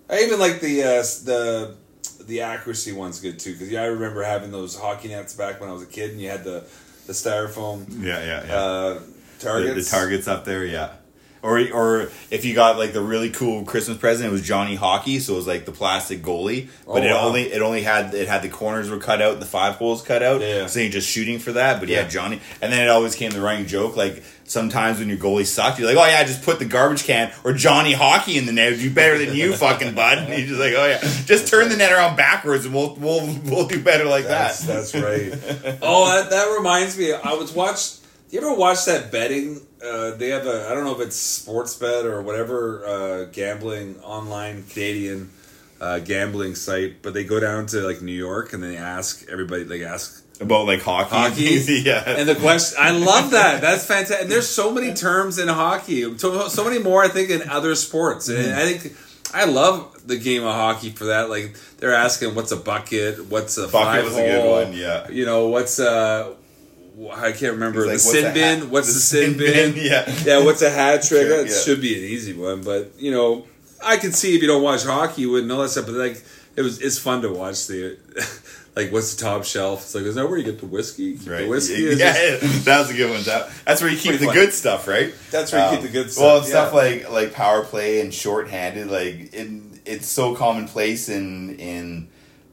I 0.09 0.21
even 0.21 0.39
like 0.39 0.61
the 0.61 0.83
uh, 0.83 1.03
the 1.25 1.77
the 2.25 2.41
accuracy 2.43 2.93
one's 2.93 3.21
good 3.21 3.39
too 3.39 3.53
because 3.53 3.71
yeah, 3.71 3.83
I 3.83 3.87
remember 3.87 4.23
having 4.23 4.51
those 4.51 4.79
hockey 4.79 5.09
nets 5.09 5.35
back 5.35 5.61
when 5.61 5.69
I 5.71 5.73
was 5.73 5.83
a 5.83 5.87
kid, 5.87 6.11
and 6.11 6.21
you 6.21 6.29
had 6.31 6.45
the 6.45 6.65
the 7.07 7.13
styrofoam 7.13 7.87
Yeah, 8.03 8.25
yeah, 8.25 8.47
yeah. 8.47 8.55
uh, 8.57 8.95
the, 8.95 9.05
targets. 9.39 9.91
the 9.91 9.97
targets 9.97 10.29
up 10.29 10.45
there, 10.45 10.65
yeah. 10.65 10.93
Or 11.45 11.59
or 11.75 12.11
if 12.31 12.47
you 12.47 12.55
got 12.55 12.79
like 12.79 12.95
the 12.95 13.03
really 13.03 13.29
cool 13.29 13.65
Christmas 13.65 13.99
present, 13.99 14.27
it 14.29 14.33
was 14.33 14.41
Johnny 14.41 14.77
Hockey, 14.77 15.19
so 15.19 15.35
it 15.35 15.37
was 15.37 15.47
like 15.47 15.67
the 15.67 15.73
plastic 15.73 16.23
goalie, 16.23 16.69
but 16.87 16.93
Oh, 17.03 17.07
it 17.07 17.11
wow. 17.11 17.21
only 17.27 17.43
it 17.53 17.61
only 17.61 17.83
had 17.83 18.15
it 18.15 18.29
had 18.29 18.41
the 18.41 18.49
corners 18.49 18.89
were 18.89 18.97
cut 18.99 19.21
out, 19.21 19.41
the 19.41 19.47
five 19.47 19.75
holes 19.75 20.01
cut 20.01 20.23
out, 20.23 20.41
Yeah. 20.41 20.67
so 20.69 20.81
you're 20.81 20.89
just 20.91 21.07
shooting 21.09 21.39
for 21.39 21.53
that. 21.53 21.81
But 21.81 21.91
yeah, 21.91 22.01
Yeah. 22.01 22.09
Johnny, 22.09 22.41
and 22.63 22.73
then 22.73 22.81
it 22.81 22.89
always 22.89 23.15
came 23.15 23.31
the 23.31 23.43
running 23.43 23.67
joke 23.67 23.95
like. 23.97 24.25
Sometimes 24.47 24.99
when 24.99 25.09
your 25.09 25.17
goalie 25.17 25.47
sucked, 25.47 25.79
you're 25.79 25.89
like, 25.89 25.97
"Oh 25.97 26.05
yeah, 26.07 26.23
just 26.23 26.43
put 26.43 26.59
the 26.59 26.67
garbage 26.67 27.05
can 27.05 27.33
or 27.45 27.55
Johnny 27.55 27.95
Hockey 27.95 28.37
in 28.37 28.45
the 28.45 28.53
net. 28.53 28.79
Do 28.79 28.91
better 28.91 29.17
than 29.17 29.35
you, 29.35 29.55
fucking 29.55 29.95
bud." 29.95 30.19
And 30.19 30.29
you're 30.39 30.47
just 30.47 30.61
like, 30.61 30.75
"Oh 30.77 30.85
yeah, 30.87 31.01
just 31.25 31.49
turn 31.49 31.71
the 31.71 31.79
net 31.79 31.91
around 31.91 32.17
backwards, 32.17 32.67
and 32.67 32.75
we'll 32.75 32.95
we'll 32.97 33.27
we'll 33.47 33.67
do 33.67 33.83
better 33.83 34.05
like 34.05 34.27
That's, 34.27 34.61
that." 34.67 34.75
that's 34.75 34.95
right. 34.95 35.79
oh, 35.83 36.21
that, 36.21 36.29
that 36.29 36.55
reminds 36.59 36.99
me. 36.99 37.15
I 37.15 37.33
was 37.33 37.53
watched. 37.53 38.01
You 38.35 38.41
ever 38.41 38.53
watch 38.53 38.87
that 38.87 39.13
betting? 39.13 39.61
Uh, 39.81 40.11
they 40.11 40.31
have 40.31 40.45
a. 40.45 40.67
I 40.69 40.75
don't 40.75 40.83
know 40.83 40.91
if 40.91 41.07
it's 41.07 41.15
sports 41.15 41.77
bet 41.77 42.05
or 42.05 42.21
whatever 42.21 42.85
uh, 42.85 43.25
gambling 43.27 44.01
online 44.01 44.65
Canadian 44.65 45.31
uh, 45.81 46.01
gambling 46.01 46.57
site, 46.57 47.01
but 47.01 47.15
they 47.15 47.23
go 47.23 47.39
down 47.39 47.67
to 47.67 47.83
like 47.83 48.03
New 48.03 48.11
York 48.11 48.53
and 48.53 48.61
they 48.61 48.77
ask 48.77 49.25
everybody. 49.31 49.63
They 49.63 49.85
ask 49.85 50.25
About 50.41 50.67
like 50.67 50.83
hockey, 50.83 51.11
hockey. 51.11 51.83
yeah. 51.85 52.03
And 52.05 52.29
the 52.29 52.35
question, 52.35 52.77
I 52.81 52.91
love 52.91 53.31
that. 53.31 53.61
That's 53.61 53.87
fantastic. 53.87 54.23
And 54.23 54.33
there's 54.33 54.49
so 54.49 54.73
many 54.73 54.95
terms 54.95 55.39
in 55.39 55.47
hockey, 55.47 56.19
so, 56.19 56.49
so 56.49 56.65
many 56.65 56.81
more, 56.81 57.05
I 57.05 57.09
think, 57.09 57.31
in 57.31 57.49
other 57.49 57.77
sports. 57.77 58.29
And 58.29 58.53
I 58.53 58.67
think 58.73 58.97
I 59.33 59.45
love 59.45 60.09
the 60.09 60.17
game 60.17 60.43
of 60.43 60.53
hockey 60.53 60.91
for 60.91 61.05
that. 61.05 61.31
Like 61.31 61.57
they're 61.79 61.95
asking, 61.95 62.35
what's 62.35 62.51
a 62.51 62.57
bucket? 62.57 63.27
What's 63.27 63.57
a 63.59 63.69
Bucket 63.69 63.73
five 63.73 64.05
was 64.07 64.17
a 64.17 64.23
good 64.23 64.43
hole? 64.43 64.65
one, 64.65 64.73
yeah. 64.73 65.09
You 65.09 65.25
know, 65.25 65.47
what's 65.51 65.79
uh 65.79 66.35
I 67.13 67.33
can't 67.33 67.55
remember 67.55 67.85
It's 67.91 68.05
the 68.05 68.23
like, 68.23 68.25
sin 68.25 68.35
bin. 68.35 68.61
hat- 68.61 68.69
What's 68.69 68.87
the 68.89 68.93
the, 68.95 69.01
sin 69.01 69.37
bin? 69.39 69.73
bin, 69.75 69.85
yeah. 69.85 70.15
yeah. 70.25 70.45
What's 70.45 70.63
a 70.63 70.71
hat 70.71 71.03
trick? 71.09 71.27
Sure, 71.27 71.37
That 71.43 71.51
yeah. 71.51 71.59
should 71.59 71.81
be 71.81 71.97
an 71.99 72.05
easy 72.05 72.33
one, 72.35 72.63
but 72.63 72.93
you 72.99 73.11
know, 73.11 73.47
I 73.85 73.97
can 73.97 74.13
see 74.13 74.35
if 74.37 74.43
you 74.43 74.49
don't 74.49 74.63
watch 74.63 74.85
hockey, 74.85 75.23
you 75.23 75.31
wouldn't 75.31 75.49
know 75.49 75.61
that 75.63 75.71
stuff. 75.71 75.87
But 75.87 75.95
like, 75.97 76.23
it 76.57 76.63
was 76.63 76.81
it's 76.81 76.99
fun 76.99 77.23
to 77.23 77.33
watch 77.33 77.67
the 77.67 77.99
like 78.77 78.93
what's 78.93 79.15
the 79.15 79.23
top 79.25 79.45
shelf? 79.45 79.83
It's 79.83 79.95
like, 79.95 80.05
is 80.05 80.15
that 80.15 80.29
where 80.29 80.39
you 80.39 80.45
get 80.45 80.61
the 80.61 80.67
whiskey? 80.67 81.15
Right. 81.17 81.43
The 81.43 81.49
whiskey 81.49 81.83
yeah, 81.83 82.15
is 82.15 82.41
just- 82.41 82.65
that 82.65 82.79
was 82.81 82.91
a 82.91 82.95
good 82.95 83.11
one. 83.11 83.23
That, 83.25 83.51
that's 83.67 83.83
where 83.83 83.91
you 83.91 83.99
keep 83.99 84.19
the 84.21 84.27
fun. 84.27 84.35
good 84.35 84.53
stuff, 84.53 84.87
right? 84.87 85.13
That's 85.31 85.53
where 85.53 85.61
you 85.63 85.67
Um, 85.69 85.75
keep 85.83 85.83
the 85.87 85.93
good 85.93 86.07
Well, 86.07 86.13
stuff, 86.13 86.39
it's 86.43 86.49
stuff 86.51 86.73
like 86.73 87.11
like 87.11 87.33
power 87.33 87.65
play 87.65 88.01
and 88.01 88.15
shorthanded, 88.15 88.89
like 88.89 89.35
it, 89.35 89.49
it's 89.85 90.07
so 90.07 90.35
commonplace 90.37 91.09
in 91.09 91.57
in 91.59 92.09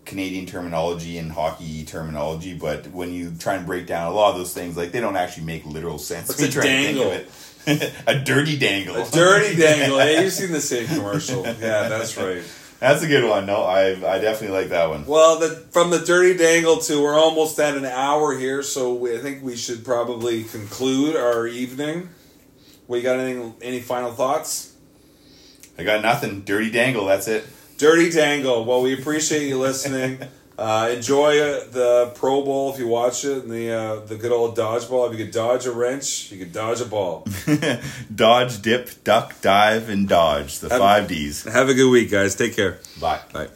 Canadian 0.05 0.45
terminology 0.45 1.17
and 1.17 1.31
hockey 1.31 1.85
terminology, 1.85 2.53
but 2.53 2.87
when 2.87 3.13
you 3.13 3.31
try 3.37 3.55
and 3.55 3.65
break 3.65 3.87
down 3.87 4.11
a 4.11 4.13
lot 4.13 4.31
of 4.31 4.37
those 4.37 4.53
things, 4.53 4.75
like 4.75 4.91
they 4.91 4.99
don't 4.99 5.15
actually 5.15 5.45
make 5.45 5.65
literal 5.65 5.97
sense. 5.97 6.27
When 6.27 6.43
a 6.43 6.47
you 6.47 6.51
try 6.51 6.65
and 6.65 6.97
think 6.97 7.05
of 7.05 7.13
it. 7.13 7.93
a 8.07 8.19
dirty 8.19 8.57
dangle. 8.57 8.95
A 8.95 9.09
dirty 9.09 9.55
dangle. 9.61 9.99
Hey, 9.99 10.23
you've 10.23 10.33
seen 10.33 10.51
the 10.51 10.61
same 10.61 10.87
commercial. 10.87 11.45
Yeah, 11.45 11.87
that's 11.87 12.17
right. 12.17 12.43
That's 12.79 13.03
a 13.03 13.07
good 13.07 13.29
one. 13.29 13.45
No, 13.45 13.61
I 13.61 13.89
I 13.89 14.17
definitely 14.17 14.57
like 14.57 14.69
that 14.69 14.89
one. 14.89 15.05
Well, 15.05 15.37
the, 15.37 15.49
from 15.69 15.91
the 15.91 15.99
dirty 15.99 16.35
dangle 16.35 16.77
to 16.77 17.01
we're 17.01 17.17
almost 17.17 17.59
at 17.59 17.77
an 17.77 17.85
hour 17.85 18.35
here, 18.35 18.63
so 18.63 18.95
we, 18.95 19.15
I 19.15 19.19
think 19.19 19.43
we 19.43 19.55
should 19.55 19.85
probably 19.85 20.43
conclude 20.45 21.15
our 21.15 21.45
evening. 21.45 22.09
We 22.87 23.03
got 23.03 23.19
anything? 23.19 23.53
Any 23.61 23.81
final 23.81 24.11
thoughts? 24.11 24.73
I 25.77 25.83
got 25.83 26.01
nothing. 26.01 26.41
Dirty 26.41 26.71
dangle. 26.71 27.05
That's 27.05 27.27
it. 27.27 27.45
Dirty 27.81 28.11
dangle. 28.11 28.63
Well, 28.63 28.83
we 28.83 28.93
appreciate 28.93 29.47
you 29.47 29.57
listening. 29.57 30.19
Uh, 30.59 30.91
enjoy 30.93 31.39
uh, 31.39 31.63
the 31.71 32.11
Pro 32.13 32.43
Bowl 32.43 32.71
if 32.71 32.77
you 32.77 32.85
watch 32.87 33.25
it, 33.25 33.41
and 33.41 33.51
the 33.51 33.71
uh, 33.71 33.99
the 34.01 34.15
good 34.15 34.31
old 34.31 34.55
dodgeball. 34.55 35.11
If 35.11 35.17
you 35.17 35.25
could 35.25 35.33
dodge 35.33 35.65
a 35.65 35.71
wrench, 35.71 36.31
you 36.31 36.37
could 36.37 36.53
dodge 36.53 36.81
a 36.81 36.85
ball. 36.85 37.25
Dodge, 38.15 38.61
dip, 38.61 39.03
duck, 39.03 39.41
dive, 39.41 39.89
and 39.89 40.07
dodge. 40.07 40.59
The 40.59 40.69
Have- 40.69 40.77
five 40.77 41.07
Ds. 41.07 41.45
Have 41.45 41.69
a 41.69 41.73
good 41.73 41.89
week, 41.89 42.11
guys. 42.11 42.35
Take 42.35 42.55
care. 42.55 42.77
Bye. 42.99 43.21
Bye. 43.33 43.47